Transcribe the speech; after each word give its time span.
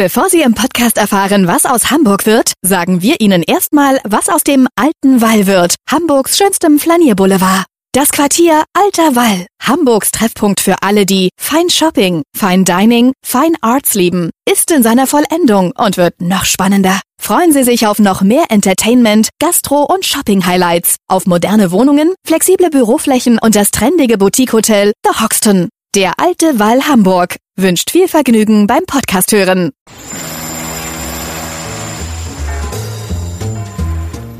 Bevor 0.00 0.30
Sie 0.30 0.40
im 0.40 0.54
Podcast 0.54 0.96
erfahren, 0.96 1.46
was 1.46 1.66
aus 1.66 1.90
Hamburg 1.90 2.24
wird, 2.24 2.54
sagen 2.62 3.02
wir 3.02 3.20
Ihnen 3.20 3.42
erstmal, 3.42 4.00
was 4.04 4.30
aus 4.30 4.42
dem 4.42 4.66
alten 4.74 5.20
Wall 5.20 5.46
wird, 5.46 5.74
Hamburgs 5.90 6.38
schönstem 6.38 6.78
Flanierboulevard. 6.78 7.66
Das 7.92 8.10
Quartier 8.10 8.64
Alter 8.72 9.14
Wall, 9.14 9.46
Hamburgs 9.62 10.10
Treffpunkt 10.10 10.60
für 10.60 10.76
alle, 10.80 11.04
die 11.04 11.28
Fine 11.38 11.68
Shopping, 11.68 12.22
Fine 12.34 12.64
Dining, 12.64 13.12
Fine 13.22 13.56
Arts 13.60 13.92
lieben, 13.92 14.30
ist 14.50 14.70
in 14.70 14.82
seiner 14.82 15.06
Vollendung 15.06 15.72
und 15.76 15.98
wird 15.98 16.22
noch 16.22 16.46
spannender. 16.46 16.98
Freuen 17.20 17.52
Sie 17.52 17.62
sich 17.62 17.86
auf 17.86 17.98
noch 17.98 18.22
mehr 18.22 18.44
Entertainment, 18.48 19.28
Gastro- 19.38 19.84
und 19.84 20.06
Shopping-Highlights, 20.06 20.96
auf 21.08 21.26
moderne 21.26 21.72
Wohnungen, 21.72 22.14
flexible 22.26 22.70
Büroflächen 22.70 23.38
und 23.38 23.54
das 23.54 23.70
trendige 23.70 24.16
Boutique-Hotel 24.16 24.94
The 25.04 25.22
Hoxton. 25.22 25.68
Der 25.96 26.20
alte 26.20 26.60
Wall 26.60 26.82
Hamburg 26.82 27.38
wünscht 27.56 27.90
viel 27.90 28.06
Vergnügen 28.06 28.68
beim 28.68 28.84
Podcast 28.86 29.32
hören. 29.32 29.72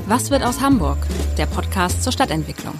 Was 0.06 0.30
wird 0.30 0.44
aus 0.44 0.60
Hamburg? 0.60 0.98
Der 1.36 1.46
Podcast 1.46 2.04
zur 2.04 2.12
Stadtentwicklung. 2.12 2.74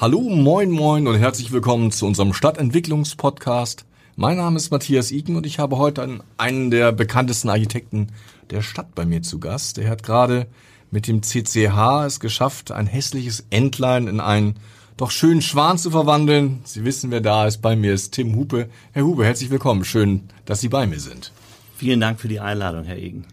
Hallo, 0.00 0.22
moin, 0.22 0.70
moin 0.70 1.06
und 1.06 1.16
herzlich 1.16 1.52
willkommen 1.52 1.92
zu 1.92 2.06
unserem 2.06 2.32
Stadtentwicklungspodcast. 2.32 3.84
Mein 4.16 4.38
Name 4.38 4.56
ist 4.56 4.70
Matthias 4.70 5.10
Iken 5.10 5.36
und 5.36 5.44
ich 5.44 5.58
habe 5.58 5.76
heute 5.76 6.02
einen, 6.02 6.22
einen 6.38 6.70
der 6.70 6.92
bekanntesten 6.92 7.50
Architekten 7.50 8.06
der 8.48 8.62
Stadt 8.62 8.94
bei 8.94 9.04
mir 9.04 9.20
zu 9.20 9.38
Gast. 9.38 9.76
Der 9.76 9.90
hat 9.90 10.02
gerade 10.02 10.46
mit 10.90 11.06
dem 11.06 11.22
CCH 11.22 12.06
es 12.06 12.20
geschafft, 12.20 12.72
ein 12.72 12.86
hässliches 12.86 13.44
Entlein 13.50 14.06
in 14.06 14.20
einen 14.20 14.54
doch 14.98 15.12
schönen 15.12 15.42
Schwan 15.42 15.78
zu 15.78 15.90
verwandeln. 15.92 16.58
Sie 16.64 16.84
wissen, 16.84 17.10
wer 17.12 17.20
da 17.20 17.46
ist. 17.46 17.62
Bei 17.62 17.76
mir 17.76 17.94
ist 17.94 18.10
Tim 18.10 18.34
Hupe. 18.34 18.68
Herr 18.92 19.04
Hupe, 19.04 19.24
herzlich 19.24 19.48
willkommen. 19.48 19.84
Schön, 19.84 20.28
dass 20.44 20.60
Sie 20.60 20.68
bei 20.68 20.86
mir 20.86 20.98
sind. 20.98 21.32
Vielen 21.76 22.00
Dank 22.00 22.20
für 22.20 22.26
die 22.26 22.40
Einladung, 22.40 22.82
Herr 22.84 22.96
Egen. 22.96 23.24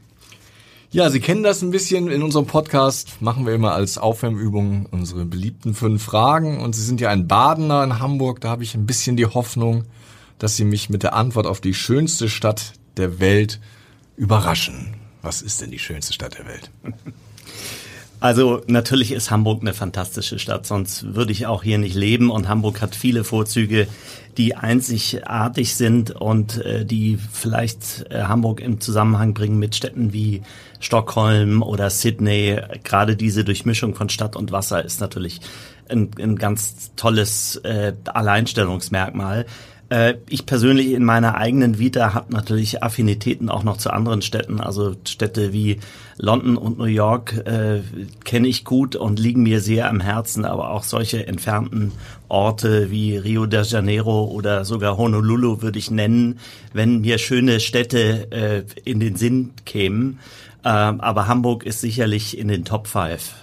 Ja, 0.91 1.09
Sie 1.09 1.19
kennen 1.19 1.41
das 1.41 1.63
ein 1.63 1.71
bisschen. 1.71 2.11
In 2.11 2.21
unserem 2.21 2.45
Podcast 2.45 3.19
machen 3.19 3.47
wir 3.47 3.55
immer 3.55 3.73
als 3.73 3.97
Aufwärmübung 3.97 4.85
unsere 4.91 5.25
beliebten 5.25 5.73
fünf 5.73 6.03
Fragen. 6.03 6.61
Und 6.61 6.75
Sie 6.75 6.83
sind 6.83 7.01
ja 7.01 7.09
ein 7.09 7.27
Badener 7.27 7.83
in 7.83 7.97
Hamburg. 7.97 8.41
Da 8.41 8.49
habe 8.49 8.63
ich 8.63 8.75
ein 8.75 8.85
bisschen 8.85 9.17
die 9.17 9.25
Hoffnung, 9.25 9.85
dass 10.37 10.55
Sie 10.55 10.65
mich 10.65 10.91
mit 10.91 11.01
der 11.01 11.15
Antwort 11.15 11.47
auf 11.47 11.61
die 11.61 11.73
schönste 11.73 12.29
Stadt 12.29 12.73
der 12.95 13.19
Welt 13.19 13.59
überraschen. 14.17 14.93
Was 15.23 15.41
ist 15.41 15.61
denn 15.61 15.71
die 15.71 15.79
schönste 15.79 16.13
Stadt 16.13 16.37
der 16.37 16.45
Welt? 16.45 16.69
Also 18.25 18.63
natürlich 18.65 19.11
ist 19.11 19.29
Hamburg 19.29 19.61
eine 19.61 19.75
fantastische 19.75 20.39
Stadt, 20.39 20.65
sonst 20.65 21.13
würde 21.13 21.31
ich 21.31 21.45
auch 21.45 21.61
hier 21.61 21.77
nicht 21.77 21.93
leben. 21.93 22.31
Und 22.31 22.49
Hamburg 22.49 22.81
hat 22.81 22.95
viele 22.95 23.23
Vorzüge, 23.23 23.87
die 24.35 24.55
einzigartig 24.55 25.75
sind 25.75 26.09
und 26.09 26.57
äh, 26.65 26.85
die 26.85 27.19
vielleicht 27.31 28.07
äh, 28.09 28.23
Hamburg 28.23 28.61
im 28.61 28.81
Zusammenhang 28.81 29.35
bringen 29.35 29.59
mit 29.59 29.75
Städten 29.75 30.11
wie 30.11 30.41
Stockholm 30.79 31.61
oder 31.61 31.91
Sydney. 31.91 32.59
Gerade 32.83 33.15
diese 33.15 33.43
Durchmischung 33.43 33.93
von 33.93 34.09
Stadt 34.09 34.35
und 34.35 34.51
Wasser 34.51 34.83
ist 34.83 35.01
natürlich 35.01 35.39
ein, 35.87 36.09
ein 36.19 36.35
ganz 36.37 36.95
tolles 36.95 37.57
äh, 37.57 37.93
Alleinstellungsmerkmal. 38.05 39.45
Äh, 39.89 40.15
ich 40.29 40.45
persönlich 40.45 40.91
in 40.91 41.03
meiner 41.03 41.35
eigenen 41.35 41.77
Vita 41.77 42.13
habe 42.13 42.33
natürlich 42.33 42.81
Affinitäten 42.83 43.49
auch 43.49 43.63
noch 43.63 43.77
zu 43.77 43.91
anderen 43.91 44.21
Städten. 44.21 44.59
Also 44.59 44.95
Städte 45.05 45.53
wie 45.53 45.79
London 46.17 46.57
und 46.57 46.77
New 46.77 46.85
York 46.85 47.33
äh, 47.45 47.81
kenne 48.23 48.47
ich 48.47 48.63
gut 48.65 48.95
und 48.95 49.19
liegen 49.19 49.43
mir 49.43 49.61
sehr 49.61 49.89
am 49.89 49.99
Herzen, 49.99 50.45
aber 50.45 50.71
auch 50.71 50.83
solche 50.83 51.27
entfernten 51.27 51.91
Orte 52.29 52.89
wie 52.89 53.17
Rio 53.17 53.45
de 53.45 53.63
Janeiro 53.63 54.25
oder 54.25 54.65
sogar 54.65 54.97
Honolulu 54.97 55.61
würde 55.61 55.77
ich 55.77 55.91
nennen, 55.91 56.39
wenn 56.73 57.01
mir 57.01 57.17
schöne 57.17 57.59
Städte 57.59 58.31
äh, 58.31 58.63
in 58.83 58.99
den 58.99 59.15
Sinn 59.15 59.51
kämen. 59.65 60.19
Äh, 60.63 60.69
aber 60.69 61.27
Hamburg 61.27 61.63
ist 61.63 61.81
sicherlich 61.81 62.37
in 62.37 62.47
den 62.47 62.65
Top 62.65 62.87
5. 62.87 63.33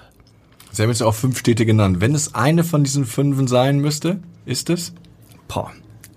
Sie 0.73 0.83
haben 0.83 0.89
jetzt 0.89 1.03
auch 1.03 1.15
fünf 1.15 1.39
Städte 1.39 1.67
genannt. 1.67 2.01
Wenn 2.01 2.15
es 2.15 2.35
eine 2.35 2.64
von 2.64 2.83
diesen 2.83 3.05
fünf 3.05 3.48
sein 3.48 3.79
müsste, 3.79 4.20
ist 4.47 4.70
es? 4.70 4.95
Boah. 5.47 5.70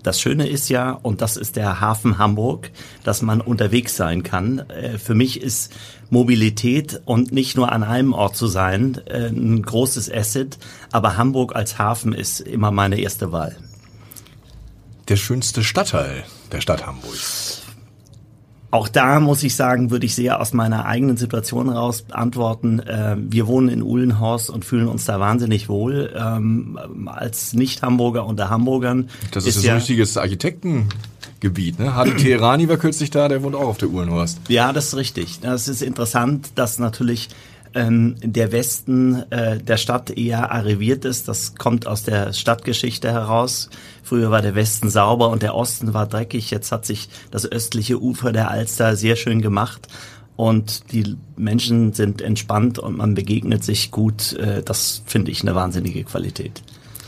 Das 0.06 0.22
Schöne 0.22 0.48
ist 0.48 0.70
ja, 0.70 0.92
und 0.92 1.22
das 1.22 1.36
ist 1.36 1.56
der 1.56 1.82
Hafen 1.82 2.20
Hamburg, 2.20 2.70
dass 3.04 3.24
man 3.24 3.42
unterwegs 3.42 3.96
sein 3.96 4.22
kann. 4.22 4.60
Äh, 4.70 5.00
für 5.00 5.16
mich 5.16 5.42
ist 5.42 5.74
Mobilität 6.12 7.02
und 7.06 7.32
nicht 7.32 7.58
nur 7.58 7.72
an 7.72 7.82
einem 7.82 8.14
Ort 8.14 8.36
zu 8.36 8.46
sein 8.46 9.02
äh, 9.08 9.30
ein 9.30 9.64
großes 9.64 10.12
Asset, 10.12 10.60
aber 10.92 11.18
Hamburg 11.18 11.56
als 11.56 11.80
Hafen 11.80 12.14
ist 12.14 12.40
immer 12.40 12.70
meine 12.70 13.00
erste 13.00 13.32
Wahl. 13.32 13.58
Der 15.08 15.16
schönste 15.16 15.64
Stadtteil 15.64 16.24
der 16.52 16.62
Stadt 16.62 16.86
Hamburg. 16.86 17.18
Auch 18.76 18.90
da 18.90 19.22
muss 19.22 19.42
ich 19.44 19.56
sagen, 19.56 19.90
würde 19.90 20.06
ich 20.06 20.16
sehr 20.16 20.42
aus 20.42 20.52
meiner 20.52 20.86
eigenen 20.86 21.16
Situation 21.16 21.72
heraus 21.72 22.04
antworten. 22.12 22.82
Äh, 22.82 23.16
wir 23.18 23.48
wohnen 23.48 23.70
in 23.70 23.82
Uhlenhorst 23.82 24.50
und 24.50 24.66
fühlen 24.66 24.90
uns 24.90 25.06
da 25.06 25.18
wahnsinnig 25.18 25.70
wohl. 25.70 26.14
Ähm, 26.14 26.78
als 27.06 27.54
Nicht-Hamburger 27.54 28.26
unter 28.26 28.50
Hamburgern. 28.50 29.10
Das 29.32 29.46
ist, 29.46 29.56
ist 29.56 29.64
ja 29.64 29.76
ein 29.76 29.78
richtiges 29.78 30.18
Architektengebiet, 30.18 31.80
ne? 31.80 31.96
Hadi 31.96 32.18
Teherani 32.18 32.68
war 32.68 32.76
kürzlich 32.76 33.12
da, 33.12 33.30
der 33.30 33.44
wohnt 33.44 33.56
auch 33.56 33.70
auf 33.70 33.78
der 33.78 33.88
Uhlenhorst. 33.88 34.42
Ja, 34.50 34.74
das 34.74 34.88
ist 34.88 34.98
richtig. 34.98 35.40
Das 35.40 35.70
ist 35.70 35.82
interessant, 35.82 36.50
dass 36.56 36.78
natürlich 36.78 37.30
ähm, 37.76 38.16
der 38.22 38.52
Westen 38.52 39.30
äh, 39.32 39.60
der 39.60 39.78
Stadt 39.78 40.10
eher 40.10 40.52
arriviert 40.52 41.06
ist. 41.06 41.28
Das 41.28 41.56
kommt 41.56 41.86
aus 41.86 42.04
der 42.04 42.34
Stadtgeschichte 42.34 43.12
heraus. 43.12 43.70
Früher 44.02 44.32
war 44.32 44.42
der 44.42 44.56
Westen 44.56 44.90
sauber 44.90 45.30
und 45.30 45.44
der 45.44 45.56
Osten 45.56 45.94
war 45.94 46.08
dreckig. 46.08 46.50
Jetzt 46.50 46.72
hat 46.72 46.86
sich 46.86 47.10
das 47.32 47.46
östliche 47.46 48.02
Ufer 48.02 48.32
der 48.32 48.50
Alster 48.50 48.96
sehr 48.96 49.16
schön 49.16 49.42
gemacht 49.42 49.88
und 50.36 50.92
die 50.92 51.16
Menschen 51.38 51.94
sind 51.94 52.22
entspannt 52.22 52.80
und 52.80 52.98
man 52.98 53.16
begegnet 53.16 53.64
sich 53.64 53.92
gut. 53.92 54.34
Äh, 54.34 54.64
das 54.64 55.02
finde 55.06 55.32
ich 55.32 55.42
eine 55.42 55.56
wahnsinnige 55.56 56.04
Qualität. 56.04 56.62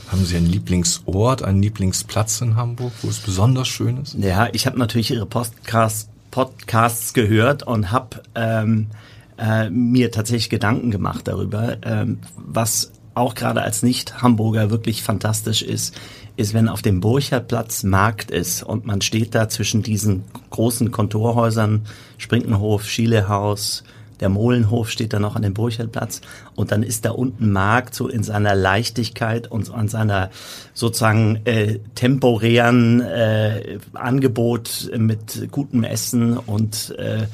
Haben 0.09 0.23
Sie 0.23 0.37
einen 0.37 0.47
Lieblingsort, 0.47 1.43
einen 1.43 1.61
Lieblingsplatz 1.61 2.39
in 2.39 2.55
Hamburg, 2.55 2.93
wo 3.01 3.09
es 3.09 3.19
besonders 3.19 3.67
schön 3.67 3.97
ist? 3.97 4.15
Ja, 4.15 4.47
ich 4.53 4.65
habe 4.65 4.79
natürlich 4.79 5.11
Ihre 5.11 5.25
Podcasts, 5.25 6.09
Podcasts 6.31 7.13
gehört 7.13 7.63
und 7.63 7.91
habe 7.91 8.21
ähm, 8.35 8.87
äh, 9.37 9.69
mir 9.69 10.11
tatsächlich 10.11 10.49
Gedanken 10.49 10.91
gemacht 10.91 11.27
darüber, 11.27 11.77
ähm, 11.83 12.19
was 12.35 12.91
auch 13.13 13.33
gerade 13.33 13.61
als 13.61 13.81
Nicht-Hamburger 13.81 14.69
wirklich 14.69 15.01
fantastisch 15.01 15.63
ist, 15.63 15.95
ist, 16.35 16.53
wenn 16.53 16.69
auf 16.69 16.83
dem 16.83 16.99
Burcherplatz 16.99 17.83
Markt 17.83 18.29
ist 18.29 18.61
und 18.61 18.85
man 18.85 19.01
steht 19.01 19.33
da 19.33 19.49
zwischen 19.49 19.81
diesen 19.81 20.23
großen 20.51 20.91
Kontorhäusern, 20.91 21.87
Sprinkenhof, 22.17 22.85
Schielehaus, 22.85 23.83
der 24.19 24.29
Molenhof 24.29 24.89
steht 24.89 25.13
da 25.13 25.19
noch 25.19 25.35
an 25.35 25.41
dem 25.41 25.53
Burcherplatz 25.53 26.21
und 26.55 26.71
dann 26.71 26.83
ist 26.83 27.05
da 27.05 27.11
unten 27.11 27.51
Markt 27.51 27.93
so 27.93 28.07
in 28.07 28.23
seiner 28.23 28.55
Leichtigkeit 28.55 29.49
und 29.49 29.71
an 29.71 29.87
seiner 29.87 30.29
sozusagen 30.73 31.41
äh, 31.45 31.79
temporären 31.95 33.01
äh, 33.01 33.79
Angebot 33.93 34.91
mit 34.97 35.51
gutem 35.51 35.83
Essen 35.83 36.37
und 36.37 36.95
äh, 36.97 37.27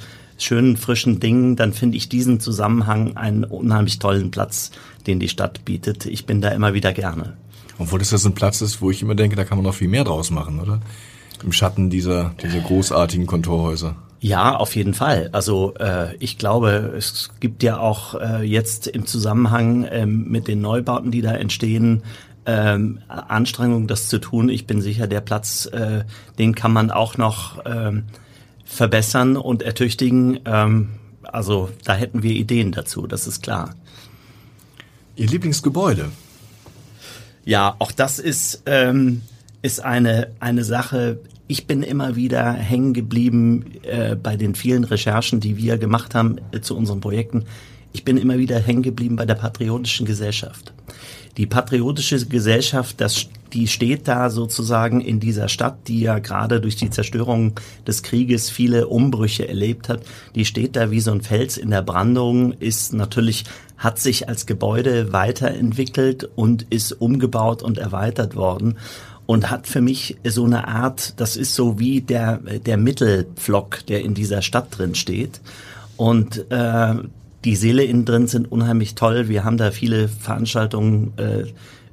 schönen, 0.43 0.77
frischen 0.77 1.19
Dingen, 1.19 1.55
dann 1.55 1.73
finde 1.73 1.97
ich 1.97 2.09
diesen 2.09 2.39
Zusammenhang 2.39 3.17
einen 3.17 3.43
unheimlich 3.43 3.99
tollen 3.99 4.31
Platz, 4.31 4.71
den 5.07 5.19
die 5.19 5.29
Stadt 5.29 5.65
bietet. 5.65 6.05
Ich 6.05 6.25
bin 6.25 6.41
da 6.41 6.49
immer 6.49 6.73
wieder 6.73 6.93
gerne. 6.93 7.37
Obwohl 7.77 7.99
das 7.99 8.09
so 8.09 8.29
ein 8.29 8.35
Platz 8.35 8.61
ist, 8.61 8.81
wo 8.81 8.91
ich 8.91 9.01
immer 9.01 9.15
denke, 9.15 9.35
da 9.35 9.43
kann 9.43 9.57
man 9.57 9.65
noch 9.65 9.73
viel 9.73 9.87
mehr 9.87 10.03
draus 10.03 10.31
machen, 10.31 10.59
oder? 10.59 10.79
Im 11.43 11.51
Schatten 11.51 11.89
dieser, 11.89 12.35
dieser 12.41 12.59
großartigen 12.59 13.25
Kontorhäuser. 13.25 13.95
Ja, 14.21 14.55
auf 14.55 14.75
jeden 14.77 14.93
Fall. 14.93 15.29
Also 15.33 15.73
äh, 15.75 16.15
ich 16.17 16.37
glaube, 16.37 16.93
es 16.95 17.31
gibt 17.41 17.61
ja 17.61 17.79
auch 17.79 18.15
äh, 18.15 18.43
jetzt 18.43 18.87
im 18.87 19.05
Zusammenhang 19.05 19.85
ähm, 19.91 20.29
mit 20.29 20.47
den 20.47 20.61
Neubauten, 20.61 21.11
die 21.11 21.21
da 21.21 21.33
entstehen, 21.33 22.03
ähm, 22.45 22.99
Anstrengungen, 23.09 23.87
das 23.87 24.07
zu 24.07 24.19
tun. 24.19 24.47
Ich 24.47 24.65
bin 24.65 24.81
sicher, 24.81 25.07
der 25.07 25.19
Platz, 25.19 25.65
äh, 25.65 26.05
den 26.39 26.55
kann 26.55 26.71
man 26.71 26.89
auch 26.89 27.17
noch 27.17 27.63
ähm, 27.65 28.03
verbessern 28.65 29.37
und 29.37 29.61
ertüchtigen. 29.61 30.39
Ähm, 30.45 30.89
also 31.23 31.69
da 31.83 31.95
hätten 31.95 32.23
wir 32.23 32.31
Ideen 32.31 32.71
dazu, 32.71 33.07
das 33.07 33.27
ist 33.27 33.43
klar. 33.43 33.75
Ihr 35.15 35.27
Lieblingsgebäude? 35.27 36.11
Ja, 37.45 37.75
auch 37.79 37.91
das 37.91 38.19
ist, 38.19 38.63
ähm, 38.65 39.21
ist 39.61 39.83
eine, 39.83 40.31
eine 40.39 40.63
Sache. 40.63 41.19
Ich 41.47 41.67
bin 41.67 41.83
immer 41.83 42.15
wieder 42.15 42.53
hängen 42.53 42.93
geblieben 42.93 43.65
äh, 43.83 44.15
bei 44.15 44.37
den 44.37 44.55
vielen 44.55 44.85
Recherchen, 44.85 45.39
die 45.39 45.57
wir 45.57 45.77
gemacht 45.77 46.15
haben 46.15 46.37
äh, 46.51 46.61
zu 46.61 46.75
unseren 46.75 47.01
Projekten. 47.01 47.45
Ich 47.91 48.05
bin 48.05 48.17
immer 48.17 48.37
wieder 48.37 48.59
hängen 48.59 48.81
geblieben 48.81 49.15
bei 49.15 49.25
der 49.25 49.35
Patriotischen 49.35 50.05
Gesellschaft. 50.05 50.73
Die 51.37 51.47
Patriotische 51.47 52.25
Gesellschaft, 52.25 53.01
das 53.01 53.27
die 53.53 53.67
steht 53.67 54.07
da 54.07 54.29
sozusagen 54.29 54.99
in 54.99 55.19
dieser 55.19 55.47
Stadt, 55.47 55.87
die 55.87 56.01
ja 56.01 56.19
gerade 56.19 56.59
durch 56.59 56.75
die 56.75 56.89
Zerstörung 56.89 57.53
des 57.85 58.01
Krieges 58.01 58.49
viele 58.49 58.87
Umbrüche 58.87 59.47
erlebt 59.47 59.89
hat. 59.89 60.01
Die 60.35 60.45
steht 60.45 60.75
da 60.75 60.91
wie 60.91 60.99
so 60.99 61.11
ein 61.11 61.21
Fels 61.21 61.57
in 61.57 61.69
der 61.69 61.83
Brandung, 61.83 62.53
ist 62.53 62.93
natürlich, 62.93 63.45
hat 63.77 63.99
sich 63.99 64.27
als 64.27 64.45
Gebäude 64.47 65.13
weiterentwickelt 65.13 66.29
und 66.35 66.63
ist 66.71 66.93
umgebaut 66.93 67.61
und 67.61 67.77
erweitert 67.77 68.35
worden. 68.35 68.77
und 69.25 69.49
hat 69.49 69.67
für 69.67 69.79
mich 69.79 70.17
so 70.25 70.43
eine 70.43 70.67
Art, 70.67 71.13
das 71.21 71.37
ist 71.37 71.55
so 71.55 71.79
wie 71.79 72.01
der, 72.01 72.39
der 72.39 72.75
Mittelpflock, 72.75 73.85
der 73.85 74.01
in 74.01 74.13
dieser 74.13 74.41
Stadt 74.41 74.77
drin 74.77 74.95
steht. 74.95 75.39
Und 75.95 76.51
äh, 76.51 76.95
die 77.45 77.55
Seele 77.55 77.83
innen 77.83 78.05
drin 78.05 78.27
sind 78.27 78.51
unheimlich 78.51 78.95
toll. 78.95 79.27
Wir 79.27 79.43
haben 79.43 79.57
da 79.57 79.71
viele 79.71 80.07
Veranstaltungen, 80.07 81.13
äh, 81.17 81.45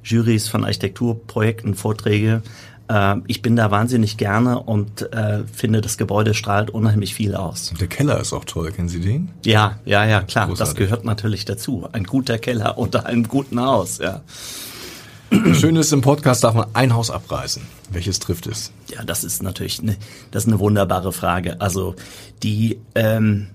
Jurys 0.03 0.47
von 0.47 0.63
Architekturprojekten, 0.63 1.75
Vorträge. 1.75 2.41
Äh, 2.87 3.17
ich 3.27 3.41
bin 3.41 3.55
da 3.55 3.71
wahnsinnig 3.71 4.17
gerne 4.17 4.59
und 4.59 5.13
äh, 5.13 5.43
finde, 5.51 5.81
das 5.81 5.97
Gebäude 5.97 6.33
strahlt 6.33 6.69
unheimlich 6.69 7.13
viel 7.13 7.35
aus. 7.35 7.73
Der 7.79 7.87
Keller 7.87 8.19
ist 8.19 8.33
auch 8.33 8.45
toll, 8.45 8.71
kennen 8.71 8.89
Sie 8.89 9.01
den? 9.01 9.29
Ja, 9.45 9.79
ja, 9.85 10.05
ja, 10.05 10.21
klar. 10.21 10.47
Großartig. 10.47 10.73
Das 10.73 10.75
gehört 10.75 11.05
natürlich 11.05 11.45
dazu. 11.45 11.87
Ein 11.91 12.05
guter 12.05 12.37
Keller 12.37 12.77
unter 12.77 13.05
einem 13.05 13.27
guten 13.27 13.59
Haus, 13.59 13.99
ja. 13.99 14.21
Das 15.45 15.61
Schöne 15.61 15.79
ist, 15.79 15.93
im 15.93 16.01
Podcast 16.01 16.43
darf 16.43 16.55
man 16.55 16.67
ein 16.73 16.93
Haus 16.93 17.09
abreißen. 17.09 17.61
Welches 17.89 18.19
trifft 18.19 18.47
es? 18.47 18.73
Ja, 18.89 19.05
das 19.05 19.23
ist 19.23 19.41
natürlich 19.41 19.79
eine, 19.79 19.95
das 20.31 20.43
ist 20.43 20.49
eine 20.49 20.59
wunderbare 20.59 21.13
Frage. 21.13 21.61
Also 21.61 21.95
die, 22.43 22.79
ähm, 22.95 23.47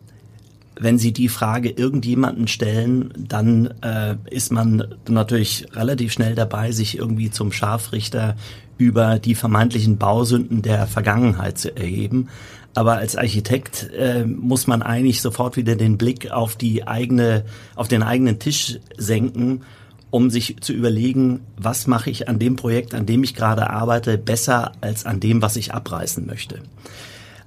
wenn 0.78 0.98
Sie 0.98 1.12
die 1.12 1.28
Frage 1.28 1.70
irgendjemanden 1.70 2.48
stellen, 2.48 3.12
dann 3.16 3.66
äh, 3.82 4.16
ist 4.30 4.52
man 4.52 4.94
natürlich 5.08 5.66
relativ 5.72 6.12
schnell 6.12 6.34
dabei, 6.34 6.72
sich 6.72 6.98
irgendwie 6.98 7.30
zum 7.30 7.52
Scharfrichter 7.52 8.36
über 8.78 9.18
die 9.18 9.34
vermeintlichen 9.34 9.96
Bausünden 9.96 10.62
der 10.62 10.86
Vergangenheit 10.86 11.58
zu 11.58 11.74
erheben. 11.74 12.28
Aber 12.74 12.96
als 12.96 13.16
Architekt 13.16 13.90
äh, 13.96 14.24
muss 14.24 14.66
man 14.66 14.82
eigentlich 14.82 15.22
sofort 15.22 15.56
wieder 15.56 15.76
den 15.76 15.96
Blick 15.96 16.30
auf 16.30 16.56
die 16.56 16.86
eigene, 16.86 17.44
auf 17.74 17.88
den 17.88 18.02
eigenen 18.02 18.38
Tisch 18.38 18.78
senken 18.98 19.62
um 20.10 20.30
sich 20.30 20.56
zu 20.60 20.72
überlegen, 20.72 21.40
was 21.56 21.86
mache 21.86 22.10
ich 22.10 22.28
an 22.28 22.38
dem 22.38 22.56
Projekt, 22.56 22.94
an 22.94 23.04
dem 23.06 23.22
ich 23.22 23.34
gerade 23.34 23.68
arbeite, 23.68 24.16
besser 24.16 24.72
als 24.80 25.04
an 25.04 25.20
dem, 25.20 25.42
was 25.42 25.56
ich 25.56 25.74
abreißen 25.74 26.24
möchte. 26.26 26.62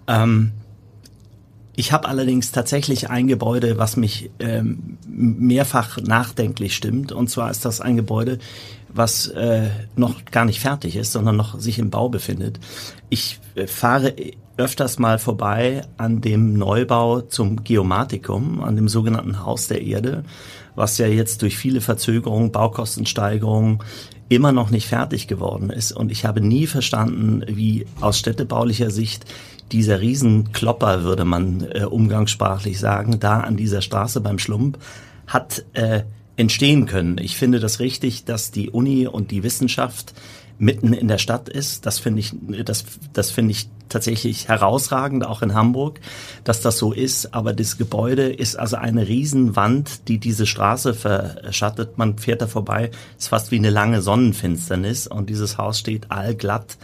Ähm, 0.07 0.51
ich 1.79 1.93
habe 1.93 2.09
allerdings 2.09 2.51
tatsächlich 2.51 3.09
ein 3.09 3.27
Gebäude, 3.27 3.77
was 3.77 3.95
mich 3.95 4.31
ähm, 4.39 4.97
mehrfach 5.07 5.97
nachdenklich 6.01 6.75
stimmt. 6.75 7.13
Und 7.13 7.29
zwar 7.29 7.49
ist 7.49 7.63
das 7.63 7.79
ein 7.79 7.95
Gebäude, 7.95 8.37
was 8.89 9.27
äh, 9.27 9.69
noch 9.95 10.25
gar 10.25 10.43
nicht 10.43 10.59
fertig 10.59 10.97
ist, 10.97 11.13
sondern 11.13 11.37
noch 11.37 11.57
sich 11.57 11.79
im 11.79 11.89
Bau 11.89 12.09
befindet. 12.09 12.59
Ich 13.07 13.39
äh, 13.55 13.65
fahre 13.65 14.13
öfters 14.57 14.99
mal 14.99 15.19
vorbei 15.19 15.83
an 15.95 16.19
dem 16.19 16.55
Neubau 16.57 17.21
zum 17.21 17.63
Geomatikum, 17.63 18.61
an 18.61 18.75
dem 18.75 18.89
sogenannten 18.89 19.45
Haus 19.45 19.69
der 19.69 19.81
Erde 19.81 20.25
was 20.79 20.97
ja 20.97 21.07
jetzt 21.07 21.41
durch 21.41 21.57
viele 21.57 21.81
Verzögerungen, 21.81 22.53
Baukostensteigerungen 22.53 23.79
immer 24.29 24.53
noch 24.53 24.69
nicht 24.69 24.87
fertig 24.87 25.27
geworden 25.27 25.69
ist. 25.71 25.91
Und 25.91 26.09
ich 26.09 26.23
habe 26.25 26.39
nie 26.39 26.67
verstanden, 26.67 27.43
wie 27.47 27.85
aus 27.99 28.17
städtebaulicher 28.17 28.89
Sicht 28.89 29.25
dieser 29.71 30.01
Riesenklopper, 30.01 31.04
würde 31.04 31.25
man 31.25 31.62
äh, 31.62 31.86
umgangssprachlich 31.86 32.80
sagen, 32.80 33.19
da 33.19 33.42
an 33.42 33.57
dieser 33.57 33.81
Straße 33.81 34.21
beim 34.21 34.39
Schlump 34.39 34.77
hat 35.27 35.63
äh, 35.74 36.01
entstehen 36.38 36.86
können. 36.86 37.18
Ich 37.18 37.38
finde 37.38 37.60
das 37.60 37.80
richtig, 37.80 38.25
dass 38.25 38.51
die 38.51 38.69
Uni 38.69 39.07
und 39.07 39.31
die 39.31 39.44
Wissenschaft 39.44 40.13
mitten 40.57 40.94
in 40.94 41.07
der 41.07 41.18
Stadt 41.18 41.50
ist. 41.50 41.86
Das 41.86 42.00
finde 42.00 42.19
ich, 42.19 42.33
das, 42.66 42.83
das 43.13 43.31
finde 43.31 43.51
ich 43.51 43.69
tatsächlich 43.88 44.48
herausragend, 44.48 45.25
auch 45.25 45.42
in 45.42 45.54
Hamburg, 45.54 46.00
dass 46.44 46.62
das 46.62 46.77
so 46.77 46.92
ist. 46.92 47.33
Aber 47.33 47.54
das 47.54 47.77
Gebäude 47.77 48.30
ist 48.30 48.60
also 48.60 48.75
eine 48.75 49.07
Riesenwand, 49.07 50.07
die 50.07 50.18
diese 50.18 50.45
Straße 50.45 50.94
verschattet. 50.94 51.98
Man 51.98 52.18
fährt 52.18 52.42
da 52.42 52.48
vorbei, 52.48 52.92
ist 53.18 53.30
fast 53.30 53.51
wie 53.51 53.57
eine 53.57 53.69
lange 53.69 54.01
Sonnenfinsternis 54.01 55.07
und 55.07 55.30
dieses 55.30 55.57
Haus 55.57 55.80
steht 55.80 56.12
allglatt 56.12 56.77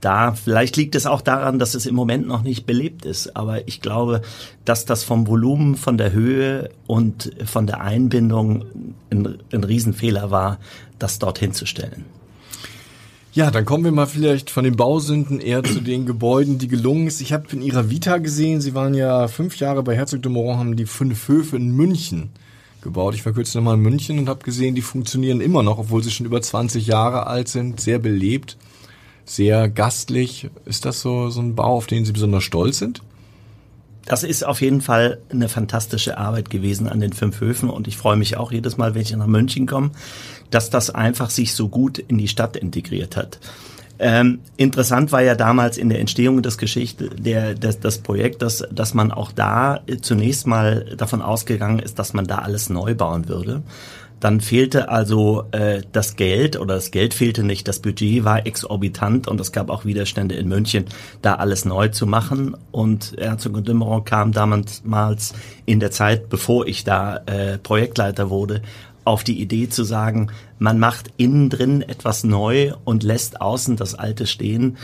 da. 0.00 0.32
Vielleicht 0.32 0.76
liegt 0.76 0.94
es 0.94 1.06
auch 1.06 1.20
daran, 1.20 1.58
dass 1.58 1.74
es 1.74 1.86
im 1.86 1.94
Moment 1.94 2.26
noch 2.26 2.42
nicht 2.42 2.66
belebt 2.66 3.04
ist. 3.04 3.36
Aber 3.36 3.66
ich 3.68 3.80
glaube, 3.80 4.22
dass 4.64 4.84
das 4.84 5.04
vom 5.04 5.26
Volumen, 5.26 5.76
von 5.76 5.98
der 5.98 6.12
Höhe 6.12 6.70
und 6.86 7.32
von 7.44 7.66
der 7.66 7.80
Einbindung 7.80 8.64
ein, 9.10 9.38
ein 9.52 9.64
Riesenfehler 9.64 10.30
war, 10.30 10.58
das 10.98 11.18
dorthin 11.18 11.52
zu 11.52 11.66
stellen. 11.66 12.04
Ja, 13.38 13.50
dann 13.50 13.64
kommen 13.64 13.84
wir 13.84 13.92
mal 13.92 14.06
vielleicht 14.06 14.50
von 14.50 14.64
den 14.64 14.74
Bausünden 14.74 15.38
eher 15.40 15.62
zu 15.62 15.80
den 15.80 16.06
Gebäuden, 16.06 16.58
die 16.58 16.66
gelungen 16.66 17.06
ist. 17.06 17.20
Ich 17.20 17.32
habe 17.32 17.44
in 17.52 17.62
Ihrer 17.62 17.88
Vita 17.88 18.18
gesehen, 18.18 18.60
Sie 18.60 18.74
waren 18.74 18.94
ja 18.94 19.28
fünf 19.28 19.58
Jahre 19.58 19.82
bei 19.82 19.94
Herzog 19.94 20.22
de 20.22 20.32
Moron, 20.32 20.58
haben 20.58 20.76
die 20.76 20.86
fünf 20.86 21.28
Höfe 21.28 21.56
in 21.56 21.70
München 21.76 22.30
gebaut. 22.82 23.14
Ich 23.14 23.24
war 23.24 23.32
kürzlich 23.32 23.54
nochmal 23.54 23.74
in 23.74 23.82
München 23.82 24.18
und 24.18 24.28
habe 24.28 24.44
gesehen, 24.44 24.74
die 24.74 24.82
funktionieren 24.82 25.40
immer 25.40 25.62
noch, 25.62 25.78
obwohl 25.78 26.02
sie 26.02 26.10
schon 26.10 26.26
über 26.26 26.40
20 26.40 26.86
Jahre 26.86 27.26
alt 27.26 27.48
sind, 27.48 27.80
sehr 27.80 27.98
belebt, 27.98 28.56
sehr 29.28 29.68
gastlich. 29.68 30.50
Ist 30.64 30.84
das 30.84 31.00
so, 31.00 31.30
so 31.30 31.40
ein 31.40 31.54
Bau, 31.54 31.76
auf 31.76 31.86
den 31.86 32.04
Sie 32.04 32.12
besonders 32.12 32.44
stolz 32.44 32.78
sind? 32.78 33.02
Das 34.06 34.22
ist 34.22 34.44
auf 34.44 34.62
jeden 34.62 34.80
Fall 34.80 35.18
eine 35.30 35.50
fantastische 35.50 36.16
Arbeit 36.16 36.48
gewesen 36.48 36.88
an 36.88 37.00
den 37.00 37.12
fünf 37.12 37.40
Höfen 37.40 37.68
und 37.68 37.86
ich 37.86 37.98
freue 37.98 38.16
mich 38.16 38.38
auch 38.38 38.52
jedes 38.52 38.78
Mal, 38.78 38.94
wenn 38.94 39.02
ich 39.02 39.14
nach 39.14 39.26
München 39.26 39.66
komme, 39.66 39.90
dass 40.50 40.70
das 40.70 40.88
einfach 40.88 41.28
sich 41.28 41.54
so 41.54 41.68
gut 41.68 41.98
in 41.98 42.16
die 42.16 42.28
Stadt 42.28 42.56
integriert 42.56 43.18
hat. 43.18 43.38
Ähm, 43.98 44.38
interessant 44.56 45.12
war 45.12 45.22
ja 45.22 45.34
damals 45.34 45.76
in 45.76 45.90
der 45.90 45.98
Entstehung 45.98 46.42
des 46.42 46.56
Geschichte, 46.56 47.10
der, 47.10 47.54
des, 47.54 47.80
das 47.80 47.98
Projekt, 47.98 48.40
dass, 48.42 48.64
dass 48.70 48.94
man 48.94 49.10
auch 49.10 49.32
da 49.32 49.80
zunächst 50.00 50.46
mal 50.46 50.86
davon 50.96 51.20
ausgegangen 51.20 51.80
ist, 51.80 51.98
dass 51.98 52.14
man 52.14 52.26
da 52.26 52.38
alles 52.38 52.70
neu 52.70 52.94
bauen 52.94 53.28
würde. 53.28 53.62
Dann 54.20 54.40
fehlte 54.40 54.88
also 54.88 55.44
äh, 55.52 55.82
das 55.92 56.16
Geld 56.16 56.58
oder 56.58 56.74
das 56.74 56.90
Geld 56.90 57.14
fehlte 57.14 57.44
nicht, 57.44 57.68
das 57.68 57.80
Budget 57.80 58.24
war 58.24 58.46
exorbitant 58.46 59.28
und 59.28 59.40
es 59.40 59.52
gab 59.52 59.70
auch 59.70 59.84
Widerstände 59.84 60.34
in 60.34 60.48
München, 60.48 60.86
da 61.22 61.34
alles 61.34 61.64
neu 61.64 61.88
zu 61.88 62.06
machen. 62.06 62.56
Und 62.72 63.14
Herzog 63.18 63.54
und 63.54 63.68
Dümmeron 63.68 64.04
kam 64.04 64.32
damals 64.32 65.34
in 65.66 65.80
der 65.80 65.90
Zeit, 65.90 66.28
bevor 66.28 66.66
ich 66.66 66.84
da 66.84 67.18
äh, 67.26 67.58
Projektleiter 67.58 68.30
wurde, 68.30 68.62
auf 69.04 69.24
die 69.24 69.40
Idee 69.40 69.68
zu 69.68 69.84
sagen, 69.84 70.30
man 70.58 70.78
macht 70.78 71.12
innen 71.16 71.48
drin 71.48 71.82
etwas 71.82 72.24
neu 72.24 72.74
und 72.84 73.02
lässt 73.02 73.40
außen 73.40 73.76
das 73.76 73.94
Alte 73.94 74.26
stehen, 74.26 74.76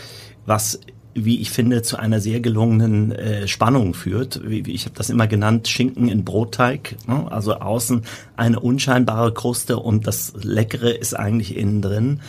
was 0.46 0.80
wie 1.14 1.40
ich 1.40 1.50
finde, 1.50 1.82
zu 1.82 1.96
einer 1.96 2.20
sehr 2.20 2.40
gelungenen 2.40 3.12
äh, 3.12 3.48
Spannung 3.48 3.94
führt. 3.94 4.40
Wie, 4.44 4.66
wie 4.66 4.72
ich 4.72 4.84
habe 4.84 4.96
das 4.96 5.10
immer 5.10 5.26
genannt, 5.26 5.68
Schinken 5.68 6.08
in 6.08 6.24
Brotteig. 6.24 6.96
Ne? 7.06 7.30
Also 7.30 7.54
außen 7.54 8.02
eine 8.36 8.60
unscheinbare 8.60 9.32
Kruste 9.32 9.78
und 9.78 10.06
das 10.06 10.32
Leckere 10.42 10.90
ist 10.90 11.14
eigentlich 11.14 11.56
innen 11.56 11.82
drin. 11.82 12.20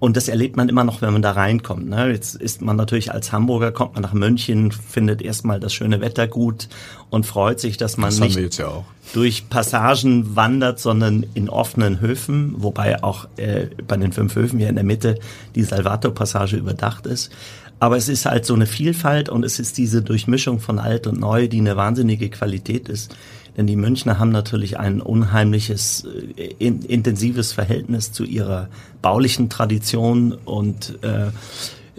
Und 0.00 0.16
das 0.16 0.28
erlebt 0.28 0.56
man 0.56 0.68
immer 0.68 0.82
noch, 0.82 1.02
wenn 1.02 1.12
man 1.12 1.22
da 1.22 1.32
reinkommt. 1.32 1.88
Ne? 1.88 2.10
Jetzt 2.10 2.34
ist 2.34 2.62
man 2.62 2.76
natürlich 2.76 3.12
als 3.12 3.32
Hamburger, 3.32 3.70
kommt 3.70 3.94
man 3.94 4.02
nach 4.02 4.14
München, 4.14 4.72
findet 4.72 5.20
erstmal 5.20 5.60
das 5.60 5.74
schöne 5.74 6.00
Wetter 6.00 6.26
gut 6.26 6.68
und 7.10 7.26
freut 7.26 7.60
sich, 7.60 7.76
dass 7.76 7.98
man 7.98 8.08
das 8.08 8.18
nicht 8.18 8.58
ja 8.58 8.82
durch 9.12 9.48
Passagen 9.48 10.36
wandert, 10.36 10.78
sondern 10.78 11.26
in 11.34 11.48
offenen 11.48 12.00
Höfen, 12.00 12.54
wobei 12.58 13.02
auch 13.02 13.26
äh, 13.36 13.66
bei 13.86 13.96
den 13.96 14.12
fünf 14.12 14.34
Höfen 14.34 14.58
hier 14.58 14.68
in 14.68 14.76
der 14.76 14.84
Mitte 14.84 15.18
die 15.54 15.62
Salvator-Passage 15.62 16.56
überdacht 16.56 17.06
ist. 17.06 17.30
Aber 17.78 17.96
es 17.96 18.08
ist 18.08 18.26
halt 18.26 18.44
so 18.44 18.54
eine 18.54 18.66
Vielfalt 18.66 19.28
und 19.28 19.44
es 19.44 19.58
ist 19.58 19.78
diese 19.78 20.02
Durchmischung 20.02 20.60
von 20.60 20.78
alt 20.78 21.06
und 21.06 21.18
neu, 21.18 21.48
die 21.48 21.58
eine 21.58 21.76
wahnsinnige 21.76 22.28
Qualität 22.28 22.88
ist. 22.88 23.14
Denn 23.56 23.66
die 23.66 23.76
Münchner 23.76 24.18
haben 24.18 24.30
natürlich 24.30 24.78
ein 24.78 25.00
unheimliches, 25.00 26.06
äh, 26.36 26.54
in, 26.58 26.82
intensives 26.82 27.52
Verhältnis 27.52 28.12
zu 28.12 28.24
ihrer 28.24 28.68
baulichen 29.02 29.48
Tradition 29.48 30.32
und 30.32 30.98
äh, 31.02 31.30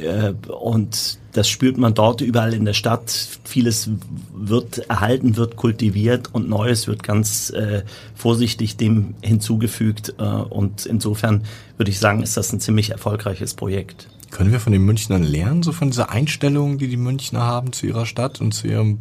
äh, 0.01 0.33
und 0.47 1.19
das 1.33 1.47
spürt 1.47 1.77
man 1.77 1.93
dort 1.93 2.21
überall 2.21 2.53
in 2.53 2.65
der 2.65 2.73
Stadt. 2.73 3.39
Vieles 3.43 3.89
wird 4.33 4.79
erhalten, 4.89 5.37
wird 5.37 5.55
kultiviert 5.55 6.33
und 6.33 6.49
Neues 6.49 6.87
wird 6.87 7.03
ganz 7.03 7.51
äh, 7.51 7.83
vorsichtig 8.15 8.77
dem 8.77 9.15
hinzugefügt. 9.21 10.15
Äh, 10.17 10.23
und 10.23 10.85
insofern 10.85 11.43
würde 11.77 11.91
ich 11.91 11.99
sagen, 11.99 12.21
ist 12.21 12.35
das 12.35 12.51
ein 12.51 12.59
ziemlich 12.59 12.89
erfolgreiches 12.89 13.53
Projekt. 13.53 14.07
Können 14.29 14.51
wir 14.51 14.59
von 14.59 14.73
den 14.73 14.83
Münchnern 14.83 15.23
lernen, 15.23 15.61
so 15.61 15.71
von 15.71 15.89
dieser 15.89 16.09
Einstellung, 16.09 16.77
die 16.77 16.87
die 16.87 16.97
Münchner 16.97 17.41
haben 17.41 17.73
zu 17.73 17.85
ihrer 17.85 18.05
Stadt 18.05 18.39
und 18.39 18.53
zu 18.53 18.67
ihrem 18.67 18.99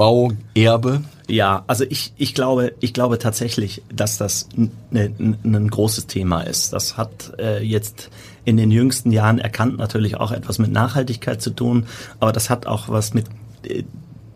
Bauerbe? 0.00 1.02
Ja, 1.28 1.62
also 1.66 1.84
ich, 1.86 2.14
ich 2.16 2.32
glaube, 2.32 2.72
ich 2.80 2.94
glaube 2.94 3.18
tatsächlich, 3.18 3.82
dass 3.94 4.16
das 4.16 4.48
ne, 4.90 5.12
ein 5.18 5.68
großes 5.68 6.06
Thema 6.06 6.40
ist. 6.40 6.72
Das 6.72 6.96
hat 6.96 7.34
äh, 7.38 7.62
jetzt 7.62 8.08
in 8.46 8.56
den 8.56 8.70
jüngsten 8.70 9.12
Jahren 9.12 9.38
erkannt 9.38 9.76
natürlich 9.76 10.16
auch 10.16 10.32
etwas 10.32 10.58
mit 10.58 10.72
Nachhaltigkeit 10.72 11.42
zu 11.42 11.50
tun, 11.50 11.84
aber 12.18 12.32
das 12.32 12.48
hat 12.48 12.64
auch 12.64 12.88
was 12.88 13.12
mit 13.12 13.26
äh, 13.64 13.82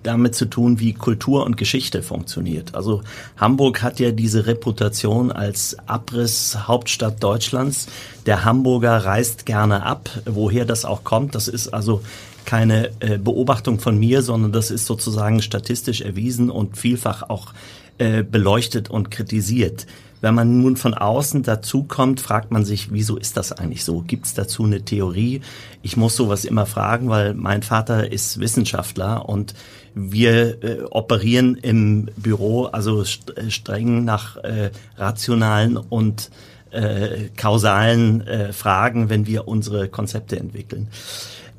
damit 0.02 0.34
zu 0.34 0.44
tun, 0.44 0.80
wie 0.80 0.92
Kultur 0.92 1.46
und 1.46 1.56
Geschichte 1.56 2.02
funktioniert. 2.02 2.74
Also 2.74 3.00
Hamburg 3.38 3.82
hat 3.82 4.00
ja 4.00 4.10
diese 4.10 4.44
Reputation 4.44 5.32
als 5.32 5.78
Abriss-Hauptstadt 5.86 7.22
Deutschlands. 7.22 7.86
Der 8.26 8.44
Hamburger 8.44 8.98
reist 8.98 9.46
gerne 9.46 9.82
ab. 9.86 10.10
Woher 10.26 10.66
das 10.66 10.84
auch 10.84 11.04
kommt, 11.04 11.34
das 11.34 11.48
ist 11.48 11.68
also 11.68 12.02
keine 12.44 12.90
äh, 13.00 13.18
Beobachtung 13.18 13.80
von 13.80 13.98
mir, 13.98 14.22
sondern 14.22 14.52
das 14.52 14.70
ist 14.70 14.86
sozusagen 14.86 15.42
statistisch 15.42 16.00
erwiesen 16.00 16.50
und 16.50 16.76
vielfach 16.76 17.22
auch 17.28 17.52
äh, 17.98 18.22
beleuchtet 18.22 18.90
und 18.90 19.10
kritisiert. 19.10 19.86
Wenn 20.20 20.34
man 20.34 20.62
nun 20.62 20.76
von 20.78 20.94
außen 20.94 21.42
dazu 21.42 21.84
kommt, 21.84 22.18
fragt 22.18 22.50
man 22.50 22.64
sich, 22.64 22.90
wieso 22.90 23.18
ist 23.18 23.36
das 23.36 23.52
eigentlich 23.52 23.84
so? 23.84 24.00
Gibt 24.06 24.24
es 24.24 24.32
dazu 24.32 24.64
eine 24.64 24.82
Theorie? 24.82 25.42
Ich 25.82 25.98
muss 25.98 26.16
sowas 26.16 26.46
immer 26.46 26.64
fragen, 26.64 27.10
weil 27.10 27.34
mein 27.34 27.62
Vater 27.62 28.10
ist 28.10 28.40
Wissenschaftler 28.40 29.28
und 29.28 29.54
wir 29.94 30.64
äh, 30.64 30.82
operieren 30.90 31.56
im 31.56 32.08
Büro 32.16 32.64
also 32.64 33.04
streng 33.04 34.04
nach 34.04 34.36
äh, 34.38 34.70
rationalen 34.96 35.76
und 35.76 36.30
äh, 36.70 37.28
kausalen 37.36 38.26
äh, 38.26 38.52
Fragen, 38.52 39.10
wenn 39.10 39.26
wir 39.26 39.46
unsere 39.46 39.88
Konzepte 39.88 40.38
entwickeln. 40.38 40.88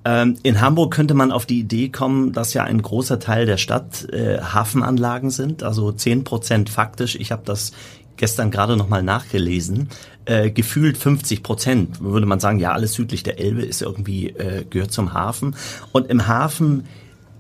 Ähm, 0.05 0.37
in 0.43 0.61
Hamburg 0.61 0.93
könnte 0.93 1.15
man 1.15 1.31
auf 1.31 1.47
die 1.47 1.59
Idee 1.59 1.89
kommen, 1.89 2.31
dass 2.31 2.53
ja 2.53 2.63
ein 2.63 2.81
großer 2.81 3.19
Teil 3.19 3.47
der 3.47 3.57
Stadt 3.57 4.07
äh, 4.13 4.39
Hafenanlagen 4.39 5.31
sind, 5.31 5.63
also 5.63 5.91
zehn 5.91 6.23
Prozent 6.23 6.69
faktisch. 6.69 7.15
Ich 7.15 7.31
habe 7.31 7.41
das 7.43 7.71
gestern 8.15 8.51
gerade 8.51 8.77
noch 8.77 8.87
mal 8.87 9.03
nachgelesen. 9.03 9.89
Äh, 10.25 10.51
gefühlt 10.51 10.97
50 10.97 11.43
Prozent 11.43 12.01
würde 12.01 12.27
man 12.27 12.39
sagen, 12.39 12.59
ja, 12.59 12.71
alles 12.71 12.93
südlich 12.93 13.23
der 13.23 13.39
Elbe 13.39 13.63
ist 13.63 13.81
irgendwie 13.81 14.29
äh, 14.29 14.63
gehört 14.69 14.91
zum 14.91 15.13
Hafen. 15.13 15.55
Und 15.91 16.09
im 16.09 16.27
Hafen 16.27 16.85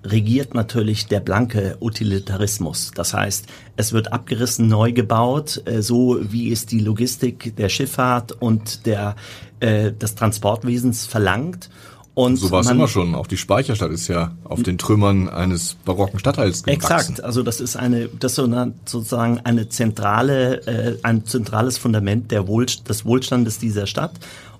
regiert 0.03 0.53
natürlich 0.53 1.07
der 1.07 1.19
blanke 1.19 1.77
Utilitarismus. 1.79 2.91
Das 2.95 3.13
heißt, 3.13 3.45
es 3.75 3.93
wird 3.93 4.13
abgerissen, 4.13 4.67
neu 4.67 4.91
gebaut, 4.91 5.61
äh, 5.65 5.81
so 5.81 6.17
wie 6.21 6.51
es 6.51 6.65
die 6.65 6.79
Logistik 6.79 7.55
der 7.55 7.69
Schifffahrt 7.69 8.31
und 8.31 8.85
der, 8.85 9.15
äh, 9.59 9.91
des 9.91 10.15
Transportwesens 10.15 11.05
verlangt. 11.05 11.69
Und 12.15 12.37
so 12.37 12.49
war 12.49 12.61
es 12.61 12.69
immer 12.69 12.87
schon. 12.87 13.13
Auch 13.13 13.27
die 13.27 13.37
Speicherstadt 13.37 13.91
ist 13.91 14.07
ja 14.07 14.31
auf 14.45 14.63
den 14.63 14.77
Trümmern 14.77 15.27
eines 15.27 15.75
barocken 15.85 16.17
Stadtteils 16.17 16.63
gewachsen. 16.63 16.71
Exakt. 16.71 17.23
Also 17.23 17.43
das 17.43 17.59
ist 17.59 17.75
eine, 17.75 18.07
das 18.07 18.37
ist 18.37 18.49
sozusagen 18.85 19.41
eine 19.43 19.67
zentrale, 19.67 20.65
äh, 20.65 20.97
ein 21.03 21.25
zentrales 21.25 21.77
Fundament 21.77 22.31
der 22.31 22.47
Wohl, 22.47 22.65
des 22.65 23.05
Wohlstandes 23.05 23.59
dieser 23.59 23.85
Stadt 23.85 24.13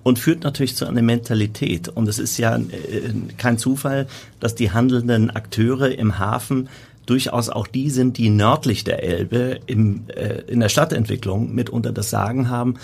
und 0.03 0.19
führt 0.19 0.43
natürlich 0.43 0.75
zu 0.75 0.85
einer 0.85 1.01
Mentalität. 1.01 1.88
Und 1.88 2.09
es 2.09 2.19
ist 2.19 2.38
ja 2.38 2.57
äh, 2.57 2.62
kein 3.38 3.57
Zufall, 3.57 4.07
dass 4.41 4.53
die 4.55 4.71
handelnden 4.71 5.31
Akteure 5.31 5.97
im 5.97 6.19
Hafen 6.19 6.67
durchaus 7.05 7.50
auch 7.50 7.67
die 7.67 7.89
sind, 7.89 8.17
die 8.17 8.29
nördlich 8.29 8.83
der 8.83 9.03
Elbe 9.03 9.59
im, 9.65 10.03
äh, 10.07 10.41
in 10.47 10.59
der 10.59 10.69
Stadtentwicklung 10.69 11.53
mitunter 11.53 11.91
das 11.91 12.09
Sagen 12.09 12.50
haben. 12.50 12.75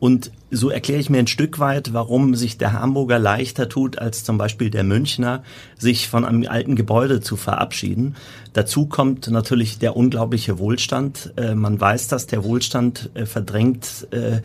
Und 0.00 0.32
so 0.50 0.70
erkläre 0.70 0.98
ich 0.98 1.10
mir 1.10 1.18
ein 1.18 1.26
Stück 1.26 1.58
weit, 1.58 1.92
warum 1.92 2.34
sich 2.34 2.56
der 2.56 2.72
Hamburger 2.72 3.18
leichter 3.18 3.68
tut, 3.68 3.98
als 3.98 4.24
zum 4.24 4.38
Beispiel 4.38 4.70
der 4.70 4.82
Münchner, 4.82 5.44
sich 5.78 6.08
von 6.08 6.24
einem 6.24 6.46
alten 6.48 6.74
Gebäude 6.74 7.20
zu 7.20 7.36
verabschieden. 7.36 8.16
Dazu 8.54 8.86
kommt 8.86 9.28
natürlich 9.28 9.78
der 9.78 9.96
unglaubliche 9.96 10.58
Wohlstand. 10.58 11.32
Äh, 11.36 11.54
man 11.54 11.78
weiß, 11.78 12.08
dass 12.08 12.26
der 12.26 12.44
Wohlstand 12.44 13.10
äh, 13.14 13.26
verdrängt 13.26 14.08
äh, 14.10 14.40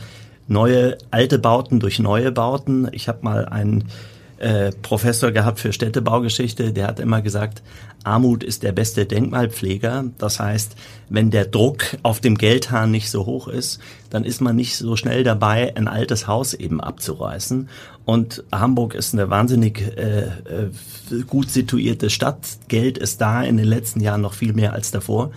neue 0.47 0.97
alte 1.09 1.39
Bauten 1.39 1.79
durch 1.79 1.99
neue 1.99 2.31
Bauten. 2.31 2.87
Ich 2.91 3.07
habe 3.07 3.19
mal 3.21 3.45
einen 3.45 3.85
äh, 4.45 4.71
Professor 4.83 5.31
gehabt 5.31 5.59
für 5.59 5.73
Städtebaugeschichte, 5.73 6.71
der 6.71 6.85
hat 6.85 6.99
immer 6.99 7.23
gesagt, 7.23 7.63
Armut 8.03 8.43
ist 8.43 8.61
der 8.61 8.73
beste 8.73 9.07
Denkmalpfleger. 9.07 10.05
Das 10.19 10.39
heißt, 10.39 10.75
wenn 11.09 11.31
der 11.31 11.45
Druck 11.45 11.97
auf 12.03 12.19
dem 12.19 12.37
Geldhahn 12.37 12.91
nicht 12.91 13.09
so 13.09 13.25
hoch 13.25 13.47
ist, 13.47 13.79
dann 14.11 14.23
ist 14.23 14.41
man 14.41 14.55
nicht 14.55 14.77
so 14.77 14.95
schnell 14.97 15.23
dabei, 15.23 15.75
ein 15.75 15.87
altes 15.87 16.27
Haus 16.27 16.53
eben 16.53 16.79
abzureißen. 16.79 17.69
Und 18.05 18.43
Hamburg 18.51 18.93
ist 18.93 19.15
eine 19.15 19.31
wahnsinnig 19.31 19.81
äh, 19.97 20.25
äh 20.25 21.23
gut 21.27 21.49
situierte 21.49 22.11
Stadt. 22.11 22.45
Geld 22.67 22.99
ist 22.99 23.21
da 23.21 23.41
in 23.41 23.57
den 23.57 23.65
letzten 23.65 23.99
Jahren 23.99 24.21
noch 24.21 24.33
viel 24.35 24.53
mehr 24.53 24.73
als 24.73 24.91
davor. 24.91 25.31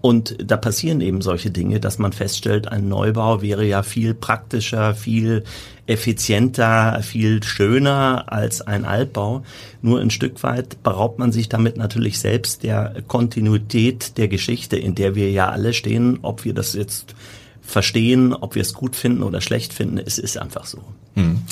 Und 0.00 0.36
da 0.44 0.56
passieren 0.56 1.00
eben 1.00 1.20
solche 1.20 1.50
Dinge, 1.50 1.80
dass 1.80 1.98
man 1.98 2.12
feststellt, 2.12 2.68
ein 2.68 2.88
Neubau 2.88 3.42
wäre 3.42 3.64
ja 3.64 3.82
viel 3.82 4.14
praktischer, 4.14 4.94
viel 4.94 5.44
effizienter, 5.86 7.02
viel 7.02 7.42
schöner 7.42 8.32
als 8.32 8.60
ein 8.60 8.84
Altbau. 8.84 9.42
Nur 9.80 10.00
ein 10.00 10.10
Stück 10.10 10.42
weit 10.42 10.82
beraubt 10.82 11.18
man 11.18 11.32
sich 11.32 11.48
damit 11.48 11.76
natürlich 11.76 12.20
selbst 12.20 12.62
der 12.62 13.02
Kontinuität 13.08 14.16
der 14.16 14.28
Geschichte, 14.28 14.76
in 14.76 14.94
der 14.94 15.14
wir 15.14 15.30
ja 15.30 15.48
alle 15.48 15.72
stehen, 15.72 16.20
ob 16.22 16.44
wir 16.44 16.54
das 16.54 16.74
jetzt 16.74 17.14
verstehen, 17.62 18.32
ob 18.32 18.54
wir 18.54 18.62
es 18.62 18.74
gut 18.74 18.96
finden 18.96 19.22
oder 19.22 19.40
schlecht 19.40 19.72
finden. 19.72 19.98
Es 19.98 20.18
ist 20.18 20.38
einfach 20.38 20.66
so. 20.66 20.82
Hm. 21.14 21.42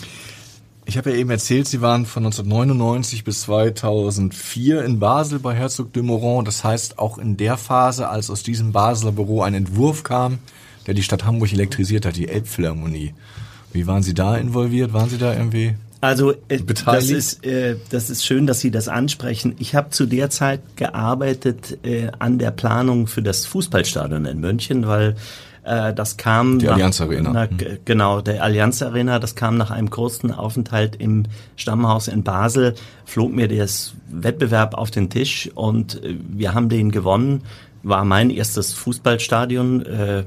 Ich 0.87 0.97
habe 0.97 1.11
ja 1.11 1.17
eben 1.17 1.31
erzählt, 1.31 1.69
Sie 1.69 1.81
waren 1.83 2.05
von 2.05 2.25
1999 2.25 3.23
bis 3.23 3.43
2004 3.43 4.85
in 4.85 4.99
Basel 4.99 5.39
bei 5.39 5.55
Herzog 5.55 5.93
de 5.93 6.03
Moron. 6.03 6.45
Das 6.45 6.65
heißt, 6.65 6.99
auch 6.99 7.19
in 7.19 7.37
der 7.37 7.57
Phase, 7.57 8.09
als 8.09 8.29
aus 8.29 8.43
diesem 8.43 8.73
Basler 8.73 9.13
Büro 9.13 9.43
ein 9.43 9.55
Entwurf 9.55 10.03
kam, 10.03 10.39
der 10.87 10.95
die 10.95 11.03
Stadt 11.03 11.25
Hamburg 11.25 11.53
elektrisiert 11.53 12.07
hat, 12.07 12.17
die 12.17 12.27
Elbphilharmonie. 12.27 13.15
Wie 13.73 13.87
waren 13.87 14.03
Sie 14.03 14.15
da 14.15 14.37
involviert? 14.37 14.93
Waren 14.93 15.09
Sie 15.09 15.19
da 15.19 15.35
irgendwie 15.35 15.75
also 16.03 16.33
äh, 16.49 16.61
das 16.87 17.11
ist 17.11 17.45
äh, 17.45 17.77
das 17.91 18.09
ist 18.09 18.25
schön, 18.25 18.47
dass 18.47 18.61
Sie 18.61 18.71
das 18.71 18.89
ansprechen. 18.89 19.55
Ich 19.59 19.75
habe 19.75 19.91
zu 19.91 20.07
der 20.07 20.31
Zeit 20.31 20.61
gearbeitet 20.77 21.79
äh, 21.85 22.09
an 22.19 22.39
der 22.39 22.53
Planung 22.53 23.07
für 23.07 23.23
das 23.23 23.45
Fußballstadion 23.45 24.25
in 24.25 24.41
München, 24.41 24.87
weil 24.87 25.17
äh, 25.63 25.93
das 25.93 26.17
kam 26.17 26.59
die 26.59 26.67
nach, 26.67 26.73
Allianz 26.73 27.01
Arena. 27.03 27.33
Nach, 27.33 27.49
genau, 27.85 28.23
der 28.23 28.43
Allianz 28.43 28.81
Arena. 28.81 29.19
Das 29.19 29.35
kam 29.35 29.59
nach 29.59 29.71
einem 29.71 29.91
kurzen 29.91 30.33
Aufenthalt 30.33 30.97
im 30.97 31.25
Stammhaus 31.57 32.09
in 32.09 32.23
Basel. 32.23 32.75
Flog 33.05 33.35
mir 33.35 33.49
das 33.49 33.93
Wettbewerb 34.11 34.75
auf 34.75 34.91
den 34.91 35.11
Tisch 35.11 35.51
und 35.55 36.03
äh, 36.03 36.17
wir 36.31 36.55
haben 36.55 36.71
den 36.71 36.91
gewonnen 36.91 37.43
war 37.83 38.05
mein 38.05 38.31
erstes 38.31 38.73
Fußballstadion. 38.75 39.87
Äh, 39.87 40.25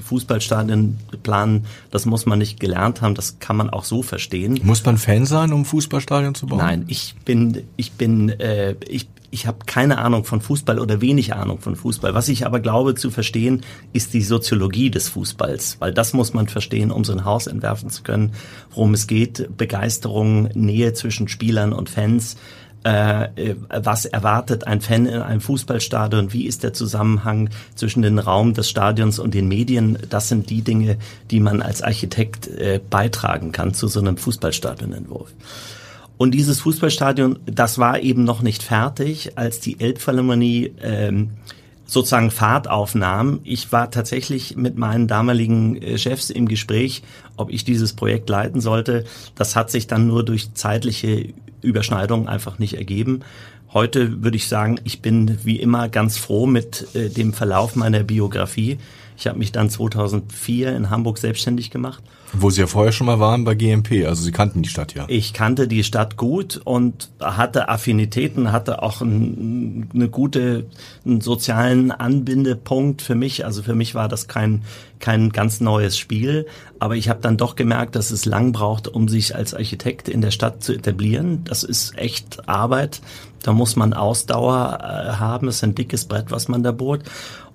Fußballstadion 0.00 0.98
planen, 1.22 1.66
das 1.90 2.06
muss 2.06 2.26
man 2.26 2.38
nicht 2.38 2.60
gelernt 2.60 3.02
haben, 3.02 3.14
das 3.14 3.38
kann 3.38 3.56
man 3.56 3.70
auch 3.70 3.84
so 3.84 4.02
verstehen. 4.02 4.60
Muss 4.62 4.84
man 4.84 4.98
Fan 4.98 5.26
sein, 5.26 5.52
um 5.52 5.64
Fußballstadion 5.64 6.34
zu 6.34 6.46
bauen? 6.46 6.58
Nein, 6.58 6.84
ich 6.88 7.14
bin, 7.24 7.64
ich 7.76 7.92
bin, 7.92 8.28
äh, 8.28 8.76
ich 8.88 9.08
ich 9.34 9.48
habe 9.48 9.58
keine 9.66 9.98
Ahnung 9.98 10.24
von 10.24 10.40
Fußball 10.40 10.78
oder 10.78 11.00
wenig 11.00 11.34
Ahnung 11.34 11.58
von 11.58 11.74
Fußball. 11.74 12.14
Was 12.14 12.28
ich 12.28 12.46
aber 12.46 12.60
glaube 12.60 12.94
zu 12.94 13.10
verstehen, 13.10 13.62
ist 13.92 14.14
die 14.14 14.22
Soziologie 14.22 14.90
des 14.90 15.08
Fußballs, 15.08 15.78
weil 15.80 15.92
das 15.92 16.12
muss 16.12 16.34
man 16.34 16.46
verstehen, 16.46 16.92
um 16.92 17.02
so 17.02 17.12
ein 17.12 17.24
Haus 17.24 17.48
entwerfen 17.48 17.90
zu 17.90 18.04
können, 18.04 18.30
worum 18.70 18.94
es 18.94 19.08
geht. 19.08 19.56
Begeisterung, 19.56 20.44
Nähe 20.54 20.92
zwischen 20.92 21.26
Spielern 21.26 21.72
und 21.72 21.90
Fans. 21.90 22.36
Äh, 22.84 23.54
was 23.68 24.04
erwartet 24.04 24.66
ein 24.66 24.82
Fan 24.82 25.06
in 25.06 25.20
einem 25.20 25.40
Fußballstadion? 25.40 26.34
Wie 26.34 26.46
ist 26.46 26.62
der 26.62 26.74
Zusammenhang 26.74 27.48
zwischen 27.74 28.02
dem 28.02 28.18
Raum 28.18 28.52
des 28.52 28.68
Stadions 28.68 29.18
und 29.18 29.32
den 29.32 29.48
Medien? 29.48 29.98
Das 30.10 30.28
sind 30.28 30.50
die 30.50 30.60
Dinge, 30.60 30.98
die 31.30 31.40
man 31.40 31.62
als 31.62 31.80
Architekt 31.80 32.46
äh, 32.46 32.80
beitragen 32.90 33.52
kann 33.52 33.72
zu 33.72 33.88
so 33.88 34.00
einem 34.00 34.18
Fußballstadionentwurf. 34.18 35.32
Und 36.18 36.32
dieses 36.32 36.60
Fußballstadion, 36.60 37.38
das 37.46 37.78
war 37.78 38.00
eben 38.00 38.24
noch 38.24 38.42
nicht 38.42 38.62
fertig, 38.62 39.36
als 39.36 39.60
die 39.60 39.80
Elbphilharmonie 39.80 40.74
ähm, 40.82 41.30
sozusagen 41.86 42.30
Fahrt 42.30 42.68
aufnahm. 42.68 43.40
Ich 43.44 43.72
war 43.72 43.90
tatsächlich 43.90 44.56
mit 44.56 44.76
meinen 44.76 45.08
damaligen 45.08 45.80
äh, 45.80 45.98
Chefs 45.98 46.30
im 46.30 46.48
Gespräch, 46.48 47.02
ob 47.36 47.50
ich 47.50 47.64
dieses 47.64 47.94
Projekt 47.94 48.28
leiten 48.28 48.60
sollte. 48.60 49.04
Das 49.34 49.56
hat 49.56 49.70
sich 49.70 49.86
dann 49.86 50.06
nur 50.06 50.24
durch 50.24 50.52
zeitliche 50.54 51.32
Überschneidungen 51.64 52.28
einfach 52.28 52.58
nicht 52.58 52.74
ergeben. 52.74 53.20
Heute 53.72 54.22
würde 54.22 54.36
ich 54.36 54.46
sagen, 54.46 54.78
ich 54.84 55.02
bin 55.02 55.38
wie 55.42 55.58
immer 55.60 55.88
ganz 55.88 56.16
froh 56.16 56.46
mit 56.46 56.94
äh, 56.94 57.08
dem 57.08 57.32
Verlauf 57.32 57.74
meiner 57.74 58.04
Biografie. 58.04 58.78
Ich 59.16 59.26
habe 59.26 59.38
mich 59.38 59.52
dann 59.52 59.70
2004 59.70 60.74
in 60.74 60.90
Hamburg 60.90 61.18
selbstständig 61.18 61.70
gemacht 61.70 62.02
wo 62.36 62.50
Sie 62.50 62.60
ja 62.60 62.66
vorher 62.66 62.92
schon 62.92 63.06
mal 63.06 63.20
waren 63.20 63.44
bei 63.44 63.54
GMP, 63.54 64.06
also 64.06 64.22
Sie 64.22 64.32
kannten 64.32 64.62
die 64.62 64.68
Stadt 64.68 64.94
ja. 64.94 65.04
Ich 65.08 65.32
kannte 65.32 65.68
die 65.68 65.84
Stadt 65.84 66.16
gut 66.16 66.60
und 66.64 67.10
hatte 67.20 67.68
Affinitäten, 67.68 68.52
hatte 68.52 68.82
auch 68.82 69.00
ein, 69.00 69.88
eine 69.94 70.08
gute, 70.08 70.66
einen 71.04 71.20
sozialen 71.20 71.92
Anbindepunkt 71.92 73.02
für 73.02 73.14
mich. 73.14 73.44
Also 73.44 73.62
für 73.62 73.74
mich 73.74 73.94
war 73.94 74.08
das 74.08 74.26
kein, 74.26 74.62
kein 74.98 75.30
ganz 75.30 75.60
neues 75.60 75.96
Spiel, 75.96 76.46
aber 76.78 76.96
ich 76.96 77.08
habe 77.08 77.20
dann 77.20 77.36
doch 77.36 77.56
gemerkt, 77.56 77.94
dass 77.94 78.10
es 78.10 78.24
lang 78.24 78.52
braucht, 78.52 78.88
um 78.88 79.08
sich 79.08 79.36
als 79.36 79.54
Architekt 79.54 80.08
in 80.08 80.20
der 80.20 80.30
Stadt 80.30 80.62
zu 80.62 80.72
etablieren. 80.72 81.44
Das 81.44 81.62
ist 81.62 81.96
echt 81.96 82.48
Arbeit. 82.48 83.00
Da 83.42 83.52
muss 83.52 83.76
man 83.76 83.92
Ausdauer 83.92 84.78
äh, 84.80 85.12
haben. 85.16 85.48
Es 85.48 85.56
ist 85.56 85.64
ein 85.64 85.74
dickes 85.74 86.06
Brett, 86.06 86.30
was 86.30 86.48
man 86.48 86.62
da 86.62 86.72
bohrt. 86.72 87.02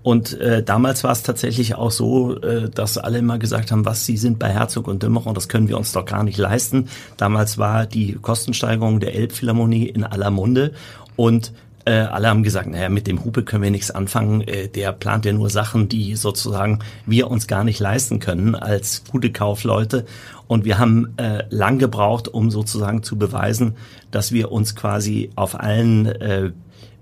Und 0.02 0.40
äh, 0.40 0.64
damals 0.64 1.04
war 1.04 1.12
es 1.12 1.24
tatsächlich 1.24 1.76
auch 1.76 1.92
so, 1.92 2.40
äh, 2.42 2.70
dass 2.70 2.98
alle 2.98 3.18
immer 3.18 3.38
gesagt 3.38 3.72
haben, 3.72 3.86
was 3.86 4.06
Sie 4.06 4.18
sind 4.18 4.40
bei 4.40 4.50
Herzog 4.50 4.88
und 4.88 5.04
Dümmerer, 5.04 5.34
das 5.34 5.50
können 5.50 5.68
wir 5.68 5.78
uns 5.78 5.92
doch 5.92 6.06
gar 6.06 6.24
nicht 6.24 6.38
leisten. 6.38 6.88
Damals 7.18 7.58
war 7.58 7.86
die 7.86 8.14
Kostensteigerung 8.14 9.00
der 9.00 9.16
Elbphilharmonie 9.16 9.88
in 9.88 10.06
aller 10.06 10.32
Munde 10.32 10.72
und 11.18 11.52
äh, 11.86 11.92
alle 11.92 12.30
haben 12.30 12.44
gesagt, 12.44 12.70
naja, 12.70 12.88
mit 12.88 13.08
dem 13.08 13.24
Hupe 13.26 13.44
können 13.44 13.64
wir 13.64 13.72
nichts 13.72 13.92
anfangen. 13.92 14.42
Äh, 14.42 14.68
der 14.68 14.94
plant 14.94 15.26
ja 15.26 15.34
nur 15.34 15.50
Sachen, 15.50 15.90
die 15.90 16.16
sozusagen 16.16 16.80
wir 17.06 17.30
uns 17.30 17.48
gar 17.48 17.64
nicht 17.64 17.80
leisten 17.80 18.20
können 18.20 18.56
als 18.56 19.04
gute 19.10 19.32
Kaufleute. 19.32 20.06
Und 20.50 20.66
wir 20.66 20.80
haben 20.80 21.14
äh, 21.18 21.44
lang 21.52 21.78
gebraucht, 21.78 22.28
um 22.28 22.50
sozusagen 22.50 23.04
zu 23.04 23.20
beweisen, 23.20 23.76
dass 24.10 24.32
wir 24.32 24.52
uns 24.52 24.76
quasi 24.76 25.30
auf 25.36 25.60
allen 25.60 26.08
äh, 26.08 26.52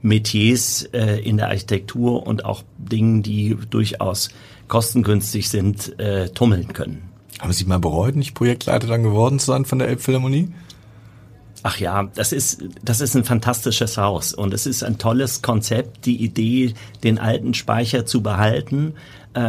Metiers 0.01 0.83
äh, 0.91 1.21
in 1.21 1.37
der 1.37 1.47
Architektur 1.47 2.27
und 2.27 2.43
auch 2.43 2.63
Dingen, 2.77 3.23
die 3.23 3.57
durchaus 3.69 4.31
kostengünstig 4.67 5.47
sind, 5.47 5.97
äh, 5.97 6.27
tummeln 6.27 6.73
können. 6.73 7.03
Haben 7.39 7.53
Sie 7.53 7.63
mal 7.63 7.79
bereut, 7.79 8.17
nicht 8.17 8.33
Projektleiter 8.33 8.85
dann 8.85 9.03
geworden 9.03 9.39
zu 9.39 9.45
sein 9.45 9.63
von 9.63 9.79
der 9.79 9.87
Elbphilharmonie? 9.87 10.49
Ach 11.63 11.79
ja, 11.79 12.03
das 12.15 12.33
ist, 12.33 12.65
das 12.83 12.99
ist 12.99 13.15
ein 13.15 13.23
fantastisches 13.23 13.97
Haus 13.97 14.33
und 14.33 14.53
es 14.53 14.65
ist 14.65 14.83
ein 14.83 14.97
tolles 14.97 15.41
Konzept, 15.41 16.05
die 16.05 16.21
Idee, 16.21 16.73
den 17.01 17.17
alten 17.17 17.53
Speicher 17.53 18.05
zu 18.05 18.21
behalten, 18.21 18.93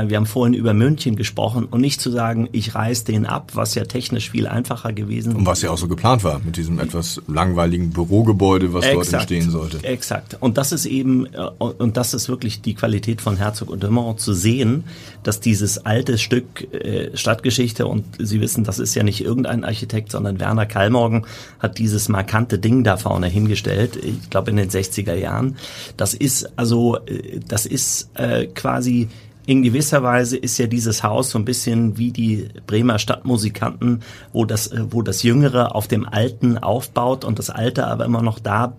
wir 0.08 0.16
haben 0.16 0.26
vorhin 0.26 0.54
über 0.54 0.74
München 0.74 1.16
gesprochen 1.16 1.64
und 1.64 1.80
nicht 1.80 2.00
zu 2.00 2.10
sagen, 2.10 2.48
ich 2.52 2.74
reiß 2.74 3.04
den 3.04 3.26
ab, 3.26 3.52
was 3.54 3.74
ja 3.74 3.84
technisch 3.84 4.30
viel 4.30 4.46
einfacher 4.46 4.92
gewesen 4.92 5.34
Und 5.34 5.46
was 5.46 5.62
ja 5.62 5.70
auch 5.70 5.78
so 5.78 5.88
geplant 5.88 6.24
war 6.24 6.40
mit 6.44 6.56
diesem 6.56 6.78
etwas 6.78 7.22
langweiligen 7.26 7.90
Bürogebäude, 7.90 8.72
was 8.74 8.84
exakt, 8.84 9.06
dort 9.06 9.14
entstehen 9.14 9.50
sollte. 9.50 9.82
Exakt. 9.84 10.36
Und 10.40 10.58
das 10.58 10.72
ist 10.72 10.86
eben, 10.86 11.26
äh, 11.26 11.48
und 11.58 11.96
das 11.96 12.14
ist 12.14 12.28
wirklich 12.28 12.60
die 12.60 12.74
Qualität 12.74 13.20
von 13.20 13.36
Herzog 13.36 13.70
und 13.70 13.82
Dümmer 13.82 14.16
zu 14.16 14.32
sehen, 14.32 14.84
dass 15.22 15.40
dieses 15.40 15.84
alte 15.84 16.18
Stück 16.18 16.72
äh, 16.72 17.16
Stadtgeschichte 17.16 17.86
und 17.86 18.04
Sie 18.18 18.40
wissen, 18.40 18.64
das 18.64 18.78
ist 18.78 18.94
ja 18.94 19.02
nicht 19.02 19.24
irgendein 19.24 19.64
Architekt, 19.64 20.12
sondern 20.12 20.40
Werner 20.40 20.66
Kallmorgen 20.66 21.26
hat 21.58 21.78
dieses 21.78 22.08
markante 22.08 22.58
Ding 22.58 22.84
da 22.84 22.96
vorne 22.96 23.28
hingestellt, 23.28 23.96
ich 23.96 24.30
glaube 24.30 24.50
in 24.50 24.56
den 24.56 24.70
60er 24.70 25.14
Jahren. 25.14 25.56
Das 25.96 26.14
ist 26.14 26.58
also, 26.58 26.98
äh, 27.06 27.40
das 27.46 27.66
ist 27.66 28.10
äh, 28.14 28.46
quasi 28.46 29.08
in 29.48 29.62
gewisser 29.62 30.02
Weise 30.02 30.36
ist 30.36 30.58
ja 30.58 30.66
dieses 30.66 31.02
Haus 31.02 31.30
so 31.30 31.38
ein 31.38 31.46
bisschen 31.46 31.96
wie 31.96 32.12
die 32.12 32.48
Bremer 32.66 32.98
Stadtmusikanten, 32.98 34.02
wo 34.30 34.44
das, 34.44 34.66
äh, 34.66 34.84
wo 34.90 35.00
das 35.00 35.22
Jüngere 35.22 35.74
auf 35.74 35.88
dem 35.88 36.06
Alten 36.06 36.58
aufbaut 36.58 37.24
und 37.24 37.38
das 37.38 37.48
Alte 37.48 37.86
aber 37.86 38.04
immer 38.04 38.20
noch 38.20 38.40
da 38.40 38.76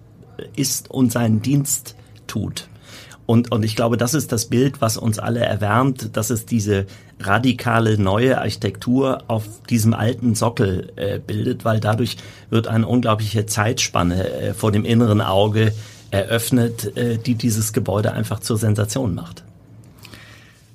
ist 0.56 0.92
und 0.92 1.12
seinen 1.12 1.42
Dienst 1.42 1.96
tut. 2.28 2.70
Und, 3.26 3.52
und 3.52 3.66
ich 3.66 3.76
glaube, 3.76 3.98
das 3.98 4.14
ist 4.14 4.32
das 4.32 4.46
Bild, 4.46 4.80
was 4.80 4.98
uns 4.98 5.18
alle 5.18 5.40
erwärmt, 5.40 6.16
dass 6.16 6.30
es 6.30 6.46
diese 6.46 6.86
radikale 7.20 7.98
neue 7.98 8.38
Architektur 8.38 9.24
auf 9.26 9.46
diesem 9.72 9.96
alten 9.96 10.36
Sockel 10.36 10.94
äh, 10.98 11.18
bildet, 11.18 11.66
weil 11.66 11.80
dadurch 11.80 12.18
wird 12.52 12.68
eine 12.68 12.86
unglaubliche 12.86 13.48
Zeitspanne 13.48 14.30
äh, 14.30 14.54
vor 14.54 14.72
dem 14.72 14.86
inneren 14.86 15.22
Auge 15.22 15.74
eröffnet, 16.12 16.96
äh, 16.96 17.18
die 17.18 17.34
dieses 17.34 17.74
Gebäude 17.74 18.14
einfach 18.14 18.40
zur 18.40 18.60
Sensation 18.60 19.16
macht. 19.16 19.44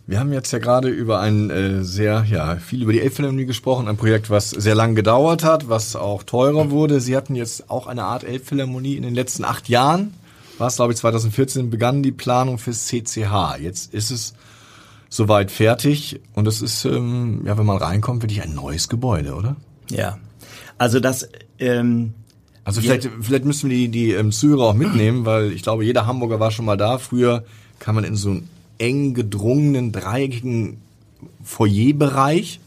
Wir 0.06 0.20
haben 0.20 0.32
jetzt 0.32 0.52
ja 0.52 0.58
gerade 0.58 0.88
über 0.88 1.20
ein 1.20 1.48
äh, 1.48 1.82
sehr, 1.82 2.26
ja, 2.28 2.56
viel 2.56 2.82
über 2.82 2.92
die 2.92 3.00
Elbphilharmonie 3.00 3.46
gesprochen, 3.46 3.88
ein 3.88 3.96
Projekt, 3.96 4.28
was 4.28 4.50
sehr 4.50 4.74
lang 4.74 4.94
gedauert 4.94 5.44
hat, 5.44 5.70
was 5.70 5.96
auch 5.96 6.22
teurer 6.24 6.70
wurde. 6.70 7.00
Sie 7.00 7.16
hatten 7.16 7.34
jetzt 7.34 7.70
auch 7.70 7.86
eine 7.86 8.04
Art 8.04 8.22
Elbphilharmonie 8.22 8.96
in 8.96 9.02
den 9.02 9.14
letzten 9.14 9.44
acht 9.44 9.68
Jahren. 9.70 10.12
War 10.58 10.66
es, 10.66 10.76
glaube 10.76 10.92
ich, 10.92 10.98
2014 10.98 11.70
begann 11.70 12.02
die 12.02 12.12
Planung 12.12 12.58
fürs 12.58 12.86
CCH. 12.86 13.58
Jetzt 13.60 13.94
ist 13.94 14.10
es 14.10 14.34
soweit 15.08 15.50
fertig 15.50 16.20
und 16.34 16.46
es 16.46 16.60
ist, 16.60 16.84
ähm, 16.84 17.42
ja, 17.46 17.56
wenn 17.56 17.66
man 17.66 17.78
reinkommt, 17.78 18.22
wirklich 18.22 18.42
ein 18.42 18.54
neues 18.54 18.90
Gebäude, 18.90 19.34
oder? 19.34 19.56
Ja. 19.88 20.18
Also 20.76 21.00
das, 21.00 21.28
ähm, 21.58 22.12
also 22.62 22.82
vielleicht, 22.82 23.08
vielleicht 23.20 23.44
müssen 23.46 23.70
wir 23.70 23.76
die, 23.76 23.88
die 23.88 24.12
ähm, 24.12 24.32
Zuhörer 24.32 24.64
auch 24.64 24.74
mitnehmen, 24.74 25.24
weil 25.24 25.52
ich 25.52 25.62
glaube, 25.62 25.84
jeder 25.84 26.06
Hamburger 26.06 26.40
war 26.40 26.50
schon 26.50 26.66
mal 26.66 26.76
da. 26.76 26.98
Früher 26.98 27.44
kam 27.78 27.94
man 27.94 28.04
in 28.04 28.16
so 28.16 28.30
ein 28.30 28.48
eng 28.78 29.14
gedrungenen, 29.14 29.92
dreieckigen 29.92 30.78
Foyerbereich. 31.42 32.60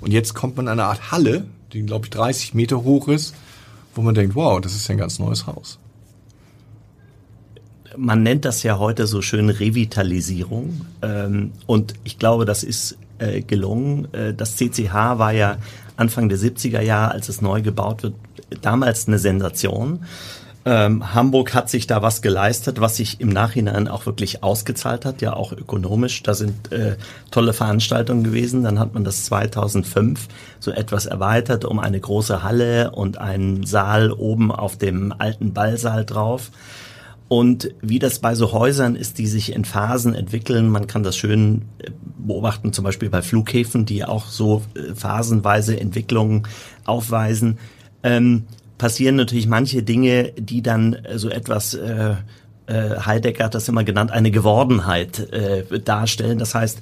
Und 0.00 0.12
jetzt 0.12 0.34
kommt 0.34 0.56
man 0.56 0.66
in 0.66 0.72
eine 0.72 0.84
Art 0.84 1.12
Halle, 1.12 1.46
die, 1.72 1.82
glaube 1.82 2.06
ich, 2.06 2.10
30 2.10 2.54
Meter 2.54 2.82
hoch 2.82 3.08
ist, 3.08 3.34
wo 3.94 4.02
man 4.02 4.14
denkt, 4.14 4.34
wow, 4.34 4.60
das 4.60 4.74
ist 4.74 4.88
ja 4.88 4.94
ein 4.94 4.98
ganz 4.98 5.18
neues 5.18 5.46
Haus. 5.46 5.78
Man 7.96 8.22
nennt 8.22 8.44
das 8.44 8.62
ja 8.62 8.78
heute 8.78 9.06
so 9.06 9.20
schön 9.20 9.50
Revitalisierung. 9.50 10.86
Ähm, 11.02 11.52
und 11.66 11.94
ich 12.04 12.18
glaube, 12.18 12.44
das 12.46 12.64
ist 12.64 12.96
äh, 13.18 13.42
gelungen. 13.42 14.12
Äh, 14.14 14.34
das 14.34 14.56
CCH 14.56 14.92
war 14.92 15.32
ja 15.32 15.58
Anfang 15.96 16.28
der 16.28 16.38
70er 16.38 16.80
Jahre, 16.80 17.12
als 17.12 17.28
es 17.28 17.42
neu 17.42 17.60
gebaut 17.62 18.02
wird, 18.02 18.14
damals 18.62 19.08
eine 19.08 19.18
Sensation. 19.18 20.00
Ähm, 20.64 21.12
Hamburg 21.12 21.54
hat 21.54 21.68
sich 21.68 21.88
da 21.88 22.02
was 22.02 22.22
geleistet, 22.22 22.80
was 22.80 22.96
sich 22.96 23.20
im 23.20 23.30
Nachhinein 23.30 23.88
auch 23.88 24.06
wirklich 24.06 24.44
ausgezahlt 24.44 25.04
hat, 25.04 25.20
ja 25.20 25.34
auch 25.34 25.52
ökonomisch. 25.52 26.22
Da 26.22 26.34
sind 26.34 26.70
äh, 26.70 26.96
tolle 27.32 27.52
Veranstaltungen 27.52 28.22
gewesen. 28.22 28.62
Dann 28.62 28.78
hat 28.78 28.94
man 28.94 29.02
das 29.02 29.24
2005 29.24 30.28
so 30.60 30.70
etwas 30.70 31.06
erweitert 31.06 31.64
um 31.64 31.80
eine 31.80 31.98
große 31.98 32.44
Halle 32.44 32.92
und 32.92 33.18
einen 33.18 33.66
Saal 33.66 34.12
oben 34.12 34.52
auf 34.52 34.76
dem 34.76 35.12
alten 35.16 35.52
Ballsaal 35.52 36.04
drauf. 36.04 36.52
Und 37.26 37.74
wie 37.80 37.98
das 37.98 38.20
bei 38.20 38.34
so 38.34 38.52
Häusern 38.52 38.94
ist, 38.94 39.18
die 39.18 39.26
sich 39.26 39.54
in 39.54 39.64
Phasen 39.64 40.14
entwickeln, 40.14 40.68
man 40.68 40.86
kann 40.86 41.02
das 41.02 41.16
schön 41.16 41.62
äh, 41.78 41.90
beobachten, 42.18 42.72
zum 42.72 42.84
Beispiel 42.84 43.10
bei 43.10 43.22
Flughäfen, 43.22 43.84
die 43.84 44.04
auch 44.04 44.26
so 44.26 44.62
äh, 44.74 44.94
phasenweise 44.94 45.80
Entwicklungen 45.80 46.46
aufweisen. 46.84 47.58
Ähm, 48.04 48.44
passieren 48.82 49.14
natürlich 49.14 49.46
manche 49.46 49.84
Dinge, 49.84 50.32
die 50.36 50.60
dann 50.60 50.94
äh, 50.94 51.16
so 51.16 51.30
etwas 51.30 51.72
äh, 51.74 52.16
äh, 52.66 52.96
Heidegger 53.06 53.44
hat 53.44 53.54
das 53.54 53.68
immer 53.68 53.84
genannt, 53.84 54.10
eine 54.10 54.32
Gewordenheit 54.32 55.20
äh, 55.32 55.78
darstellen. 55.78 56.40
Das 56.40 56.56
heißt, 56.56 56.80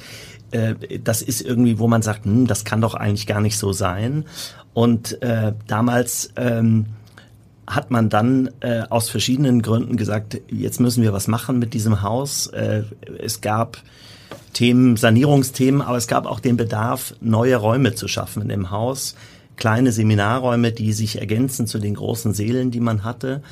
äh, 0.52 0.76
das 1.04 1.20
ist 1.20 1.42
irgendwie, 1.42 1.78
wo 1.78 1.88
man 1.88 2.00
sagt, 2.00 2.24
hm, 2.24 2.46
das 2.46 2.64
kann 2.64 2.80
doch 2.80 2.94
eigentlich 2.94 3.26
gar 3.26 3.42
nicht 3.42 3.58
so 3.58 3.74
sein. 3.74 4.24
Und 4.72 5.20
äh, 5.20 5.52
damals 5.66 6.32
ähm, 6.36 6.86
hat 7.66 7.90
man 7.90 8.08
dann 8.08 8.48
äh, 8.60 8.80
aus 8.88 9.10
verschiedenen 9.10 9.60
Gründen 9.60 9.98
gesagt, 9.98 10.40
jetzt 10.48 10.80
müssen 10.80 11.02
wir 11.02 11.12
was 11.12 11.28
machen 11.28 11.58
mit 11.58 11.74
diesem 11.74 12.00
Haus. 12.00 12.46
Äh, 12.46 12.84
es 13.18 13.42
gab 13.42 13.76
Themen, 14.54 14.96
Sanierungsthemen, 14.96 15.82
aber 15.82 15.98
es 15.98 16.08
gab 16.08 16.24
auch 16.24 16.40
den 16.40 16.56
Bedarf, 16.56 17.14
neue 17.20 17.56
Räume 17.56 17.94
zu 17.94 18.08
schaffen 18.08 18.48
dem 18.48 18.70
Haus 18.70 19.16
kleine 19.60 19.92
Seminarräume, 19.92 20.72
die 20.72 20.92
sich 20.92 21.20
ergänzen 21.20 21.68
zu 21.68 21.78
den 21.78 21.94
großen 21.94 22.34
Seelen, 22.34 22.72
die 22.72 22.80
man 22.80 23.04
hatte. 23.04 23.42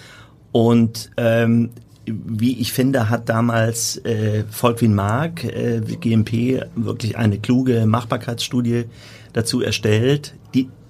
Und 0.50 1.10
ähm, 1.16 1.70
wie 2.06 2.58
ich 2.58 2.72
finde, 2.72 3.10
hat 3.10 3.28
damals 3.28 3.98
äh, 3.98 4.44
Volkwin 4.50 4.94
Mark, 4.94 5.44
äh, 5.44 5.80
GMP, 5.80 6.64
wirklich 6.74 7.16
eine 7.16 7.38
kluge 7.38 7.86
Machbarkeitsstudie 7.86 8.86
dazu 9.34 9.60
erstellt, 9.60 10.34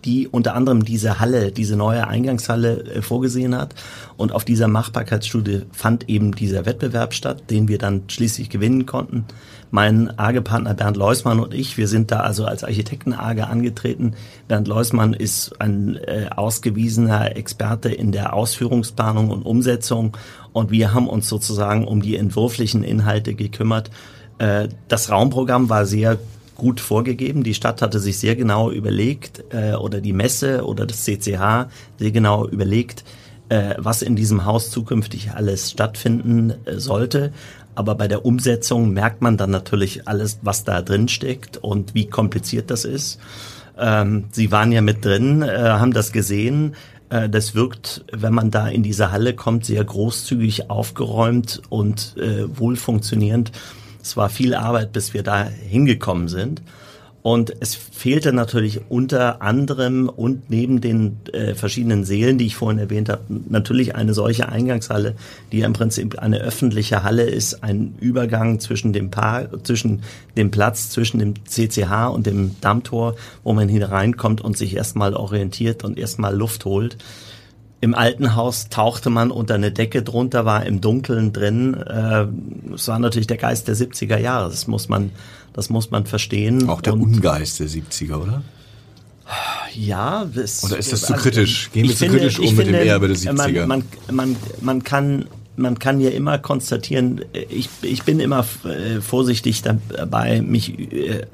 die, 0.09 0.27
unter 0.27 0.55
anderem 0.55 0.85
diese 0.87 1.21
Halle, 1.21 1.53
diese 1.53 1.77
neue 1.77 2.07
Eingangshalle 2.07 2.83
äh, 2.85 3.03
vorgesehen 3.03 3.55
hat. 3.55 3.75
Und 4.17 4.33
auf 4.33 4.45
dieser 4.45 4.67
Machbarkeitsstudie 4.67 5.67
fand 5.71 6.09
eben 6.09 6.33
dieser 6.33 6.65
Wettbewerb 6.65 7.13
statt, 7.13 7.51
den 7.51 7.69
wir 7.69 7.77
dann 7.77 8.05
schließlich 8.09 8.49
gewinnen 8.49 8.87
konnten. 8.87 9.27
Mein 9.71 10.19
AGE-Partner 10.19 10.73
Bernd 10.73 10.97
Leusmann 10.97 11.41
und 11.41 11.53
ich, 11.53 11.77
wir 11.77 11.89
sind 11.89 12.11
da 12.11 12.21
also 12.21 12.47
als 12.47 12.65
Architekten-AGE 12.65 13.47
angetreten. 13.47 14.15
Bernd 14.49 14.67
Leusmann 14.67 15.13
ist 15.13 15.61
ein 15.61 15.97
äh, 15.97 16.31
ausgewiesener 16.35 17.37
Experte 17.37 17.91
in 17.91 18.11
der 18.11 18.33
Ausführungsplanung 18.33 19.29
und 19.29 19.43
Umsetzung 19.43 20.17
und 20.55 20.71
wir 20.71 20.95
haben 20.95 21.07
uns 21.07 21.29
sozusagen 21.29 21.87
um 21.87 22.01
die 22.01 22.17
entwurflichen 22.17 22.83
Inhalte 22.83 23.35
gekümmert. 23.35 23.91
Äh, 24.39 24.69
das 24.89 25.11
Raumprogramm 25.11 25.69
war 25.69 25.85
sehr 25.85 26.19
gut 26.59 26.81
vorgegeben. 26.81 27.43
Die 27.45 27.55
Stadt 27.55 27.81
hatte 27.81 28.01
sich 28.01 28.19
sehr 28.19 28.37
genau 28.37 28.71
überlegt, 28.71 29.45
äh, 29.51 29.75
oder 29.75 30.03
die 30.03 30.13
Messe 30.13 30.67
oder 30.67 30.85
das 30.85 31.05
CCH 31.05 31.69
sehr 31.97 32.11
genau 32.11 32.47
überlegt, 32.47 33.05
äh, 33.49 33.77
was 33.79 34.03
in 34.03 34.17
diesem 34.17 34.45
Haus 34.45 34.71
zukünftig 34.71 35.31
alles 35.31 35.71
stattfinden 35.71 36.53
äh, 36.67 36.79
sollte. 36.79 37.33
Aber 37.75 37.95
bei 37.95 38.09
der 38.09 38.27
Umsetzung 38.27 38.93
merkt 38.93 39.23
man 39.23 39.37
dann 39.37 39.51
natürlich 39.51 40.09
alles, 40.09 40.41
was 40.43 40.65
da 40.65 40.83
drin 40.83 41.09
steckt 41.09 41.57
und 41.57 41.95
wie 41.95 42.07
kompliziert 42.07 42.71
das 42.71 42.85
ist. 42.85 43.21
Ähm, 43.79 44.25
Sie 44.33 44.51
waren 44.51 44.73
ja 44.73 44.83
mit 44.83 45.05
drin, 45.05 45.43
äh, 45.43 45.47
haben 45.47 45.93
das 45.93 46.11
gesehen. 46.11 46.75
Äh, 47.09 47.29
das 47.29 47.55
wirkt, 47.55 48.05
wenn 48.13 48.35
man 48.35 48.51
da 48.51 48.67
in 48.67 48.83
diese 48.83 49.13
Halle 49.13 49.33
kommt, 49.33 49.65
sehr 49.65 49.85
großzügig 49.85 50.71
aufgeräumt 50.71 51.63
und 51.69 52.17
äh, 52.19 52.47
wohl 52.59 52.75
funktionierend. 52.75 53.53
Es 54.09 54.17
war 54.17 54.31
viel 54.31 54.55
Arbeit, 54.55 54.93
bis 54.93 55.13
wir 55.13 55.23
da 55.23 55.45
hingekommen 55.45 56.29
sind. 56.29 56.63
Und 57.21 57.53
es 57.61 57.75
fehlte 57.75 58.33
natürlich 58.33 58.81
unter 58.89 59.43
anderem 59.43 60.09
und 60.09 60.49
neben 60.49 60.81
den 60.81 61.19
äh, 61.35 61.55
verschiedenen 61.55 62.05
Seelen, 62.05 62.39
die 62.39 62.47
ich 62.47 62.57
vorhin 62.57 62.79
erwähnt 62.79 63.11
habe, 63.11 63.25
natürlich 63.29 63.97
eine 63.97 64.15
solche 64.15 64.49
Eingangshalle, 64.49 65.15
die 65.53 65.59
ja 65.59 65.67
im 65.67 65.75
Prinzip 65.75 66.19
eine 66.21 66.39
öffentliche 66.39 67.03
Halle 67.03 67.25
ist, 67.25 67.63
ein 67.63 67.97
Übergang 68.01 68.61
zwischen 68.61 68.95
dem 68.95 69.11
Paar, 69.11 69.63
zwischen 69.63 70.01
dem 70.39 70.51
Platz, 70.51 70.89
zwischen 70.89 71.19
dem 71.19 71.35
CCH 71.45 72.09
und 72.11 72.27
dem 72.27 72.59
Dammtor, 72.63 73.15
wo 73.45 73.53
man 73.53 73.69
hineinkommt 73.69 74.41
und 74.41 74.57
sich 74.57 74.75
erstmal 74.75 75.13
orientiert 75.13 75.85
und 75.85 75.99
erstmal 75.99 76.35
Luft 76.35 76.65
holt. 76.65 76.97
Im 77.81 77.95
alten 77.95 78.35
Haus 78.35 78.69
tauchte 78.71 79.09
man 79.09 79.31
unter 79.31 79.55
eine 79.55 79.71
Decke 79.71 80.03
drunter, 80.03 80.45
war 80.45 80.67
im 80.67 80.81
Dunkeln 80.81 81.33
drin. 81.33 81.75
Äh, 81.75 82.27
es 82.75 82.89
war 82.89 82.99
natürlich 82.99 83.29
der 83.29 83.37
Geist 83.37 83.69
der 83.69 83.77
70er 83.77 84.19
Jahre. 84.19 84.51
Das 84.51 84.67
muss 84.67 84.89
man, 84.89 85.11
das 85.53 85.71
muss 85.71 85.91
man 85.91 86.05
verstehen. 86.05 86.69
Auch 86.69 86.81
der 86.81 86.95
Und, 86.95 87.03
Ungeist 87.03 87.61
der 87.61 87.69
70er, 87.69 88.17
oder? 88.17 88.43
Ja, 89.75 90.25
das, 90.35 90.65
oder 90.65 90.79
ist 90.79 90.93
das 90.93 91.03
zu 91.03 91.13
also, 91.13 91.23
kritisch? 91.23 91.71
Gehen 91.73 91.85
wir 91.85 91.93
zu 91.93 91.99
finde, 91.99 92.19
kritisch 92.19 92.39
um 92.41 92.47
mit 92.47 92.65
finde, 92.65 92.79
dem 92.81 92.89
Erbe 92.89 93.09
der 93.09 93.17
70er? 93.17 93.67
Man, 93.67 93.69
man, 93.69 93.85
man, 94.11 94.37
man 94.61 94.85
kann 94.85 95.27
man 95.59 95.79
kann 95.79 96.01
ja 96.01 96.11
immer 96.11 96.39
konstatieren, 96.39 97.25
ich, 97.33 97.69
ich 97.83 98.05
bin 98.05 98.21
immer 98.21 98.47
äh, 98.65 99.01
vorsichtig 99.01 99.63
dabei, 99.63 100.41
mich 100.41 100.93
äh, 100.93 101.27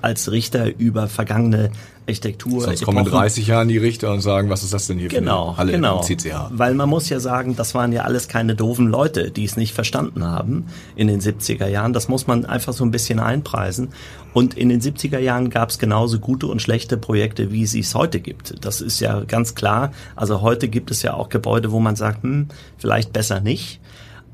als 0.00 0.32
Richter 0.32 0.78
über 0.78 1.06
vergangene 1.06 1.70
Architektur. 2.08 2.62
Sonst 2.62 2.84
kommen 2.84 2.98
in 2.98 3.04
30 3.04 3.46
Jahren 3.46 3.68
die 3.68 3.78
Richter 3.78 4.12
und 4.12 4.20
sagen, 4.20 4.48
was 4.50 4.62
ist 4.62 4.72
das 4.72 4.86
denn 4.86 4.98
hier 4.98 5.08
genau, 5.08 5.44
für 5.44 5.48
eine 5.48 5.56
Halle 5.58 5.72
genau. 5.72 6.00
im 6.00 6.02
CCH? 6.02 6.50
Weil 6.50 6.74
man 6.74 6.88
muss 6.88 7.08
ja 7.08 7.20
sagen, 7.20 7.54
das 7.54 7.74
waren 7.74 7.92
ja 7.92 8.02
alles 8.02 8.28
keine 8.28 8.54
doofen 8.54 8.88
Leute, 8.88 9.30
die 9.30 9.44
es 9.44 9.56
nicht 9.56 9.74
verstanden 9.74 10.24
haben 10.24 10.66
in 10.96 11.08
den 11.08 11.20
70er 11.20 11.66
Jahren. 11.66 11.92
Das 11.92 12.08
muss 12.08 12.26
man 12.26 12.44
einfach 12.44 12.72
so 12.72 12.84
ein 12.84 12.90
bisschen 12.90 13.20
einpreisen. 13.20 13.90
Und 14.32 14.54
in 14.54 14.68
den 14.68 14.80
70er 14.80 15.18
Jahren 15.18 15.50
gab 15.50 15.70
es 15.70 15.78
genauso 15.78 16.18
gute 16.18 16.46
und 16.46 16.62
schlechte 16.62 16.96
Projekte, 16.96 17.52
wie 17.52 17.66
sie 17.66 17.80
es 17.80 17.94
heute 17.94 18.20
gibt. 18.20 18.64
Das 18.64 18.80
ist 18.80 19.00
ja 19.00 19.20
ganz 19.24 19.54
klar. 19.54 19.92
Also 20.16 20.40
heute 20.40 20.68
gibt 20.68 20.90
es 20.90 21.02
ja 21.02 21.14
auch 21.14 21.28
Gebäude, 21.28 21.72
wo 21.72 21.80
man 21.80 21.96
sagt, 21.96 22.22
hm, 22.22 22.48
vielleicht 22.78 23.12
besser 23.12 23.40
nicht. 23.40 23.80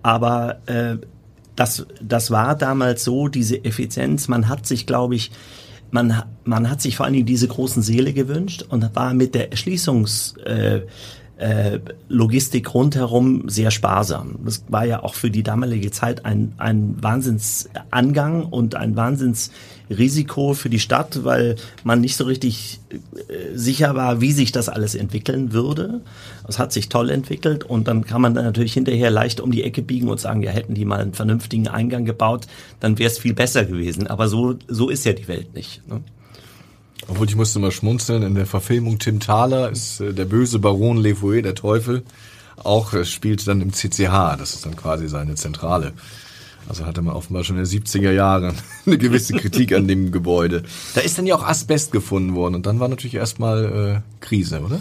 Aber 0.03 0.59
äh, 0.67 0.97
das, 1.57 1.87
das 2.03 2.31
war 2.31 2.57
damals 2.57 3.05
so, 3.05 3.29
diese 3.29 3.65
Effizienz. 3.65 4.29
Man 4.29 4.49
hat 4.49 4.67
sich, 4.67 4.87
glaube 4.87 5.15
ich, 5.15 5.31
man, 5.95 6.25
man 6.43 6.69
hat 6.69 6.83
sich 6.83 6.97
vor 6.97 7.07
allen 7.07 7.15
Dingen 7.15 7.25
diese 7.25 7.47
großen 7.47 7.81
Seele 7.81 8.13
gewünscht 8.13 8.65
und 8.69 8.95
war 8.97 9.15
mit 9.15 9.35
der 9.35 9.53
Erschließungs 9.53 10.35
äh, 10.45 10.81
äh, 11.37 11.79
Logistik 12.09 12.75
rundherum 12.75 13.49
sehr 13.49 13.71
sparsam. 13.71 14.41
Das 14.45 14.65
war 14.69 14.85
ja 14.85 15.05
auch 15.05 15.15
für 15.15 15.31
die 15.31 15.45
damalige 15.45 15.93
Zeit 15.93 16.25
ein, 16.25 16.53
ein 16.59 16.97
Wahnsinnsangang 17.01 18.45
und 18.45 18.75
ein 18.75 18.97
Wahnsinnsrisiko 19.89 20.55
für 20.55 20.71
die 20.71 20.79
Stadt, 20.79 21.25
weil 21.25 21.57
man 21.83 22.01
nicht 22.01 22.17
so 22.17 22.25
richtig 22.25 22.81
äh, 22.91 23.57
sicher 23.57 23.95
war, 23.95 24.21
wie 24.21 24.33
sich 24.33 24.53
das 24.53 24.69
alles 24.69 24.95
entwickeln 24.95 25.53
würde. 25.53 26.01
Es 26.49 26.59
hat 26.59 26.73
sich 26.73 26.89
toll 26.89 27.11
entwickelt 27.11 27.65
und 27.65 27.89
dann 27.89 28.05
kann 28.05 28.21
man 28.21 28.35
dann 28.35 28.45
natürlich 28.45 28.75
hinterher 28.75 29.11
leicht 29.11 29.41
um 29.41 29.51
die 29.51 29.63
Ecke 29.63 29.83
biegen 29.83 30.09
und 30.09 30.21
sagen, 30.21 30.43
ja, 30.43 30.51
hätten 30.51 30.75
die 30.75 30.85
mal 30.85 31.01
einen 31.01 31.15
vernünftigen 31.15 31.69
Eingang 31.69 32.05
gebaut, 32.05 32.47
dann 32.81 32.99
wäre 32.99 33.11
es 33.11 33.19
viel 33.19 33.35
besser 33.35 33.65
gewesen. 33.65 34.07
Aber 34.07 34.29
so, 34.29 34.55
so 34.69 34.89
ist 34.89 35.05
ja 35.05 35.13
die 35.13 35.29
Welt 35.29 35.55
nicht. 35.55 35.87
Ne? 35.89 36.01
Obwohl 37.09 37.29
ich 37.29 37.37
musste 37.37 37.59
mal 37.59 37.71
schmunzeln, 37.71 38.23
in 38.23 38.35
der 38.35 38.47
Verfilmung 38.47 38.99
Tim 38.99 39.21
Thaler 39.21 39.71
ist 39.71 40.01
äh, 40.01 40.13
der 40.13 40.25
böse 40.25 40.59
Baron 40.59 40.99
Le 40.99 41.15
Fouet, 41.15 41.45
der 41.45 41.55
Teufel, 41.55 42.03
auch 42.63 42.95
äh, 42.95 43.05
spielt 43.05 43.47
dann 43.47 43.61
im 43.61 43.73
CCH, 43.73 44.37
das 44.39 44.55
ist 44.55 44.65
dann 44.65 44.77
quasi 44.77 45.09
seine 45.09 45.35
Zentrale. 45.35 45.93
Also 46.69 46.87
hatte 46.87 47.03
man 47.03 47.15
offenbar 47.15 47.45
schon 47.45 47.57
in 47.59 47.65
den 47.65 47.71
70er 47.71 48.13
Jahren 48.13 48.55
eine 48.87 48.99
gewisse 48.99 49.35
Kritik 49.35 49.73
an 49.75 49.87
dem 49.87 50.13
Gebäude. 50.13 50.63
Da 50.95 51.01
ist 51.01 51.19
dann 51.19 51.27
ja 51.27 51.35
auch 51.35 51.47
Asbest 51.47 51.93
gefunden 51.93 52.35
worden 52.35 52.55
und 52.55 52.67
dann 52.67 52.81
war 52.81 52.89
natürlich 52.89 53.15
erstmal 53.15 54.03
äh, 54.03 54.25
Krise, 54.25 54.61
oder? 54.61 54.81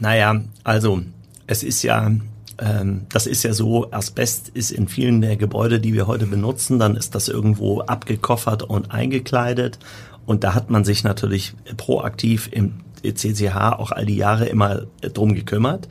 Naja, 0.00 0.42
also 0.64 1.02
es 1.46 1.62
ist 1.62 1.82
ja, 1.82 2.10
ähm, 2.58 3.02
das 3.08 3.26
ist 3.26 3.44
ja 3.44 3.52
so, 3.52 3.92
Asbest 3.92 4.48
ist 4.48 4.72
in 4.72 4.88
vielen 4.88 5.20
der 5.20 5.36
Gebäude, 5.36 5.78
die 5.78 5.94
wir 5.94 6.06
heute 6.06 6.26
benutzen, 6.26 6.78
dann 6.78 6.96
ist 6.96 7.14
das 7.14 7.28
irgendwo 7.28 7.80
abgekoffert 7.80 8.64
und 8.64 8.90
eingekleidet 8.90 9.78
und 10.26 10.44
da 10.44 10.54
hat 10.54 10.70
man 10.70 10.84
sich 10.84 11.04
natürlich 11.04 11.54
proaktiv 11.76 12.48
im 12.50 12.74
CCH 13.02 13.56
auch 13.78 13.90
all 13.90 14.06
die 14.06 14.16
Jahre 14.16 14.46
immer 14.46 14.82
drum 15.00 15.34
gekümmert, 15.34 15.88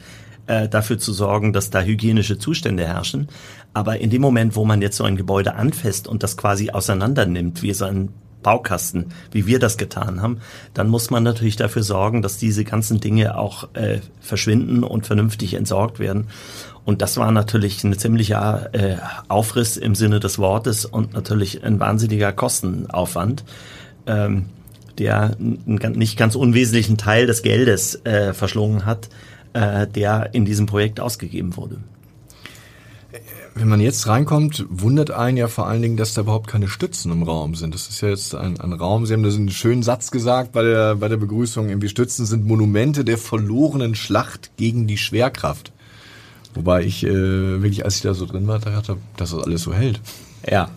äh, 0.47 0.69
dafür 0.69 0.97
zu 0.97 1.13
sorgen, 1.13 1.53
dass 1.53 1.69
da 1.69 1.81
hygienische 1.81 2.37
Zustände 2.37 2.85
herrschen. 2.85 3.27
Aber 3.73 3.99
in 3.99 4.09
dem 4.09 4.21
Moment, 4.21 4.55
wo 4.55 4.65
man 4.65 4.81
jetzt 4.81 4.97
so 4.97 5.03
ein 5.03 5.15
Gebäude 5.15 5.55
anfasst 5.55 6.07
und 6.07 6.23
das 6.23 6.37
quasi 6.37 6.71
auseinander 6.71 7.25
nimmt, 7.25 7.61
wie 7.61 7.73
so 7.73 7.85
ein 7.85 8.09
Baukasten, 8.43 9.13
wie 9.31 9.45
wir 9.45 9.59
das 9.59 9.77
getan 9.77 10.21
haben, 10.21 10.39
dann 10.73 10.89
muss 10.89 11.11
man 11.11 11.23
natürlich 11.23 11.55
dafür 11.57 11.83
sorgen, 11.83 12.21
dass 12.21 12.37
diese 12.37 12.63
ganzen 12.63 12.99
Dinge 12.99 13.37
auch 13.37 13.69
äh, 13.75 13.99
verschwinden 14.19 14.83
und 14.83 15.05
vernünftig 15.05 15.53
entsorgt 15.53 15.99
werden. 15.99 16.27
Und 16.83 17.03
das 17.03 17.17
war 17.17 17.31
natürlich 17.31 17.83
ein 17.83 17.97
ziemlicher 17.97 18.73
äh, 18.73 18.97
Aufriss 19.27 19.77
im 19.77 19.93
Sinne 19.93 20.19
des 20.19 20.39
Wortes 20.39 20.85
und 20.85 21.13
natürlich 21.13 21.63
ein 21.63 21.79
wahnsinniger 21.79 22.33
Kostenaufwand 22.33 23.43
ähm, 24.07 24.45
der 24.97 25.35
einen 25.39 25.93
nicht 25.93 26.17
ganz 26.17 26.35
unwesentlichen 26.35 26.97
Teil 26.97 27.25
des 27.25 27.41
Geldes 27.41 28.05
äh, 28.05 28.33
verschlungen 28.33 28.85
hat, 28.85 29.09
äh, 29.53 29.87
der 29.87 30.29
in 30.33 30.45
diesem 30.45 30.65
Projekt 30.65 30.99
ausgegeben 30.99 31.55
wurde. 31.55 31.77
Wenn 33.53 33.67
man 33.67 33.81
jetzt 33.81 34.07
reinkommt, 34.07 34.65
wundert 34.69 35.11
einen 35.11 35.35
ja 35.35 35.47
vor 35.49 35.67
allen 35.67 35.81
Dingen, 35.81 35.97
dass 35.97 36.13
da 36.13 36.21
überhaupt 36.21 36.47
keine 36.47 36.69
Stützen 36.69 37.11
im 37.11 37.23
Raum 37.23 37.55
sind. 37.55 37.73
Das 37.73 37.89
ist 37.89 37.99
ja 37.99 38.07
jetzt 38.07 38.33
ein, 38.33 38.59
ein 38.61 38.71
Raum, 38.71 39.05
Sie 39.05 39.13
haben 39.13 39.23
da 39.23 39.29
so 39.29 39.37
einen 39.37 39.49
schönen 39.49 39.83
Satz 39.83 40.09
gesagt 40.09 40.53
bei 40.53 40.63
der, 40.63 40.95
bei 40.95 41.09
der 41.09 41.17
Begrüßung, 41.17 41.67
irgendwie 41.67 41.89
Stützen 41.89 42.25
sind 42.25 42.45
Monumente 42.45 43.03
der 43.03 43.17
verlorenen 43.17 43.93
Schlacht 43.93 44.51
gegen 44.55 44.87
die 44.87 44.97
Schwerkraft. 44.97 45.73
Wobei 46.53 46.83
ich 46.83 47.03
äh, 47.03 47.61
wirklich, 47.61 47.83
als 47.83 47.97
ich 47.97 48.01
da 48.01 48.13
so 48.13 48.25
drin 48.25 48.47
war, 48.47 48.59
dachte, 48.59 48.97
dass 49.17 49.31
das 49.31 49.43
alles 49.43 49.63
so 49.63 49.73
hält. 49.73 49.99
Ja, 50.49 50.69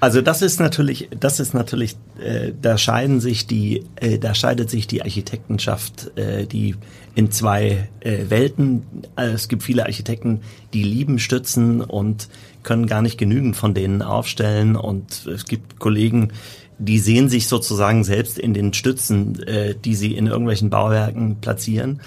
also 0.00 0.20
das 0.22 0.42
ist 0.42 0.60
natürlich, 0.60 1.08
das 1.18 1.40
ist 1.40 1.54
natürlich, 1.54 1.96
äh, 2.20 2.52
da 2.60 2.78
scheiden 2.78 3.20
sich 3.20 3.46
die, 3.46 3.84
äh, 3.96 4.18
da 4.18 4.34
scheidet 4.34 4.70
sich 4.70 4.86
die 4.86 5.02
Architektenschaft, 5.02 6.16
äh, 6.16 6.46
die 6.46 6.74
in 7.14 7.30
zwei 7.30 7.88
äh, 8.00 8.24
Welten. 8.28 8.84
Also 9.16 9.34
es 9.34 9.48
gibt 9.48 9.62
viele 9.62 9.84
Architekten, 9.84 10.40
die 10.72 10.82
lieben 10.82 11.18
Stützen 11.18 11.80
und 11.80 12.28
können 12.62 12.86
gar 12.86 13.02
nicht 13.02 13.18
genügend 13.18 13.56
von 13.56 13.74
denen 13.74 14.02
aufstellen. 14.02 14.76
Und 14.76 15.26
es 15.26 15.44
gibt 15.44 15.78
Kollegen, 15.78 16.32
die 16.78 16.98
sehen 16.98 17.28
sich 17.28 17.48
sozusagen 17.48 18.04
selbst 18.04 18.38
in 18.38 18.54
den 18.54 18.72
Stützen, 18.72 19.42
äh, 19.42 19.74
die 19.74 19.94
sie 19.94 20.14
in 20.14 20.26
irgendwelchen 20.26 20.70
Bauwerken 20.70 21.40
platzieren. 21.40 22.00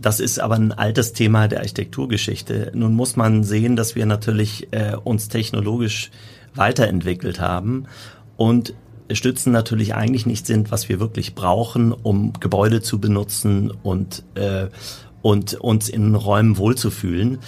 Das 0.00 0.20
ist 0.20 0.40
aber 0.40 0.56
ein 0.56 0.72
altes 0.72 1.12
Thema 1.12 1.48
der 1.48 1.60
Architekturgeschichte. 1.60 2.72
Nun 2.74 2.94
muss 2.94 3.16
man 3.16 3.44
sehen, 3.44 3.76
dass 3.76 3.94
wir 3.94 4.06
natürlich 4.06 4.68
äh, 4.72 4.96
uns 5.02 5.28
technologisch 5.28 6.10
weiterentwickelt 6.54 7.40
haben 7.40 7.86
und 8.36 8.74
Stützen 9.10 9.52
natürlich 9.52 9.94
eigentlich 9.94 10.26
nicht 10.26 10.46
sind, 10.46 10.70
was 10.70 10.88
wir 10.88 11.00
wirklich 11.00 11.34
brauchen, 11.34 11.92
um 11.92 12.32
Gebäude 12.40 12.80
zu 12.80 12.98
benutzen 12.98 13.70
und, 13.82 14.22
äh, 14.34 14.68
und 15.20 15.54
uns 15.54 15.88
in 15.88 16.14
Räumen 16.14 16.56
wohlzufühlen 16.56 17.38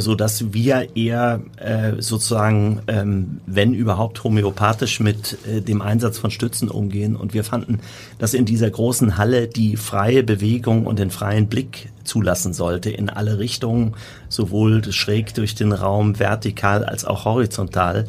so 0.00 0.14
dass 0.14 0.52
wir 0.52 0.96
eher 0.96 1.40
äh, 1.56 2.00
sozusagen, 2.00 2.80
ähm, 2.86 3.40
wenn 3.46 3.74
überhaupt 3.74 4.22
homöopathisch 4.24 5.00
mit 5.00 5.38
äh, 5.46 5.60
dem 5.60 5.82
Einsatz 5.82 6.18
von 6.18 6.30
Stützen 6.30 6.68
umgehen. 6.68 7.16
Und 7.16 7.34
wir 7.34 7.44
fanden, 7.44 7.80
dass 8.18 8.34
in 8.34 8.44
dieser 8.44 8.70
großen 8.70 9.18
Halle 9.18 9.48
die 9.48 9.76
freie 9.76 10.22
Bewegung 10.22 10.86
und 10.86 10.98
den 10.98 11.10
freien 11.10 11.48
Blick 11.48 11.90
zulassen 12.04 12.52
sollte 12.52 12.90
in 12.90 13.10
alle 13.10 13.38
Richtungen, 13.38 13.94
sowohl 14.28 14.92
schräg 14.92 15.34
durch 15.34 15.54
den 15.54 15.72
Raum, 15.72 16.18
vertikal 16.18 16.84
als 16.84 17.04
auch 17.04 17.24
horizontal, 17.24 18.06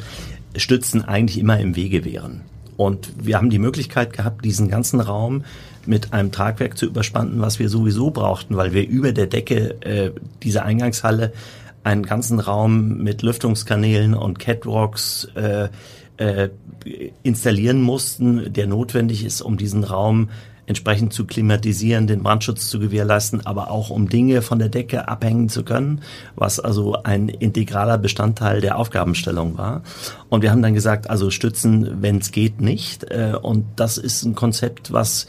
Stützen 0.56 1.04
eigentlich 1.04 1.38
immer 1.38 1.58
im 1.58 1.76
Wege 1.76 2.04
wären. 2.04 2.42
Und 2.76 3.10
wir 3.20 3.36
haben 3.36 3.50
die 3.50 3.58
Möglichkeit 3.58 4.12
gehabt, 4.12 4.44
diesen 4.44 4.68
ganzen 4.68 5.00
Raum 5.00 5.44
mit 5.84 6.12
einem 6.12 6.30
Tragwerk 6.30 6.78
zu 6.78 6.86
überspannen, 6.86 7.40
was 7.40 7.58
wir 7.58 7.68
sowieso 7.68 8.10
brauchten, 8.10 8.56
weil 8.56 8.72
wir 8.72 8.86
über 8.86 9.12
der 9.12 9.26
Decke 9.26 9.82
äh, 9.82 10.12
dieser 10.42 10.64
Eingangshalle 10.64 11.32
einen 11.84 12.04
ganzen 12.04 12.40
Raum 12.40 12.98
mit 12.98 13.22
Lüftungskanälen 13.22 14.14
und 14.14 14.38
Catwalks 14.38 15.28
äh, 15.34 15.68
äh, 16.18 16.48
installieren 17.22 17.82
mussten, 17.82 18.52
der 18.52 18.66
notwendig 18.66 19.24
ist, 19.24 19.40
um 19.40 19.56
diesen 19.56 19.84
Raum 19.84 20.30
entsprechend 20.68 21.14
zu 21.14 21.24
klimatisieren, 21.24 22.06
den 22.06 22.22
Brandschutz 22.22 22.68
zu 22.68 22.78
gewährleisten, 22.78 23.46
aber 23.46 23.70
auch 23.70 23.88
um 23.88 24.08
Dinge 24.08 24.42
von 24.42 24.58
der 24.58 24.68
Decke 24.68 25.08
abhängen 25.08 25.48
zu 25.48 25.64
können, 25.64 26.02
was 26.36 26.60
also 26.60 27.02
ein 27.04 27.30
integraler 27.30 27.96
Bestandteil 27.96 28.60
der 28.60 28.76
Aufgabenstellung 28.76 29.56
war. 29.56 29.82
Und 30.28 30.42
wir 30.42 30.50
haben 30.50 30.60
dann 30.60 30.74
gesagt, 30.74 31.08
also 31.08 31.30
stützen, 31.30 32.02
wenn 32.02 32.18
es 32.18 32.32
geht, 32.32 32.60
nicht. 32.60 33.04
Äh, 33.04 33.32
und 33.40 33.64
das 33.76 33.96
ist 33.96 34.24
ein 34.24 34.34
Konzept, 34.34 34.92
was 34.92 35.26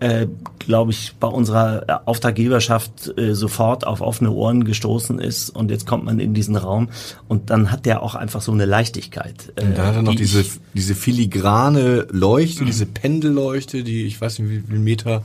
äh, 0.00 0.26
glaube 0.58 0.90
ich, 0.90 1.14
bei 1.20 1.28
unserer 1.28 2.02
Auftraggeberschaft 2.06 3.16
äh, 3.16 3.34
sofort 3.34 3.86
auf 3.86 4.00
offene 4.00 4.30
Ohren 4.30 4.64
gestoßen 4.64 5.18
ist 5.18 5.50
und 5.50 5.70
jetzt 5.70 5.86
kommt 5.86 6.04
man 6.04 6.18
in 6.18 6.34
diesen 6.34 6.56
Raum 6.56 6.88
und 7.28 7.50
dann 7.50 7.70
hat 7.70 7.86
der 7.86 8.02
auch 8.02 8.14
einfach 8.14 8.42
so 8.42 8.52
eine 8.52 8.64
Leichtigkeit. 8.64 9.52
Äh, 9.56 9.64
und 9.64 9.78
da 9.78 9.86
hat 9.86 9.96
er 9.96 10.02
noch 10.02 10.14
diese, 10.14 10.44
diese 10.74 10.94
filigrane 10.94 12.06
Leuchte, 12.10 12.64
diese 12.64 12.86
Pendelleuchte, 12.86 13.84
die, 13.84 14.04
ich 14.04 14.20
weiß 14.20 14.40
nicht, 14.40 14.50
wie 14.50 14.60
viel 14.60 14.78
Meter 14.78 15.22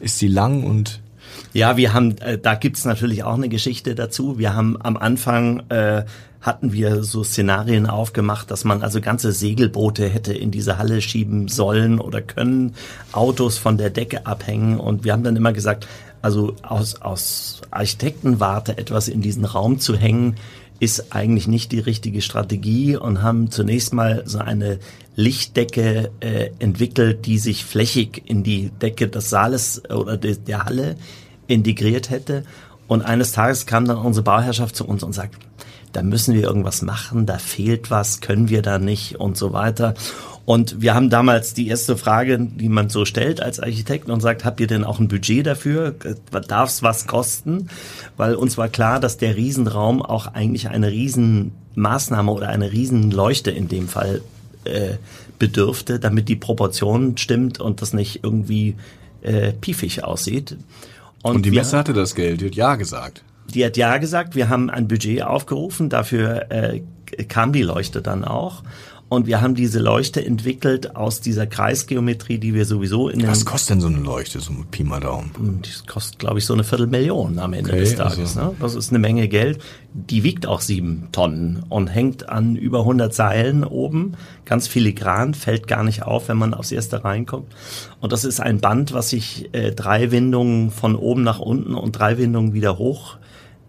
ist 0.00 0.18
sie 0.18 0.28
lang 0.28 0.64
und 0.64 1.00
ja, 1.52 1.76
wir 1.76 1.92
haben, 1.92 2.18
äh, 2.18 2.38
da 2.38 2.54
gibt's 2.54 2.84
natürlich 2.84 3.24
auch 3.24 3.34
eine 3.34 3.48
Geschichte 3.48 3.94
dazu. 3.94 4.38
Wir 4.38 4.54
haben 4.54 4.76
am 4.80 4.96
Anfang 4.96 5.62
äh, 5.68 6.04
hatten 6.40 6.72
wir 6.72 7.02
so 7.02 7.22
Szenarien 7.22 7.86
aufgemacht, 7.86 8.50
dass 8.50 8.64
man 8.64 8.82
also 8.82 9.00
ganze 9.00 9.32
Segelboote 9.32 10.08
hätte 10.08 10.32
in 10.32 10.50
diese 10.50 10.78
Halle 10.78 11.02
schieben 11.02 11.48
sollen 11.48 12.00
oder 12.00 12.22
können, 12.22 12.74
Autos 13.12 13.58
von 13.58 13.76
der 13.76 13.90
Decke 13.90 14.26
abhängen. 14.26 14.80
Und 14.80 15.04
wir 15.04 15.12
haben 15.12 15.24
dann 15.24 15.36
immer 15.36 15.52
gesagt, 15.52 15.86
also 16.22 16.54
aus, 16.62 17.00
aus 17.02 17.60
Architektenwarte 17.70 18.78
etwas 18.78 19.08
in 19.08 19.20
diesen 19.20 19.44
Raum 19.44 19.78
zu 19.80 19.96
hängen, 19.96 20.36
ist 20.78 21.14
eigentlich 21.14 21.46
nicht 21.46 21.72
die 21.72 21.78
richtige 21.78 22.22
Strategie 22.22 22.96
und 22.96 23.22
haben 23.22 23.50
zunächst 23.50 23.92
mal 23.92 24.22
so 24.24 24.38
eine 24.38 24.78
Lichtdecke 25.14 26.10
äh, 26.20 26.50
entwickelt, 26.58 27.26
die 27.26 27.38
sich 27.38 27.66
flächig 27.66 28.22
in 28.24 28.42
die 28.42 28.70
Decke 28.70 29.08
des 29.08 29.28
Saales 29.28 29.82
oder 29.90 30.16
de, 30.16 30.36
der 30.36 30.64
Halle 30.64 30.96
integriert 31.46 32.08
hätte. 32.08 32.44
Und 32.88 33.02
eines 33.02 33.32
Tages 33.32 33.66
kam 33.66 33.84
dann 33.84 33.98
unsere 33.98 34.24
Bauherrschaft 34.24 34.74
zu 34.74 34.86
uns 34.86 35.02
und 35.02 35.12
sagt, 35.12 35.36
da 35.92 36.02
müssen 36.02 36.34
wir 36.34 36.42
irgendwas 36.42 36.82
machen, 36.82 37.26
da 37.26 37.38
fehlt 37.38 37.90
was, 37.90 38.20
können 38.20 38.48
wir 38.48 38.62
da 38.62 38.78
nicht 38.78 39.16
und 39.16 39.36
so 39.36 39.52
weiter. 39.52 39.94
Und 40.44 40.82
wir 40.82 40.94
haben 40.94 41.10
damals 41.10 41.54
die 41.54 41.68
erste 41.68 41.96
Frage, 41.96 42.38
die 42.40 42.68
man 42.68 42.88
so 42.88 43.04
stellt 43.04 43.40
als 43.40 43.60
Architekt 43.60 44.08
und 44.08 44.20
sagt, 44.20 44.44
habt 44.44 44.58
ihr 44.58 44.66
denn 44.66 44.84
auch 44.84 44.98
ein 44.98 45.06
Budget 45.06 45.46
dafür? 45.46 45.94
Darf 46.48 46.70
es 46.70 46.82
was 46.82 47.06
kosten? 47.06 47.68
Weil 48.16 48.34
uns 48.34 48.58
war 48.58 48.68
klar, 48.68 48.98
dass 48.98 49.16
der 49.16 49.36
Riesenraum 49.36 50.02
auch 50.02 50.26
eigentlich 50.26 50.68
eine 50.68 50.90
Riesenmaßnahme 50.90 52.32
oder 52.32 52.48
eine 52.48 52.72
Riesenleuchte 52.72 53.50
in 53.50 53.68
dem 53.68 53.86
Fall 53.86 54.22
äh, 54.64 54.94
bedürfte, 55.38 56.00
damit 56.00 56.28
die 56.28 56.36
Proportion 56.36 57.16
stimmt 57.16 57.60
und 57.60 57.80
das 57.80 57.92
nicht 57.92 58.24
irgendwie 58.24 58.74
äh, 59.22 59.52
piefig 59.52 60.02
aussieht. 60.02 60.56
Und, 61.22 61.36
und 61.36 61.46
die 61.46 61.50
Messe 61.50 61.76
hatte 61.76 61.92
das 61.92 62.14
Geld, 62.14 62.40
die 62.40 62.46
hat 62.46 62.54
Ja 62.54 62.74
gesagt. 62.76 63.22
Die 63.50 63.64
hat 63.64 63.76
Ja 63.76 63.98
gesagt, 63.98 64.34
wir 64.34 64.48
haben 64.48 64.70
ein 64.70 64.88
Budget 64.88 65.22
aufgerufen, 65.22 65.88
dafür 65.88 66.50
äh, 66.50 66.80
kam 67.28 67.52
die 67.52 67.62
Leuchte 67.62 68.02
dann 68.02 68.24
auch. 68.24 68.62
Und 69.10 69.26
wir 69.26 69.40
haben 69.40 69.56
diese 69.56 69.80
Leuchte 69.80 70.24
entwickelt 70.24 70.94
aus 70.94 71.20
dieser 71.20 71.44
Kreisgeometrie, 71.44 72.38
die 72.38 72.54
wir 72.54 72.64
sowieso 72.64 73.08
in 73.08 73.18
den... 73.18 73.28
Was 73.28 73.44
kostet 73.44 73.70
denn 73.70 73.80
so 73.80 73.88
eine 73.88 73.98
Leuchte, 73.98 74.38
so 74.38 74.52
ein 74.52 74.66
Pi 74.70 74.84
mal 74.84 75.00
Daumen? 75.00 75.32
Hm, 75.36 75.62
die 75.62 75.70
kostet, 75.88 76.20
glaube 76.20 76.38
ich, 76.38 76.46
so 76.46 76.54
eine 76.54 76.62
Viertelmillion 76.62 77.40
am 77.40 77.52
Ende 77.52 77.72
okay, 77.72 77.80
des 77.80 77.96
Tages. 77.96 78.36
Also. 78.36 78.50
Ne? 78.52 78.56
Das 78.60 78.76
ist 78.76 78.90
eine 78.90 79.00
Menge 79.00 79.26
Geld. 79.26 79.60
Die 79.92 80.22
wiegt 80.22 80.46
auch 80.46 80.60
sieben 80.60 81.08
Tonnen 81.10 81.64
und 81.68 81.88
hängt 81.88 82.28
an 82.28 82.54
über 82.54 82.80
100 82.80 83.12
Seilen 83.12 83.64
oben. 83.64 84.12
Ganz 84.44 84.68
filigran, 84.68 85.34
fällt 85.34 85.66
gar 85.66 85.82
nicht 85.82 86.04
auf, 86.04 86.28
wenn 86.28 86.38
man 86.38 86.54
aufs 86.54 86.70
erste 86.70 87.02
reinkommt. 87.02 87.48
Und 88.00 88.12
das 88.12 88.24
ist 88.24 88.38
ein 88.38 88.60
Band, 88.60 88.92
was 88.92 89.10
sich 89.10 89.48
äh, 89.50 89.72
drei 89.72 90.12
Windungen 90.12 90.70
von 90.70 90.94
oben 90.94 91.24
nach 91.24 91.40
unten 91.40 91.74
und 91.74 91.98
drei 91.98 92.16
Windungen 92.16 92.54
wieder 92.54 92.78
hoch 92.78 93.16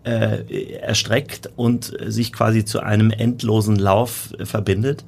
äh, 0.04 0.74
erstreckt 0.76 1.50
und 1.56 1.94
sich 2.06 2.34
quasi 2.34 2.66
zu 2.66 2.80
einem 2.82 3.12
endlosen 3.12 3.76
Lauf 3.78 4.34
äh, 4.38 4.46
verbindet. 4.46 5.04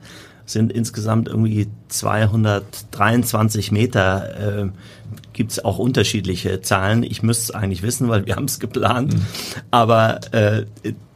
Sind 0.45 0.73
insgesamt 0.73 1.29
irgendwie 1.29 1.67
223 1.87 3.71
Meter. 3.71 4.63
Äh, 4.63 4.69
Gibt 5.31 5.51
es 5.51 5.63
auch 5.63 5.79
unterschiedliche 5.79 6.61
Zahlen. 6.61 7.03
Ich 7.03 7.23
müsste 7.23 7.43
es 7.43 7.51
eigentlich 7.51 7.81
wissen, 7.81 8.09
weil 8.09 8.25
wir 8.25 8.35
haben 8.35 8.45
es 8.45 8.59
geplant. 8.59 9.13
Mhm. 9.13 9.25
Aber 9.71 10.19
äh, 10.33 10.65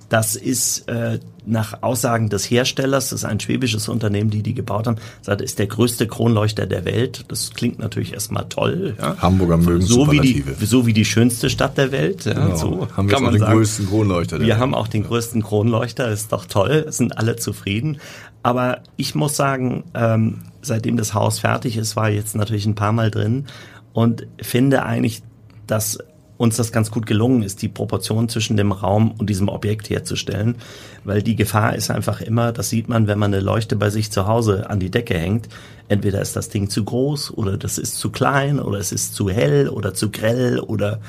das 0.10 0.36
ist 0.36 0.88
äh, 0.88 1.20
nach 1.46 1.82
Aussagen 1.82 2.30
des 2.30 2.50
Herstellers, 2.50 3.10
das 3.10 3.20
ist 3.22 3.26
ein 3.26 3.39
schwäbisches 3.39 3.89
Unternehmen, 3.89 4.30
die 4.30 4.41
die 4.41 4.54
gebaut 4.54 4.88
haben, 4.88 4.98
sagt, 5.22 5.41
ist 5.41 5.60
der 5.60 5.67
größte 5.67 6.08
Kronleuchter 6.08 6.65
der 6.65 6.86
Welt. 6.86 7.26
Das 7.28 7.54
klingt 7.54 7.80
natürlich 7.80 8.13
erstmal 8.13 8.48
toll. 8.50 8.96
Ja. 8.98 9.17
Hamburger 9.20 9.58
mögen 9.58 9.82
so 9.82 10.12
wie 10.12 10.20
die 10.20 10.43
so 10.65 10.86
wie 10.86 10.93
die 10.93 11.06
schönste 11.06 11.50
Stadt 11.50 11.78
der 11.78 11.91
Welt. 11.91 12.26
Ja. 12.26 12.34
Genau. 12.34 12.56
So 12.56 12.88
haben 12.96 13.10
wir 13.10 13.15
kann 13.15 13.24
man 13.24 13.34
den 13.34 13.41
sagen. 13.41 13.54
größten 13.54 13.88
Kronleuchter. 13.88 14.39
wir 14.39 14.48
Welt. 14.48 14.58
haben 14.60 14.74
auch 14.74 14.88
den 14.88 15.04
größten 15.04 15.43
Kronleuchter. 15.43 16.10
Ist 16.10 16.32
doch 16.32 16.46
toll. 16.46 16.86
Sind 16.89 17.17
alle 17.17 17.36
zufrieden. 17.36 18.00
Aber 18.43 18.80
ich 18.96 19.15
muss 19.15 19.36
sagen, 19.36 19.84
ähm, 19.93 20.39
seitdem 20.62 20.96
das 20.96 21.13
Haus 21.13 21.39
fertig 21.39 21.78
ist, 21.78 21.96
war 21.96 22.10
jetzt 22.10 22.36
natürlich 22.36 22.65
ein 22.65 22.76
paar 22.76 22.91
Mal 22.93 23.12
drin 23.12 23.46
und 23.93 24.28
finde 24.41 24.84
eigentlich, 24.84 25.22
dass 25.65 26.00
uns 26.38 26.56
das 26.56 26.71
ganz 26.71 26.91
gut 26.91 27.06
gelungen 27.06 27.43
ist, 27.43 27.62
die 27.62 27.67
Proportion 27.67 28.30
zwischen 28.30 28.58
dem 28.58 28.71
Raum 28.71 29.12
und 29.17 29.30
diesem 29.30 29.50
Objekt 29.50 29.89
herzustellen, 29.89 30.56
weil 31.04 31.23
die 31.23 31.36
Gefahr 31.36 31.76
ist 31.76 31.89
einfach 31.89 32.21
immer, 32.21 32.52
das 32.52 32.69
sieht 32.69 32.89
man, 32.89 33.08
wenn 33.08 33.19
man 33.19 33.34
eine 33.34 33.43
Leuchte 33.43 33.76
bei 33.76 33.89
sich 33.89 34.12
zu 34.12 34.28
Hause 34.28 34.69
an 34.69 34.80
die 34.80 34.91
Decke 34.91 35.17
hängt, 35.17 35.50
entweder 35.88 36.21
ist 36.21 36.36
das 36.36 36.50
Ding 36.50 36.69
zu 36.69 36.84
groß 36.84 37.32
oder 37.36 37.58
das 37.58 37.78
ist 37.78 37.97
zu 37.97 38.12
klein 38.12 38.60
oder 38.60 38.78
es 38.78 38.91
ist 38.91 39.15
zu 39.15 39.30
hell 39.30 39.69
oder 39.69 39.93
zu 39.93 40.12
grell 40.12 40.60
oder 40.60 41.00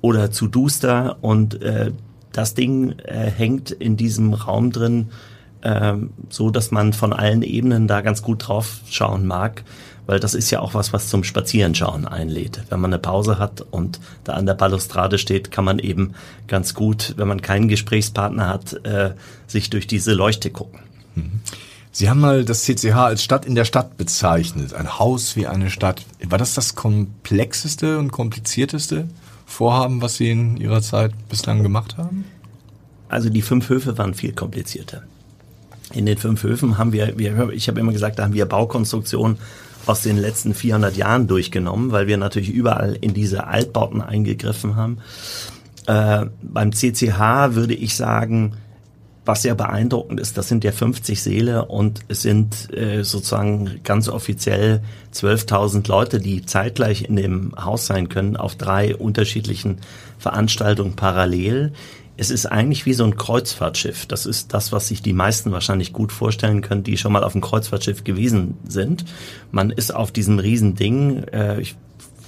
oder 0.00 0.30
zu 0.30 0.46
duster. 0.46 1.16
Und 1.20 1.62
äh, 1.62 1.92
das 2.32 2.54
Ding 2.54 2.98
äh, 3.04 3.30
hängt 3.30 3.70
in 3.70 3.96
diesem 3.96 4.34
Raum 4.34 4.70
drin, 4.70 5.08
äh, 5.62 5.94
so 6.28 6.50
dass 6.50 6.70
man 6.70 6.92
von 6.92 7.12
allen 7.12 7.42
Ebenen 7.42 7.88
da 7.88 8.02
ganz 8.02 8.22
gut 8.22 8.46
drauf 8.46 8.80
schauen 8.88 9.26
mag 9.26 9.64
weil 10.06 10.20
das 10.20 10.34
ist 10.34 10.50
ja 10.50 10.60
auch 10.60 10.74
was, 10.74 10.92
was 10.92 11.08
zum 11.08 11.24
Spazierenschauen 11.24 12.06
einlädt. 12.06 12.62
Wenn 12.68 12.80
man 12.80 12.92
eine 12.92 13.00
Pause 13.00 13.38
hat 13.38 13.60
und 13.70 14.00
da 14.24 14.34
an 14.34 14.46
der 14.46 14.54
Balustrade 14.54 15.18
steht, 15.18 15.50
kann 15.50 15.64
man 15.64 15.78
eben 15.78 16.14
ganz 16.46 16.74
gut, 16.74 17.14
wenn 17.16 17.28
man 17.28 17.42
keinen 17.42 17.68
Gesprächspartner 17.68 18.48
hat, 18.48 18.84
äh, 18.84 19.12
sich 19.46 19.70
durch 19.70 19.86
diese 19.86 20.12
Leuchte 20.12 20.50
gucken. 20.50 20.80
Mhm. 21.14 21.40
Sie 21.90 22.10
haben 22.10 22.20
mal 22.20 22.44
das 22.44 22.64
CCH 22.64 22.94
als 22.94 23.24
Stadt 23.24 23.46
in 23.46 23.54
der 23.54 23.64
Stadt 23.64 23.96
bezeichnet, 23.96 24.74
ein 24.74 24.98
Haus 24.98 25.34
wie 25.34 25.46
eine 25.46 25.70
Stadt. 25.70 26.04
War 26.28 26.36
das 26.36 26.52
das 26.52 26.74
komplexeste 26.74 27.98
und 27.98 28.12
komplizierteste 28.12 29.08
Vorhaben, 29.46 30.02
was 30.02 30.16
Sie 30.16 30.30
in 30.30 30.58
Ihrer 30.58 30.82
Zeit 30.82 31.12
bislang 31.30 31.62
gemacht 31.62 31.96
haben? 31.96 32.26
Also 33.08 33.30
die 33.30 33.40
fünf 33.40 33.70
Höfe 33.70 33.96
waren 33.96 34.12
viel 34.12 34.32
komplizierter. 34.32 35.04
In 35.94 36.04
den 36.04 36.18
fünf 36.18 36.42
Höfen 36.42 36.76
haben 36.76 36.92
wir, 36.92 37.16
wir 37.16 37.48
ich 37.50 37.68
habe 37.68 37.80
immer 37.80 37.92
gesagt, 37.92 38.18
da 38.18 38.24
haben 38.24 38.34
wir 38.34 38.44
Baukonstruktionen 38.44 39.38
aus 39.86 40.02
den 40.02 40.16
letzten 40.16 40.54
400 40.54 40.96
Jahren 40.96 41.26
durchgenommen, 41.26 41.92
weil 41.92 42.06
wir 42.06 42.16
natürlich 42.16 42.50
überall 42.50 42.96
in 43.00 43.14
diese 43.14 43.46
Altbauten 43.46 44.02
eingegriffen 44.02 44.76
haben. 44.76 44.98
Äh, 45.86 46.26
beim 46.42 46.72
CCH 46.72 47.54
würde 47.54 47.74
ich 47.74 47.94
sagen, 47.94 48.54
was 49.26 49.42
sehr 49.42 49.56
beeindruckend 49.56 50.20
ist, 50.20 50.38
das 50.38 50.48
sind 50.48 50.62
ja 50.62 50.70
50 50.70 51.20
Seele 51.20 51.64
und 51.64 52.00
es 52.08 52.22
sind 52.22 52.72
äh, 52.72 53.02
sozusagen 53.02 53.80
ganz 53.82 54.08
offiziell 54.08 54.82
12.000 55.12 55.88
Leute, 55.88 56.20
die 56.20 56.46
zeitgleich 56.46 57.02
in 57.08 57.16
dem 57.16 57.52
Haus 57.56 57.86
sein 57.86 58.08
können, 58.08 58.36
auf 58.36 58.54
drei 58.54 58.94
unterschiedlichen 58.94 59.78
Veranstaltungen 60.18 60.94
parallel 60.94 61.72
es 62.16 62.30
ist 62.30 62.46
eigentlich 62.46 62.86
wie 62.86 62.94
so 62.94 63.04
ein 63.04 63.16
Kreuzfahrtschiff. 63.16 64.06
Das 64.06 64.26
ist 64.26 64.54
das, 64.54 64.72
was 64.72 64.88
sich 64.88 65.02
die 65.02 65.12
meisten 65.12 65.52
wahrscheinlich 65.52 65.92
gut 65.92 66.12
vorstellen 66.12 66.62
können, 66.62 66.82
die 66.82 66.96
schon 66.96 67.12
mal 67.12 67.24
auf 67.24 67.34
einem 67.34 67.42
Kreuzfahrtschiff 67.42 68.04
gewesen 68.04 68.56
sind. 68.66 69.04
Man 69.50 69.70
ist 69.70 69.94
auf 69.94 70.12
diesem 70.12 70.38
Riesending, 70.38 71.24
äh, 71.24 71.60
ich 71.60 71.76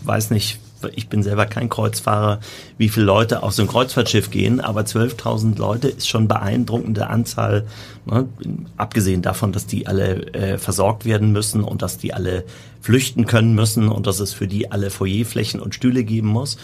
weiß 0.02 0.30
nicht, 0.30 0.60
ich 0.94 1.08
bin 1.08 1.22
selber 1.22 1.46
kein 1.46 1.68
Kreuzfahrer, 1.68 2.40
wie 2.76 2.88
viele 2.88 3.06
Leute 3.06 3.42
auf 3.42 3.52
so 3.52 3.62
ein 3.62 3.68
Kreuzfahrtschiff 3.68 4.30
gehen, 4.30 4.60
aber 4.60 4.82
12.000 4.82 5.58
Leute 5.58 5.88
ist 5.88 6.08
schon 6.08 6.28
beeindruckende 6.28 7.08
Anzahl, 7.08 7.66
ne? 8.06 8.28
abgesehen 8.76 9.22
davon, 9.22 9.52
dass 9.52 9.66
die 9.66 9.86
alle 9.86 10.32
äh, 10.34 10.58
versorgt 10.58 11.04
werden 11.04 11.32
müssen 11.32 11.64
und 11.64 11.82
dass 11.82 11.98
die 11.98 12.14
alle 12.14 12.44
flüchten 12.80 13.26
können 13.26 13.54
müssen 13.54 13.88
und 13.88 14.06
dass 14.06 14.20
es 14.20 14.32
für 14.32 14.46
die 14.46 14.70
alle 14.70 14.90
Foyerflächen 14.90 15.60
und 15.60 15.74
Stühle 15.74 16.04
geben 16.04 16.28
muss. 16.28 16.58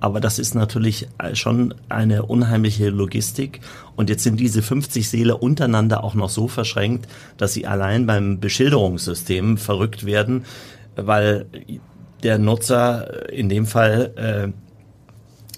Aber 0.00 0.20
das 0.20 0.38
ist 0.38 0.54
natürlich 0.54 1.08
äh, 1.18 1.34
schon 1.34 1.74
eine 1.88 2.24
unheimliche 2.24 2.90
Logistik. 2.90 3.60
Und 3.96 4.10
jetzt 4.10 4.22
sind 4.22 4.38
diese 4.38 4.62
50 4.62 5.08
Seele 5.08 5.36
untereinander 5.36 6.04
auch 6.04 6.14
noch 6.14 6.30
so 6.30 6.48
verschränkt, 6.48 7.08
dass 7.36 7.52
sie 7.52 7.66
allein 7.66 8.06
beim 8.06 8.40
Beschilderungssystem 8.40 9.58
verrückt 9.58 10.06
werden, 10.06 10.44
weil 10.96 11.46
der 12.22 12.38
Nutzer 12.38 13.30
in 13.32 13.48
dem 13.48 13.66
Fall 13.66 14.12
äh, 14.16 14.52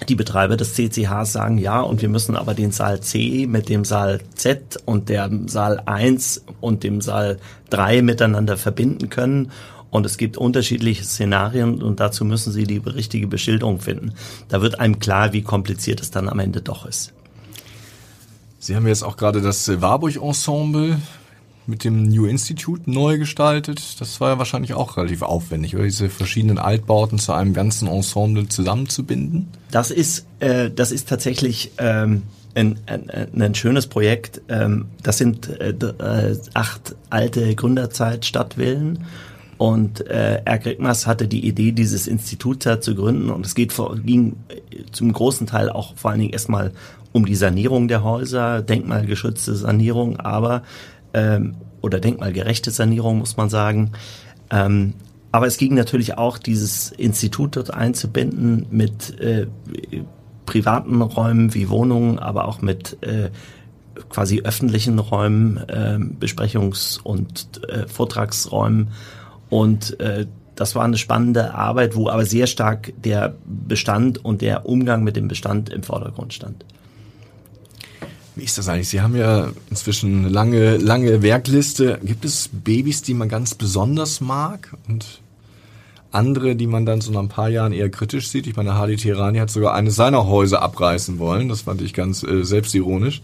die 0.09 0.15
Betreiber 0.15 0.57
des 0.57 0.75
CCHs 0.75 1.33
sagen, 1.33 1.59
ja, 1.59 1.81
und 1.81 2.01
wir 2.01 2.09
müssen 2.09 2.37
aber 2.37 2.55
den 2.55 2.73
Saal 2.73 3.01
C 3.01 3.47
mit 3.47 3.69
dem 3.69 3.85
Saal 3.85 4.21
Z 4.35 4.79
und 4.87 5.09
dem 5.09 5.49
Saal 5.49 5.83
1 5.85 6.45
und 6.61 6.85
dem 6.85 7.01
Saal 7.01 7.39
3 7.71 8.03
miteinander 8.03 8.57
verbinden 8.57 9.11
können. 9.11 9.51
Und 9.91 10.07
es 10.07 10.17
gibt 10.17 10.37
unterschiedliche 10.37 11.05
Szenarien 11.05 11.83
und 11.83 12.01
dazu 12.01 12.25
müssen 12.25 12.53
Sie 12.53 12.65
die 12.65 12.79
richtige 12.79 13.27
Beschilderung 13.27 13.81
finden. 13.81 14.13
Da 14.49 14.63
wird 14.63 14.79
einem 14.79 14.99
klar, 14.99 15.33
wie 15.33 15.43
kompliziert 15.43 16.01
es 16.01 16.11
dann 16.11 16.29
am 16.29 16.39
Ende 16.39 16.63
doch 16.63 16.87
ist. 16.87 17.13
Sie 18.59 18.77
haben 18.77 18.87
jetzt 18.87 19.03
auch 19.03 19.17
gerade 19.17 19.41
das 19.41 19.81
Warburg-Ensemble 19.81 20.99
mit 21.67 21.85
dem 21.85 22.03
New 22.03 22.27
Institute 22.27 22.91
neu 22.91 23.19
gestaltet. 23.19 24.01
Das 24.01 24.21
war 24.21 24.31
ja 24.31 24.39
wahrscheinlich 24.39 24.75
auch 24.75 24.97
relativ 24.97 25.23
aufwendig, 25.23 25.75
oder 25.75 25.85
diese 25.85 26.11
verschiedenen 26.11 26.59
Altbauten 26.59 27.19
zu 27.19 27.33
einem 27.33 27.55
ganzen 27.55 27.89
Ensemble 27.89 28.49
zusammenzubinden. 28.49 29.49
Das 29.71 29.91
ist, 29.91 30.27
äh, 30.41 30.71
das 30.71 30.93
ist 30.93 31.09
tatsächlich 31.09 31.73
ähm, 31.79 32.23
ein, 32.55 32.79
ein, 32.87 33.11
ein 33.41 33.55
schönes 33.55 33.87
Projekt. 33.87 34.43
Ähm, 34.49 34.87
das 35.03 35.19
sind 35.19 35.49
äh, 35.49 35.71
äh 35.71 36.37
acht 36.55 36.97
alte 37.09 37.55
Gründerzeit-Stadtvillen 37.55 39.07
und 39.61 40.07
äh, 40.07 40.41
Ergregmas 40.47 41.07
hatte 41.07 41.29
die 41.29 41.47
Idee, 41.47 41.73
dieses 41.73 42.07
Institut 42.07 42.65
da 42.65 42.81
zu 42.81 42.95
gründen. 42.95 43.29
Und 43.29 43.45
es 43.45 43.55
geht 43.55 43.75
vor, 43.75 43.95
ging 43.95 44.37
zum 44.91 45.13
großen 45.13 45.47
Teil 45.47 45.69
auch 45.69 45.95
vor 45.97 46.11
allen 46.11 46.21
Dingen 46.21 46.33
erstmal 46.33 46.73
um 47.13 47.27
die 47.27 47.35
Sanierung 47.35 47.87
der 47.87 48.03
Häuser, 48.03 48.63
denkmalgeschützte 48.63 49.55
Sanierung, 49.55 50.19
aber 50.19 50.63
ähm, 51.13 51.57
oder 51.83 52.01
denkmalgerechte 52.01 52.71
Sanierung, 52.71 53.19
muss 53.19 53.37
man 53.37 53.51
sagen. 53.51 53.93
Ähm, 54.49 54.95
aber 55.31 55.47
es 55.47 55.59
ging 55.59 55.75
natürlich 55.75 56.17
auch, 56.17 56.39
dieses 56.39 56.91
Institut 56.93 57.57
dort 57.57 57.75
einzubinden 57.75 58.65
mit 58.71 59.21
äh, 59.21 59.47
privaten 60.47 61.03
Räumen 61.03 61.53
wie 61.53 61.69
Wohnungen, 61.69 62.19
aber 62.19 62.49
auch 62.49 62.63
mit 62.63 62.97
äh, 63.03 63.29
quasi 64.09 64.41
öffentlichen 64.41 64.99
Räumen, 64.99 65.59
äh, 65.69 65.99
Besprechungs- 66.19 66.99
und 67.03 67.61
äh, 67.69 67.87
Vortragsräumen 67.87 68.89
und 69.51 69.99
äh, 70.01 70.27
das 70.57 70.75
war 70.75 70.85
eine 70.85 70.99
spannende 70.99 71.55
Arbeit, 71.55 71.97
wo 71.97 72.09
aber 72.09 72.25
sehr 72.25 72.47
stark 72.47 72.93
der 73.03 73.35
Bestand 73.47 74.25
und 74.25 74.43
der 74.43 74.67
Umgang 74.67 75.03
mit 75.05 75.17
dem 75.17 75.29
Bestand 75.29 75.71
im 75.71 75.83
Vordergrund 75.83 76.35
stand. 76.35 76.65
Wie 78.37 78.45
ist 78.45 78.59
das 78.59 78.69
eigentlich? 78.69 78.89
Sie 78.89 79.01
haben 79.01 79.17
ja 79.17 79.51
inzwischen 79.71 80.21
eine 80.21 80.29
lange, 80.29 80.77
lange 80.77 81.23
Werkliste. 81.23 81.99
Gibt 82.03 82.25
es 82.25 82.49
Babys, 82.53 83.03
die 83.03 83.15
man 83.15 83.29
ganz 83.29 83.55
besonders 83.55 84.21
mag 84.21 84.75
und 84.89 85.21
andere, 86.13 86.57
die 86.57 86.67
man 86.67 86.87
dann 86.87 87.01
so 87.01 87.13
nach 87.13 87.21
ein 87.21 87.29
paar 87.29 87.49
Jahren 87.49 87.73
eher 87.73 87.91
kritisch 87.91 88.29
sieht? 88.29 88.47
Ich 88.47 88.57
meine, 88.57 88.75
Harley 88.75 88.97
Tirani 88.97 89.39
hat 89.39 89.51
sogar 89.51 89.75
eines 89.75 89.97
seiner 89.97 90.27
Häuser 90.27 90.63
abreißen 90.63 91.19
wollen. 91.19 91.49
Das 91.49 91.63
fand 91.63 91.83
ich 91.83 91.93
ganz 91.93 92.23
äh, 92.23 92.43
selbstironisch. 92.43 93.23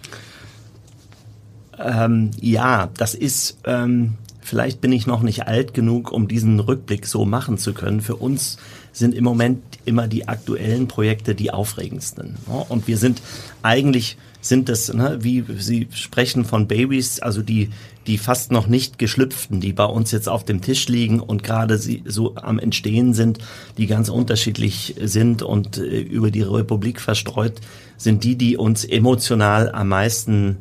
Ähm, 1.78 2.30
ja, 2.40 2.88
das 2.96 3.14
ist, 3.14 3.58
ähm, 3.64 4.14
vielleicht 4.46 4.80
bin 4.80 4.92
ich 4.92 5.06
noch 5.06 5.22
nicht 5.22 5.46
alt 5.46 5.74
genug, 5.74 6.12
um 6.12 6.28
diesen 6.28 6.60
Rückblick 6.60 7.06
so 7.06 7.24
machen 7.24 7.58
zu 7.58 7.74
können. 7.74 8.00
Für 8.00 8.16
uns 8.16 8.58
sind 8.92 9.14
im 9.14 9.24
Moment 9.24 9.62
immer 9.84 10.06
die 10.06 10.28
aktuellen 10.28 10.86
Projekte 10.86 11.34
die 11.34 11.50
aufregendsten. 11.50 12.36
Und 12.68 12.86
wir 12.86 12.96
sind 12.96 13.20
eigentlich 13.62 14.16
sind 14.40 14.68
es, 14.68 14.94
ne, 14.94 15.18
wie 15.22 15.44
Sie 15.58 15.88
sprechen 15.90 16.44
von 16.44 16.68
Babys, 16.68 17.18
also 17.18 17.42
die, 17.42 17.70
die 18.06 18.16
fast 18.16 18.52
noch 18.52 18.68
nicht 18.68 18.96
geschlüpften, 18.96 19.60
die 19.60 19.72
bei 19.72 19.84
uns 19.84 20.12
jetzt 20.12 20.28
auf 20.28 20.44
dem 20.44 20.60
Tisch 20.60 20.86
liegen 20.86 21.18
und 21.18 21.42
gerade 21.42 21.78
sie 21.78 22.04
so 22.06 22.36
am 22.36 22.60
Entstehen 22.60 23.12
sind, 23.12 23.38
die 23.76 23.88
ganz 23.88 24.08
unterschiedlich 24.08 24.94
sind 25.02 25.42
und 25.42 25.78
äh, 25.78 26.00
über 26.00 26.30
die 26.30 26.42
Republik 26.42 27.00
verstreut, 27.00 27.60
sind 27.96 28.22
die, 28.22 28.36
die 28.36 28.56
uns 28.56 28.84
emotional 28.84 29.72
am 29.72 29.88
meisten 29.88 30.58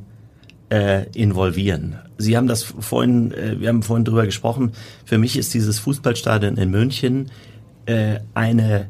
äh, 0.70 1.10
involvieren. 1.14 2.00
Sie 2.18 2.38
haben 2.38 2.48
das 2.48 2.64
vorhin, 2.64 3.32
äh, 3.32 3.60
wir 3.60 3.70
haben 3.70 3.84
vorhin 3.84 4.06
drüber 4.06 4.26
gesprochen. 4.26 4.72
Für 5.06 5.18
mich 5.18 5.38
ist 5.38 5.54
dieses 5.54 5.80
Fußballstadion 5.80 6.58
in 6.58 6.70
München 6.72 7.32
äh, 7.86 8.20
eine 8.34 8.88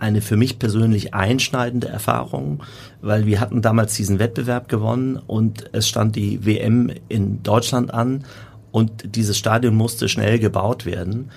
eine 0.00 0.22
für 0.22 0.36
mich 0.36 0.58
persönlich 0.58 1.12
einschneidende 1.12 1.88
Erfahrung, 1.88 2.62
weil 3.02 3.26
wir 3.26 3.38
hatten 3.38 3.60
damals 3.60 3.94
diesen 3.94 4.18
Wettbewerb 4.18 4.68
gewonnen 4.68 5.16
und 5.16 5.68
es 5.72 5.88
stand 5.88 6.16
die 6.16 6.44
WM 6.46 6.90
in 7.08 7.42
Deutschland 7.42 7.92
an 7.92 8.24
und 8.72 9.14
dieses 9.14 9.36
Stadion 9.36 9.74
musste 9.74 10.08
schnell 10.08 10.38
gebaut 10.38 10.86
werden 10.86 11.30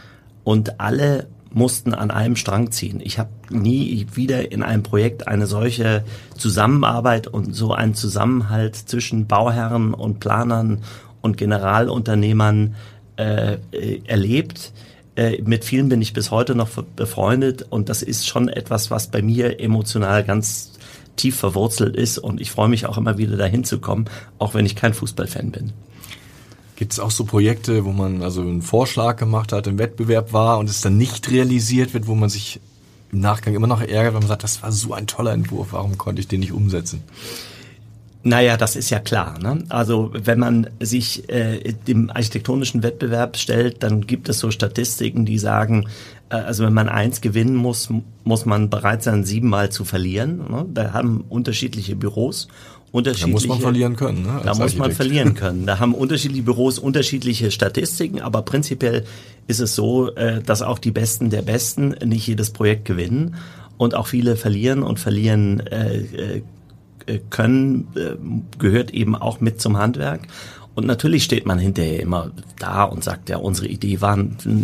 und 0.46 0.80
alle 0.80 1.28
mussten 1.54 1.94
an 1.94 2.12
einem 2.12 2.36
Strang 2.36 2.72
ziehen. 2.72 3.00
Ich 3.04 3.20
habe 3.20 3.30
nie 3.50 4.08
wieder 4.14 4.52
in 4.52 4.64
einem 4.64 4.84
Projekt 4.84 5.28
eine 5.28 5.48
solche 5.48 6.04
Zusammenarbeit 6.38 7.28
und 7.28 7.56
so 7.56 7.74
einen 7.74 7.94
Zusammenhalt 7.94 8.76
zwischen 8.76 9.28
Bauherren 9.28 9.94
und 9.94 10.20
Planern 10.20 10.80
und 11.22 11.38
Generalunternehmern 11.38 12.76
äh, 13.16 13.58
erlebt 14.06 14.74
äh, 15.16 15.42
mit 15.44 15.64
vielen 15.64 15.90
bin 15.90 16.02
ich 16.02 16.14
bis 16.14 16.32
heute 16.32 16.56
noch 16.56 16.70
befreundet 16.96 17.66
und 17.70 17.90
das 17.90 18.02
ist 18.02 18.28
schon 18.28 18.50
etwas, 18.50 18.90
was 18.90 19.08
bei 19.08 19.22
mir 19.22 19.60
emotional 19.60 20.24
ganz 20.24 20.74
tief 21.16 21.36
verwurzelt 21.38 21.96
ist 21.96 22.18
und 22.18 22.42
ich 22.42 22.50
freue 22.50 22.70
mich 22.70 22.88
auch 22.88 22.98
immer 22.98 23.18
wieder 23.18 23.38
dahin 23.38 23.64
zu 23.64 23.80
kommen, 23.80 24.06
auch 24.40 24.56
wenn 24.56 24.66
ich 24.66 24.76
kein 24.76 24.94
Fußballfan 24.94 25.52
bin. 25.52 25.74
Gibt 26.76 26.94
es 26.94 27.00
auch 27.00 27.12
so 27.12 27.24
Projekte, 27.26 27.86
wo 27.86 27.92
man 27.92 28.24
also 28.24 28.42
einen 28.42 28.62
Vorschlag 28.62 29.18
gemacht 29.18 29.52
hat, 29.52 29.68
im 29.68 29.78
Wettbewerb 29.78 30.34
war 30.34 30.58
und 30.58 30.70
es 30.70 30.82
dann 30.82 30.98
nicht 30.98 31.30
realisiert 31.30 31.94
wird, 31.94 32.08
wo 32.08 32.16
man 32.16 32.30
sich 32.30 32.60
im 33.12 33.20
Nachgang 33.20 33.54
immer 33.54 33.68
noch 33.68 33.82
ärgert, 33.82 34.14
wenn 34.14 34.22
man 34.22 34.28
sagt, 34.28 34.44
das 34.44 34.64
war 34.64 34.72
so 34.72 34.94
ein 34.94 35.06
toller 35.08 35.34
Entwurf, 35.34 35.68
warum 35.72 35.98
konnte 35.98 36.20
ich 36.20 36.28
den 36.28 36.40
nicht 36.40 36.52
umsetzen? 36.52 37.04
Naja, 38.26 38.56
das 38.56 38.78
ist 38.78 38.90
ja 38.90 39.00
klar. 39.00 39.38
Ne? 39.40 39.66
Also 39.68 40.12
wenn 40.14 40.40
man 40.40 40.70
sich 40.80 41.30
äh, 41.30 41.74
dem 41.88 42.10
architektonischen 42.10 42.82
Wettbewerb 42.82 43.36
stellt, 43.36 43.84
dann 43.84 44.08
gibt 44.08 44.30
es 44.30 44.40
so 44.40 44.50
Statistiken, 44.50 45.26
die 45.26 45.38
sagen, 45.38 45.90
äh, 46.30 46.36
also 46.36 46.64
wenn 46.64 46.74
man 46.74 46.88
eins 46.88 47.20
gewinnen 47.20 47.56
muss, 47.56 47.90
muss 48.24 48.46
man 48.46 48.70
bereit 48.70 49.04
sein, 49.04 49.26
siebenmal 49.26 49.72
zu 49.72 49.84
verlieren. 49.84 50.38
Ne? 50.50 50.66
Da 50.74 50.94
haben 50.94 51.26
unterschiedliche 51.28 51.98
Büros 51.98 52.48
unterschiedliche. 52.94 53.26
Da 53.26 53.32
muss 53.34 53.48
man 53.48 53.60
verlieren 53.60 53.96
können. 53.96 54.22
Ne, 54.22 54.42
da 54.44 54.52
muss 54.52 54.60
Architekt. 54.60 54.80
man 54.80 54.92
verlieren 54.92 55.34
können. 55.36 55.66
Da 55.66 55.80
haben 55.80 55.94
unterschiedliche 55.94 56.44
Büros 56.44 56.80
unterschiedliche 56.80 57.52
Statistiken, 57.52 58.22
aber 58.22 58.44
prinzipiell 58.44 59.04
ist 59.48 59.60
es 59.60 59.76
so, 59.76 60.14
äh, 60.16 60.42
dass 60.42 60.62
auch 60.62 60.80
die 60.80 60.92
Besten 60.92 61.30
der 61.30 61.42
Besten 61.42 61.96
nicht 62.06 62.28
jedes 62.28 62.52
Projekt 62.52 62.86
gewinnen 62.86 63.36
und 63.78 63.96
auch 63.96 64.08
viele 64.08 64.36
verlieren 64.36 64.84
und 64.84 65.00
verlieren 65.00 65.60
äh, 65.68 65.98
äh 65.98 66.42
können, 67.30 67.90
gehört 68.60 68.92
eben 68.92 69.14
auch 69.14 69.42
mit 69.42 69.60
zum 69.60 69.76
Handwerk. 69.76 70.22
Und 70.76 70.88
natürlich 70.88 71.24
steht 71.24 71.46
man 71.46 71.60
hinterher 71.60 72.00
immer 72.00 72.32
da 72.58 72.84
und 72.84 73.04
sagt, 73.04 73.30
ja, 73.30 73.38
unsere 73.38 73.68
Idee 73.68 74.02
war 74.02 74.18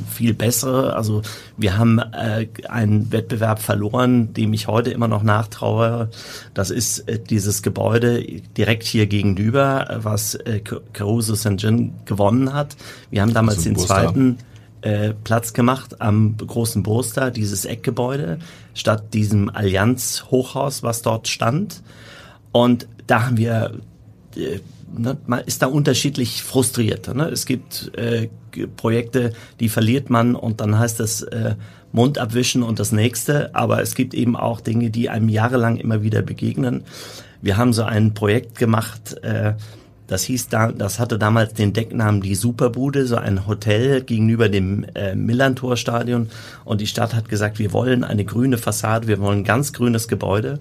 viel 0.10 0.34
bessere. 0.34 0.96
Also 0.96 1.22
wir 1.58 1.78
haben 1.78 2.00
äh, 2.00 2.48
einen 2.68 3.12
Wettbewerb 3.12 3.60
verloren, 3.60 4.34
dem 4.34 4.54
ich 4.54 4.68
heute 4.68 4.92
immer 4.92 5.08
noch 5.08 5.22
nachtraue. 5.22 6.10
Das 6.54 6.72
ist 6.72 7.00
äh, 7.08 7.20
dieses 7.20 7.62
Gebäude 7.62 8.24
direkt 8.58 8.84
hier 8.84 9.06
gegenüber, 9.06 10.00
was 10.02 10.36
äh, 10.36 10.62
Caruso 10.94 11.36
St. 11.36 11.56
John 11.58 11.94
gewonnen 12.06 12.54
hat. 12.54 12.76
Wir 13.12 13.22
haben 13.22 13.34
damals 13.34 13.64
den 13.64 13.78
zweiten 13.78 14.40
äh, 14.82 15.14
Platz 15.24 15.54
gemacht 15.54 16.02
am 16.02 16.38
großen 16.38 16.84
Burster, 16.84 17.32
dieses 17.32 17.66
Eckgebäude, 17.66 18.40
statt 18.74 19.14
diesem 19.14 19.50
Allianz-Hochhaus, 19.50 20.84
was 20.84 21.02
dort 21.02 21.28
stand. 21.28 21.84
Und 22.52 22.88
da 23.06 23.26
haben 23.26 23.38
wir, 23.38 23.74
äh, 24.36 24.60
ne, 24.98 25.18
man 25.26 25.42
ist 25.42 25.62
da 25.62 25.68
unterschiedlich 25.68 26.44
frustriert. 26.44 27.14
Ne? 27.14 27.30
Es 27.30 27.46
gibt 27.46 27.92
äh, 27.98 28.30
Projekte, 28.78 29.34
die 29.60 29.70
verliert 29.70 30.10
man 30.10 30.36
und 30.36 30.62
dann 30.62 30.78
heißt 30.78 31.00
das 31.00 31.22
äh, 31.22 31.56
Mund 31.92 32.18
abwischen 32.18 32.64
und 32.64 32.80
das 32.80 32.92
nächste. 32.92 33.54
Aber 33.56 33.82
es 33.82 33.96
gibt 33.96 34.14
eben 34.14 34.36
auch 34.36 34.62
Dinge, 34.62 34.90
die 34.90 35.10
einem 35.10 35.30
jahrelang 35.30 35.78
immer 35.78 36.04
wieder 36.04 36.22
begegnen. 36.22 36.84
Wir 37.42 37.58
haben 37.58 37.74
so 37.74 37.84
ein 37.84 38.14
Projekt 38.14 38.58
gemacht, 38.58 39.18
äh, 39.24 39.54
das 40.10 40.24
hieß 40.24 40.48
da, 40.50 40.72
das 40.72 40.98
hatte 40.98 41.20
damals 41.20 41.54
den 41.54 41.72
Decknamen 41.72 42.22
die 42.22 42.34
Superbude, 42.34 43.06
so 43.06 43.18
ein 43.18 43.46
Hotel 43.46 44.02
gegenüber 44.02 44.50
dem 44.50 44.84
äh, 44.96 45.14
Millantor-Stadion. 45.14 46.30
Und 46.66 46.82
die 46.82 46.88
Stadt 46.88 47.14
hat 47.14 47.30
gesagt, 47.30 47.60
wir 47.60 47.74
wollen 47.74 48.04
eine 48.04 48.26
grüne 48.26 48.58
Fassade, 48.58 49.08
wir 49.08 49.20
wollen 49.20 49.44
ganz 49.44 49.72
grünes 49.72 50.08
Gebäude. 50.08 50.58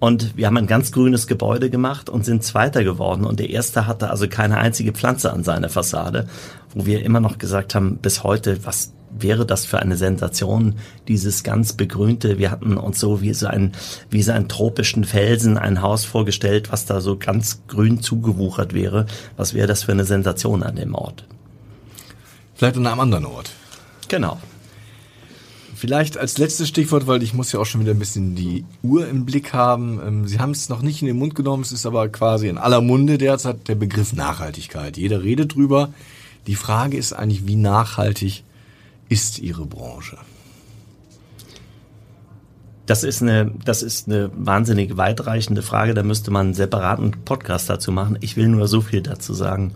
Und 0.00 0.36
wir 0.36 0.46
haben 0.46 0.56
ein 0.56 0.66
ganz 0.66 0.92
grünes 0.92 1.26
Gebäude 1.26 1.68
gemacht 1.70 2.08
und 2.08 2.24
sind 2.24 2.42
Zweiter 2.42 2.82
geworden. 2.82 3.24
Und 3.24 3.38
der 3.38 3.50
Erste 3.50 3.86
hatte 3.86 4.10
also 4.10 4.26
keine 4.28 4.56
einzige 4.56 4.92
Pflanze 4.92 5.32
an 5.32 5.44
seiner 5.44 5.68
Fassade, 5.68 6.26
wo 6.74 6.86
wir 6.86 7.04
immer 7.04 7.20
noch 7.20 7.38
gesagt 7.38 7.74
haben, 7.74 7.98
bis 7.98 8.24
heute, 8.24 8.64
was 8.64 8.92
wäre 9.10 9.44
das 9.44 9.66
für 9.66 9.78
eine 9.78 9.96
Sensation, 9.96 10.76
dieses 11.08 11.42
ganz 11.42 11.74
begrünte. 11.74 12.38
Wir 12.38 12.50
hatten 12.50 12.76
uns 12.76 12.98
so 12.98 13.20
wie 13.20 13.34
so 13.34 13.46
ein, 13.46 13.72
wie 14.08 14.22
so 14.22 14.32
einen 14.32 14.48
tropischen 14.48 15.04
Felsen 15.04 15.58
ein 15.58 15.82
Haus 15.82 16.04
vorgestellt, 16.04 16.72
was 16.72 16.86
da 16.86 17.00
so 17.00 17.18
ganz 17.18 17.62
grün 17.68 18.00
zugewuchert 18.00 18.72
wäre. 18.72 19.06
Was 19.36 19.52
wäre 19.52 19.66
das 19.66 19.82
für 19.82 19.92
eine 19.92 20.04
Sensation 20.04 20.62
an 20.62 20.76
dem 20.76 20.94
Ort? 20.94 21.24
Vielleicht 22.54 22.76
an 22.76 22.86
einem 22.86 23.00
anderen 23.00 23.26
Ort. 23.26 23.50
Genau. 24.08 24.38
Vielleicht 25.80 26.18
als 26.18 26.36
letztes 26.36 26.68
Stichwort, 26.68 27.06
weil 27.06 27.22
ich 27.22 27.32
muss 27.32 27.52
ja 27.52 27.58
auch 27.58 27.64
schon 27.64 27.80
wieder 27.80 27.92
ein 27.92 27.98
bisschen 27.98 28.34
die 28.34 28.66
Uhr 28.82 29.08
im 29.08 29.24
Blick 29.24 29.54
haben. 29.54 29.98
Ähm, 30.06 30.28
Sie 30.28 30.38
haben 30.38 30.50
es 30.50 30.68
noch 30.68 30.82
nicht 30.82 31.00
in 31.00 31.06
den 31.06 31.16
Mund 31.16 31.34
genommen, 31.34 31.62
es 31.62 31.72
ist 31.72 31.86
aber 31.86 32.06
quasi 32.10 32.48
in 32.48 32.58
aller 32.58 32.82
Munde 32.82 33.16
derzeit 33.16 33.66
der 33.66 33.76
Begriff 33.76 34.12
Nachhaltigkeit. 34.12 34.98
Jeder 34.98 35.22
redet 35.22 35.54
drüber. 35.54 35.88
Die 36.46 36.54
Frage 36.54 36.98
ist 36.98 37.14
eigentlich, 37.14 37.46
wie 37.46 37.56
nachhaltig 37.56 38.44
ist 39.08 39.38
Ihre 39.38 39.64
Branche? 39.64 40.18
Das 42.84 43.02
ist 43.02 43.22
eine, 43.22 43.50
das 43.64 43.82
ist 43.82 44.06
eine 44.06 44.30
wahnsinnig 44.34 44.98
weitreichende 44.98 45.62
Frage. 45.62 45.94
Da 45.94 46.02
müsste 46.02 46.30
man 46.30 46.48
einen 46.48 46.54
separaten 46.54 47.12
Podcast 47.24 47.70
dazu 47.70 47.90
machen. 47.90 48.18
Ich 48.20 48.36
will 48.36 48.48
nur 48.48 48.68
so 48.68 48.82
viel 48.82 49.00
dazu 49.00 49.32
sagen. 49.32 49.72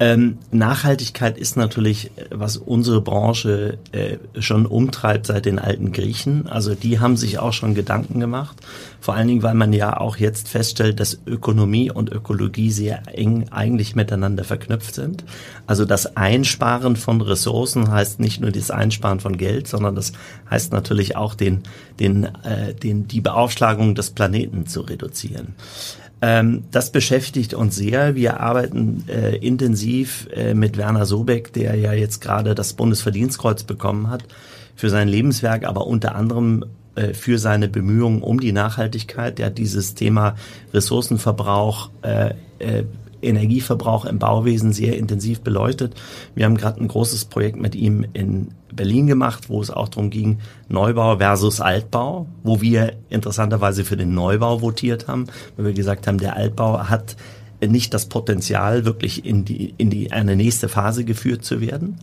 Ähm, 0.00 0.38
Nachhaltigkeit 0.52 1.36
ist 1.38 1.56
natürlich, 1.56 2.12
äh, 2.16 2.26
was 2.30 2.56
unsere 2.56 3.00
Branche 3.00 3.78
äh, 3.90 4.18
schon 4.40 4.64
umtreibt 4.64 5.26
seit 5.26 5.44
den 5.44 5.58
alten 5.58 5.90
Griechen. 5.90 6.46
Also 6.46 6.76
die 6.76 7.00
haben 7.00 7.16
sich 7.16 7.40
auch 7.40 7.52
schon 7.52 7.74
Gedanken 7.74 8.20
gemacht. 8.20 8.56
Vor 9.00 9.14
allen 9.14 9.26
Dingen, 9.26 9.42
weil 9.42 9.54
man 9.54 9.72
ja 9.72 9.98
auch 9.98 10.16
jetzt 10.16 10.48
feststellt, 10.48 11.00
dass 11.00 11.18
Ökonomie 11.26 11.90
und 11.90 12.12
Ökologie 12.12 12.70
sehr 12.70 13.02
eng 13.18 13.48
eigentlich 13.50 13.96
miteinander 13.96 14.44
verknüpft 14.44 14.94
sind. 14.94 15.24
Also 15.66 15.84
das 15.84 16.16
Einsparen 16.16 16.94
von 16.94 17.20
Ressourcen 17.20 17.90
heißt 17.90 18.20
nicht 18.20 18.40
nur 18.40 18.52
das 18.52 18.70
Einsparen 18.70 19.18
von 19.18 19.36
Geld, 19.36 19.66
sondern 19.66 19.96
das 19.96 20.12
heißt 20.48 20.72
natürlich 20.72 21.16
auch 21.16 21.34
den, 21.34 21.64
den, 21.98 22.24
äh, 22.44 22.72
den, 22.74 23.08
die 23.08 23.20
Beaufschlagung 23.20 23.96
des 23.96 24.10
Planeten 24.10 24.66
zu 24.66 24.82
reduzieren. 24.82 25.54
Ähm, 26.20 26.64
das 26.70 26.90
beschäftigt 26.90 27.54
uns 27.54 27.76
sehr. 27.76 28.14
Wir 28.14 28.40
arbeiten 28.40 29.04
äh, 29.08 29.36
intensiv 29.36 30.28
äh, 30.34 30.54
mit 30.54 30.76
Werner 30.76 31.06
Sobeck, 31.06 31.52
der 31.52 31.76
ja 31.76 31.92
jetzt 31.92 32.20
gerade 32.20 32.54
das 32.54 32.72
Bundesverdienstkreuz 32.72 33.62
bekommen 33.62 34.10
hat 34.10 34.24
für 34.74 34.90
sein 34.90 35.08
Lebenswerk, 35.08 35.64
aber 35.64 35.86
unter 35.86 36.14
anderem 36.16 36.64
äh, 36.96 37.14
für 37.14 37.38
seine 37.38 37.68
Bemühungen 37.68 38.22
um 38.22 38.40
die 38.40 38.52
Nachhaltigkeit. 38.52 39.38
Der 39.38 39.46
hat 39.46 39.58
dieses 39.58 39.94
Thema 39.94 40.34
Ressourcenverbrauch 40.74 41.90
äh, 42.02 42.34
äh, 42.58 42.84
Energieverbrauch 43.22 44.04
im 44.04 44.18
Bauwesen 44.18 44.72
sehr 44.72 44.96
intensiv 44.96 45.40
beleuchtet. 45.40 45.94
Wir 46.34 46.44
haben 46.44 46.56
gerade 46.56 46.80
ein 46.80 46.88
großes 46.88 47.26
Projekt 47.26 47.58
mit 47.58 47.74
ihm 47.74 48.04
in 48.12 48.48
Berlin 48.72 49.06
gemacht, 49.06 49.48
wo 49.48 49.60
es 49.60 49.70
auch 49.70 49.88
darum 49.88 50.10
ging, 50.10 50.38
Neubau 50.68 51.18
versus 51.18 51.60
Altbau, 51.60 52.26
wo 52.42 52.60
wir 52.60 52.94
interessanterweise 53.08 53.84
für 53.84 53.96
den 53.96 54.14
Neubau 54.14 54.62
votiert 54.62 55.08
haben, 55.08 55.26
weil 55.56 55.66
wir 55.66 55.72
gesagt 55.72 56.06
haben, 56.06 56.18
der 56.18 56.36
Altbau 56.36 56.88
hat 56.88 57.16
nicht 57.66 57.92
das 57.92 58.06
Potenzial, 58.06 58.84
wirklich 58.84 59.24
in 59.24 59.44
die, 59.44 59.74
in 59.78 59.90
die, 59.90 60.12
eine 60.12 60.36
nächste 60.36 60.68
Phase 60.68 61.04
geführt 61.04 61.44
zu 61.44 61.60
werden. 61.60 61.98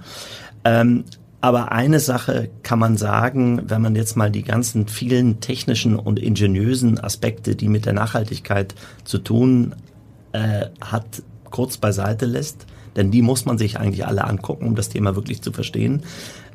Ähm, 0.65 1.05
aber 1.45 1.71
eine 1.71 1.99
Sache 1.99 2.49
kann 2.63 2.79
man 2.79 2.97
sagen, 2.97 3.61
wenn 3.67 3.81
man 3.81 3.95
jetzt 3.95 4.17
mal 4.17 4.31
die 4.31 4.41
ganzen 4.41 4.87
vielen 4.87 5.41
technischen 5.41 5.95
und 5.95 6.17
ingeniösen 6.17 6.99
Aspekte, 6.99 7.55
die 7.55 7.69
mit 7.69 7.85
der 7.85 7.93
Nachhaltigkeit 7.93 8.73
zu 9.03 9.19
tun 9.19 9.75
äh, 10.35 10.69
hat, 10.81 11.23
kurz 11.49 11.77
beiseite 11.77 12.25
lässt, 12.25 12.65
denn 12.95 13.11
die 13.11 13.21
muss 13.21 13.45
man 13.45 13.57
sich 13.57 13.79
eigentlich 13.79 14.05
alle 14.05 14.25
angucken, 14.25 14.67
um 14.67 14.75
das 14.75 14.89
Thema 14.89 15.15
wirklich 15.15 15.41
zu 15.41 15.51
verstehen, 15.51 16.03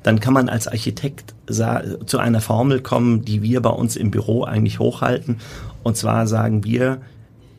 dann 0.03 0.21
kann 0.21 0.35
man 0.35 0.49
als 0.49 0.67
Architekt 0.67 1.35
zu 1.47 2.19
einer 2.19 2.41
Formel 2.41 2.81
kommen, 2.81 3.23
die 3.25 3.43
wir 3.43 3.61
bei 3.61 3.71
uns 3.71 3.97
im 3.97 4.11
Büro 4.11 4.45
eigentlich 4.45 4.79
hochhalten. 4.79 5.37
Und 5.83 5.97
zwar 5.97 6.27
sagen 6.27 6.65
wir, 6.65 7.01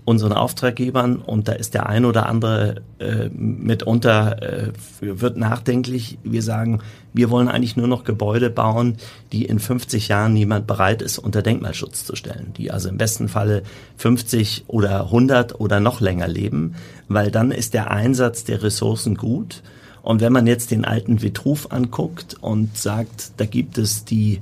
unseren 0.05 0.33
Auftraggebern 0.33 1.17
und 1.17 1.47
da 1.47 1.53
ist 1.53 1.73
der 1.73 1.87
ein 1.87 2.05
oder 2.05 2.25
andere 2.25 2.81
äh, 2.99 3.29
mitunter 3.29 4.41
äh, 4.41 4.71
wird 4.99 5.37
nachdenklich. 5.37 6.17
Wir 6.23 6.41
sagen, 6.41 6.79
wir 7.13 7.29
wollen 7.29 7.47
eigentlich 7.47 7.75
nur 7.75 7.87
noch 7.87 8.03
Gebäude 8.03 8.49
bauen, 8.49 8.97
die 9.31 9.45
in 9.45 9.59
50 9.59 10.07
Jahren 10.07 10.33
niemand 10.33 10.67
bereit 10.67 11.01
ist, 11.01 11.17
unter 11.17 11.41
Denkmalschutz 11.41 12.05
zu 12.05 12.15
stellen, 12.15 12.53
die 12.57 12.71
also 12.71 12.89
im 12.89 12.97
besten 12.97 13.27
Falle 13.27 13.63
50 13.97 14.65
oder 14.67 15.05
100 15.05 15.59
oder 15.59 15.79
noch 15.79 16.01
länger 16.01 16.27
leben, 16.27 16.75
weil 17.07 17.31
dann 17.31 17.51
ist 17.51 17.73
der 17.73 17.91
Einsatz 17.91 18.43
der 18.43 18.63
Ressourcen 18.63 19.15
gut. 19.15 19.61
Und 20.01 20.21
wenn 20.21 20.33
man 20.33 20.47
jetzt 20.47 20.71
den 20.71 20.85
alten 20.85 21.21
Vitruv 21.21 21.67
anguckt 21.69 22.35
und 22.41 22.77
sagt, 22.77 23.33
da 23.37 23.45
gibt 23.45 23.77
es 23.77 24.03
die 24.05 24.39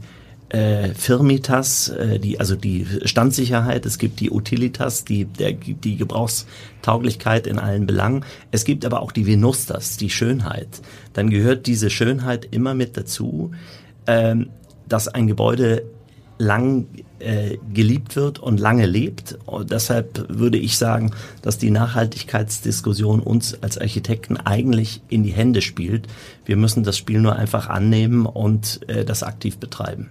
äh, 0.49 0.89
Firmitas, 0.95 1.89
äh, 1.89 2.19
die, 2.19 2.39
also 2.39 2.55
die 2.55 2.85
Standsicherheit, 3.05 3.85
es 3.85 3.97
gibt 3.97 4.19
die 4.19 4.31
Utilitas, 4.31 5.05
die, 5.05 5.25
der, 5.25 5.53
die 5.53 5.95
Gebrauchstauglichkeit 5.95 7.47
in 7.47 7.59
allen 7.59 7.85
Belangen. 7.85 8.25
Es 8.51 8.65
gibt 8.65 8.85
aber 8.85 9.01
auch 9.01 9.11
die 9.11 9.27
Venustas, 9.27 9.97
die 9.97 10.09
Schönheit. 10.09 10.81
Dann 11.13 11.29
gehört 11.29 11.67
diese 11.67 11.89
Schönheit 11.89 12.47
immer 12.51 12.73
mit 12.73 12.97
dazu, 12.97 13.51
ähm, 14.07 14.49
dass 14.87 15.07
ein 15.07 15.27
Gebäude 15.27 15.83
lang 16.39 16.87
äh, 17.19 17.57
geliebt 17.73 18.15
wird 18.15 18.39
und 18.39 18.59
lange 18.59 18.85
lebt. 18.85 19.37
Und 19.45 19.71
deshalb 19.71 20.25
würde 20.29 20.57
ich 20.57 20.77
sagen, 20.77 21.11
dass 21.41 21.57
die 21.57 21.69
Nachhaltigkeitsdiskussion 21.69 23.19
uns 23.19 23.61
als 23.61 23.77
Architekten 23.77 24.37
eigentlich 24.37 25.01
in 25.09 25.23
die 25.23 25.31
Hände 25.33 25.61
spielt. 25.61 26.07
Wir 26.45 26.55
müssen 26.55 26.83
das 26.83 26.97
Spiel 26.97 27.19
nur 27.19 27.35
einfach 27.35 27.67
annehmen 27.67 28.25
und 28.25 28.79
äh, 28.87 29.03
das 29.03 29.21
aktiv 29.21 29.57
betreiben. 29.57 30.09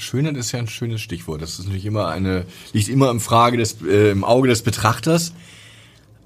Schönheit 0.00 0.36
ist 0.36 0.52
ja 0.52 0.58
ein 0.58 0.68
schönes 0.68 1.00
Stichwort. 1.00 1.42
Das 1.42 1.58
ist 1.58 1.66
natürlich 1.66 1.86
immer 1.86 2.08
eine, 2.08 2.44
liegt 2.72 2.88
immer 2.88 3.10
im 3.10 3.20
Frage 3.20 3.56
des, 3.56 3.76
äh, 3.82 4.10
im 4.10 4.24
Auge 4.24 4.48
des 4.48 4.62
Betrachters. 4.62 5.32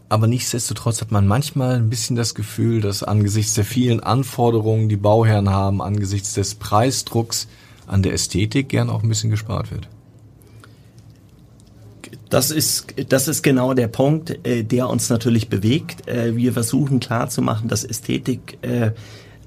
Aber 0.08 0.26
nichtsdestotrotz 0.26 1.00
hat 1.00 1.10
man 1.10 1.26
manchmal 1.26 1.76
ein 1.76 1.90
bisschen 1.90 2.14
das 2.14 2.34
Gefühl, 2.34 2.80
dass 2.80 3.02
angesichts 3.02 3.54
der 3.54 3.64
vielen 3.64 4.00
Anforderungen, 4.00 4.88
die 4.88 4.96
Bauherren 4.96 5.50
haben, 5.50 5.82
angesichts 5.82 6.34
des 6.34 6.54
Preisdrucks 6.54 7.48
an 7.86 8.02
der 8.02 8.12
Ästhetik 8.12 8.68
gern 8.68 8.90
auch 8.90 9.02
ein 9.02 9.08
bisschen 9.08 9.30
gespart 9.30 9.70
wird. 9.70 9.88
Das 12.30 12.50
ist, 12.50 12.86
das 13.08 13.28
ist 13.28 13.42
genau 13.42 13.74
der 13.74 13.88
Punkt, 13.88 14.46
äh, 14.46 14.64
der 14.64 14.88
uns 14.88 15.08
natürlich 15.08 15.48
bewegt. 15.48 16.08
Äh, 16.08 16.36
wir 16.36 16.52
versuchen 16.52 17.00
klarzumachen, 17.00 17.68
dass 17.68 17.84
Ästhetik 17.84 18.58
äh, 18.62 18.90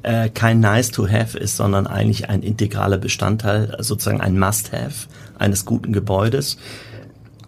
äh, 0.03 0.29
kein 0.29 0.59
Nice 0.59 0.91
to 0.91 1.07
Have 1.07 1.37
ist, 1.37 1.57
sondern 1.57 1.87
eigentlich 1.87 2.29
ein 2.29 2.43
integraler 2.43 2.97
Bestandteil, 2.97 3.75
sozusagen 3.79 4.21
ein 4.21 4.39
Must-Have 4.39 5.07
eines 5.37 5.65
guten 5.65 5.93
Gebäudes. 5.93 6.57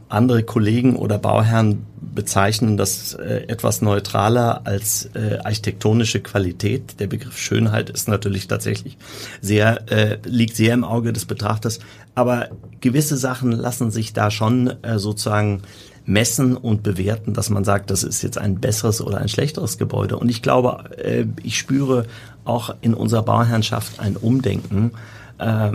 Andere 0.10 0.42
Kollegen 0.42 0.96
oder 0.96 1.20
Bauherren 1.20 1.86
bezeichnen 2.02 2.78
das 2.78 3.14
äh, 3.14 3.46
etwas 3.48 3.82
neutraler 3.82 4.62
als 4.66 5.10
äh, 5.14 5.38
architektonische 5.44 6.20
Qualität. 6.20 7.00
Der 7.00 7.06
Begriff 7.06 7.38
Schönheit 7.38 7.92
ist 7.92 8.08
natürlich 8.08 8.48
tatsächlich 8.48 8.98
sehr, 9.40 9.92
äh, 9.92 10.18
liegt 10.26 10.56
sehr 10.56 10.74
im 10.74 10.84
Auge 10.84 11.14
des 11.14 11.26
Betrachters. 11.26 11.80
Aber 12.16 12.50
gewisse 12.82 13.18
Sachen 13.18 13.52
lassen 13.52 13.92
sich 13.92 14.12
da 14.12 14.32
schon 14.32 14.74
äh, 14.82 14.98
sozusagen 14.98 15.62
messen 16.10 16.58
und 16.58 16.82
bewerten, 16.82 17.34
dass 17.34 17.50
man 17.52 17.64
sagt, 17.64 17.92
das 17.92 18.04
ist 18.04 18.24
jetzt 18.24 18.40
ein 18.40 18.60
besseres 18.60 19.00
oder 19.00 19.20
ein 19.20 19.30
schlechteres 19.30 19.78
Gebäude. 19.78 20.18
Und 20.18 20.28
ich 20.30 20.42
glaube, 20.42 20.98
äh, 20.98 21.26
ich 21.44 21.58
spüre 21.58 22.06
auch 22.46 22.76
in 22.82 22.96
unserer 22.96 23.22
Bauherrschaft 23.22 24.00
ein 24.00 24.18
Umdenken. 24.18 24.92
Äh, 25.38 25.72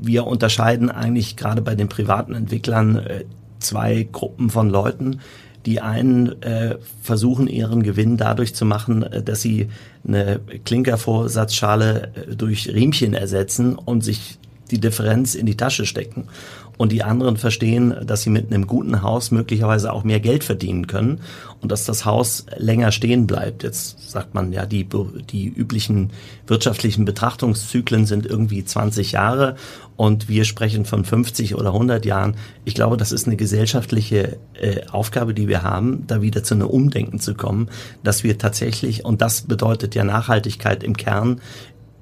wir 0.00 0.26
unterscheiden 0.26 0.90
eigentlich 0.90 1.36
gerade 1.36 1.60
bei 1.60 1.74
den 1.74 1.88
privaten 1.88 2.34
Entwicklern 2.34 2.96
äh, 2.96 3.24
zwei 3.58 4.08
Gruppen 4.10 4.48
von 4.48 4.70
Leuten. 4.70 5.20
Die 5.66 5.80
einen 5.82 6.40
äh, 6.42 6.76
versuchen 7.02 7.46
ihren 7.46 7.82
Gewinn 7.82 8.16
dadurch 8.16 8.54
zu 8.54 8.64
machen, 8.64 9.02
äh, 9.02 9.22
dass 9.22 9.42
sie 9.42 9.68
eine 10.08 10.40
Klinkervorsatzschale 10.64 12.12
durch 12.34 12.68
Riemchen 12.68 13.12
ersetzen 13.12 13.76
und 13.76 14.02
sich 14.02 14.38
die 14.70 14.80
Differenz 14.80 15.34
in 15.34 15.46
die 15.46 15.56
Tasche 15.56 15.86
stecken 15.86 16.28
und 16.76 16.92
die 16.92 17.02
anderen 17.02 17.36
verstehen, 17.36 17.94
dass 18.04 18.22
sie 18.22 18.30
mit 18.30 18.52
einem 18.52 18.66
guten 18.66 19.02
Haus 19.02 19.30
möglicherweise 19.30 19.92
auch 19.92 20.04
mehr 20.04 20.20
Geld 20.20 20.44
verdienen 20.44 20.86
können 20.86 21.20
und 21.60 21.72
dass 21.72 21.84
das 21.84 22.04
Haus 22.04 22.46
länger 22.56 22.92
stehen 22.92 23.26
bleibt. 23.26 23.62
Jetzt 23.62 24.10
sagt 24.10 24.34
man 24.34 24.52
ja, 24.52 24.66
die, 24.66 24.86
die 25.30 25.48
üblichen 25.48 26.10
wirtschaftlichen 26.46 27.04
Betrachtungszyklen 27.04 28.06
sind 28.06 28.26
irgendwie 28.26 28.64
20 28.64 29.12
Jahre 29.12 29.56
und 29.96 30.28
wir 30.28 30.44
sprechen 30.44 30.84
von 30.84 31.04
50 31.04 31.54
oder 31.54 31.72
100 31.72 32.04
Jahren. 32.04 32.36
Ich 32.64 32.74
glaube, 32.74 32.96
das 32.96 33.12
ist 33.12 33.26
eine 33.26 33.36
gesellschaftliche 33.36 34.38
äh, 34.54 34.86
Aufgabe, 34.90 35.32
die 35.32 35.48
wir 35.48 35.62
haben, 35.62 36.06
da 36.06 36.20
wieder 36.20 36.42
zu 36.42 36.54
einem 36.54 36.68
Umdenken 36.68 37.18
zu 37.18 37.34
kommen, 37.34 37.68
dass 38.04 38.22
wir 38.22 38.38
tatsächlich, 38.38 39.04
und 39.04 39.22
das 39.22 39.42
bedeutet 39.42 39.94
ja 39.94 40.04
Nachhaltigkeit 40.04 40.84
im 40.84 40.96
Kern, 40.96 41.40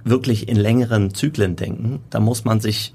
wirklich 0.04 0.48
in 0.48 0.56
längeren 0.56 1.14
Zyklen 1.14 1.56
denken. 1.56 2.00
Da 2.10 2.20
muss 2.20 2.44
man 2.44 2.60
sich 2.60 2.92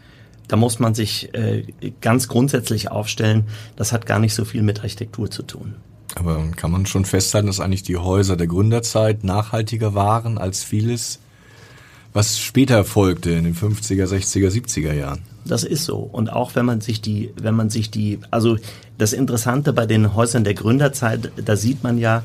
da 0.49 0.57
muss 0.57 0.79
man 0.79 0.93
sich 0.93 1.33
äh, 1.33 1.63
ganz 2.01 2.27
grundsätzlich 2.27 2.91
aufstellen, 2.91 3.45
das 3.77 3.93
hat 3.93 4.05
gar 4.05 4.19
nicht 4.19 4.33
so 4.33 4.43
viel 4.43 4.63
mit 4.63 4.81
Architektur 4.81 5.31
zu 5.31 5.43
tun. 5.43 5.75
Aber 6.15 6.43
kann 6.55 6.71
man 6.71 6.85
schon 6.85 7.05
festhalten, 7.05 7.47
dass 7.47 7.59
eigentlich 7.59 7.83
die 7.83 7.97
Häuser 7.97 8.35
der 8.35 8.47
Gründerzeit 8.47 9.23
nachhaltiger 9.23 9.93
waren 9.93 10.37
als 10.37 10.63
vieles, 10.63 11.19
was 12.11 12.39
später 12.39 12.83
folgte 12.83 13.29
in 13.29 13.43
den 13.43 13.55
50er, 13.55 14.05
60er, 14.05 14.49
70er 14.49 14.93
Jahren? 14.93 15.21
Das 15.45 15.63
ist 15.63 15.85
so. 15.85 15.97
Und 15.97 16.33
auch 16.33 16.55
wenn 16.55 16.65
man 16.65 16.81
sich 16.81 17.01
die, 17.01 17.31
wenn 17.39 17.55
man 17.55 17.69
sich 17.69 17.91
die, 17.91 18.19
also 18.31 18.57
das 18.97 19.13
Interessante 19.13 19.71
bei 19.71 19.85
den 19.85 20.15
Häusern 20.15 20.43
der 20.43 20.55
Gründerzeit, 20.55 21.31
da 21.43 21.55
sieht 21.55 21.83
man 21.83 21.99
ja, 21.99 22.23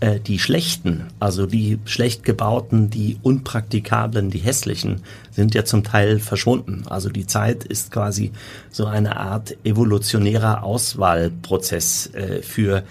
äh, 0.00 0.20
die 0.20 0.38
schlechten, 0.38 1.08
also 1.20 1.46
die 1.46 1.78
schlecht 1.84 2.24
gebauten, 2.24 2.90
die 2.90 3.18
unpraktikablen, 3.22 4.30
die 4.30 4.38
hässlichen, 4.38 5.02
sind 5.30 5.54
ja 5.54 5.64
zum 5.64 5.84
Teil 5.84 6.18
verschwunden. 6.18 6.84
Also 6.88 7.08
die 7.08 7.26
Zeit 7.26 7.64
ist 7.64 7.90
quasi 7.90 8.32
so 8.70 8.86
eine 8.86 9.16
Art 9.16 9.56
evolutionärer 9.64 10.62
Auswahlprozess 10.64 12.12
äh, 12.14 12.42
für 12.42 12.84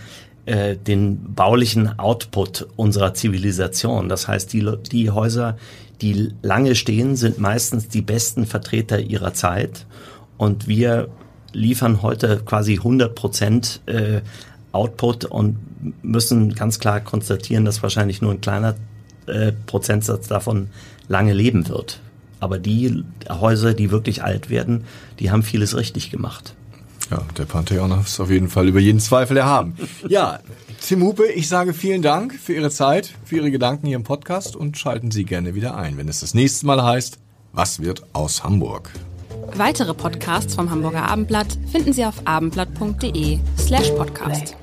äh, 0.45 0.75
den 0.75 1.33
baulichen 1.33 1.99
Output 1.99 2.67
unserer 2.75 3.13
Zivilisation. 3.13 4.09
Das 4.09 4.27
heißt, 4.27 4.51
die, 4.51 4.69
die 4.91 5.09
Häuser, 5.09 5.57
die 6.01 6.31
lange 6.41 6.75
stehen, 6.75 7.15
sind 7.15 7.39
meistens 7.39 7.87
die 7.87 8.01
besten 8.01 8.45
Vertreter 8.45 8.99
ihrer 8.99 9.33
Zeit. 9.33 9.85
Und 10.37 10.67
wir 10.67 11.09
liefern 11.53 12.01
heute 12.01 12.41
quasi 12.45 12.73
100 12.73 13.15
Prozent 13.15 13.81
äh, 13.85 14.21
Output 14.73 15.25
und 15.25 15.57
müssen 16.03 16.53
ganz 16.55 16.79
klar 16.79 16.99
konstatieren, 16.99 17.63
dass 17.63 17.81
wahrscheinlich 17.81 18.21
nur 18.21 18.31
ein 18.31 18.41
kleiner 18.41 18.75
äh, 19.27 19.53
Prozentsatz 19.65 20.27
davon 20.27 20.67
lange 21.07 21.33
leben 21.33 21.69
wird. 21.69 21.99
Aber 22.39 22.59
die 22.59 23.03
Häuser, 23.29 23.73
die 23.73 23.91
wirklich 23.91 24.23
alt 24.23 24.49
werden, 24.49 24.83
die 25.19 25.31
haben 25.31 25.43
vieles 25.43 25.77
richtig 25.77 26.11
gemacht. 26.11 26.55
Ja, 27.09 27.21
der 27.37 27.45
Pantheon 27.45 27.91
ist 28.01 28.19
auf 28.19 28.29
jeden 28.29 28.49
Fall 28.49 28.67
über 28.67 28.79
jeden 28.79 28.99
Zweifel 28.99 29.37
erhaben. 29.37 29.75
ja, 30.07 30.39
Tim 30.81 31.03
Hupe, 31.03 31.27
ich 31.27 31.47
sage 31.47 31.73
vielen 31.73 32.01
Dank 32.01 32.33
für 32.33 32.53
Ihre 32.53 32.69
Zeit, 32.69 33.13
für 33.23 33.37
Ihre 33.37 33.51
Gedanken 33.51 33.87
hier 33.87 33.95
im 33.95 34.03
Podcast 34.03 34.55
und 34.55 34.77
schalten 34.77 35.11
Sie 35.11 35.23
gerne 35.23 35.55
wieder 35.55 35.77
ein, 35.77 35.97
wenn 35.97 36.09
es 36.09 36.21
das 36.21 36.33
nächste 36.33 36.65
Mal 36.65 36.83
heißt, 36.83 37.19
was 37.53 37.81
wird 37.81 38.03
aus 38.13 38.43
Hamburg? 38.43 38.91
Weitere 39.55 39.93
Podcasts 39.93 40.55
vom 40.55 40.71
Hamburger 40.71 41.07
Abendblatt 41.07 41.57
finden 41.71 41.93
Sie 41.93 42.03
auf 42.03 42.15
abendblatt.de 42.25 43.39
slash 43.57 43.91
podcast. 43.91 44.62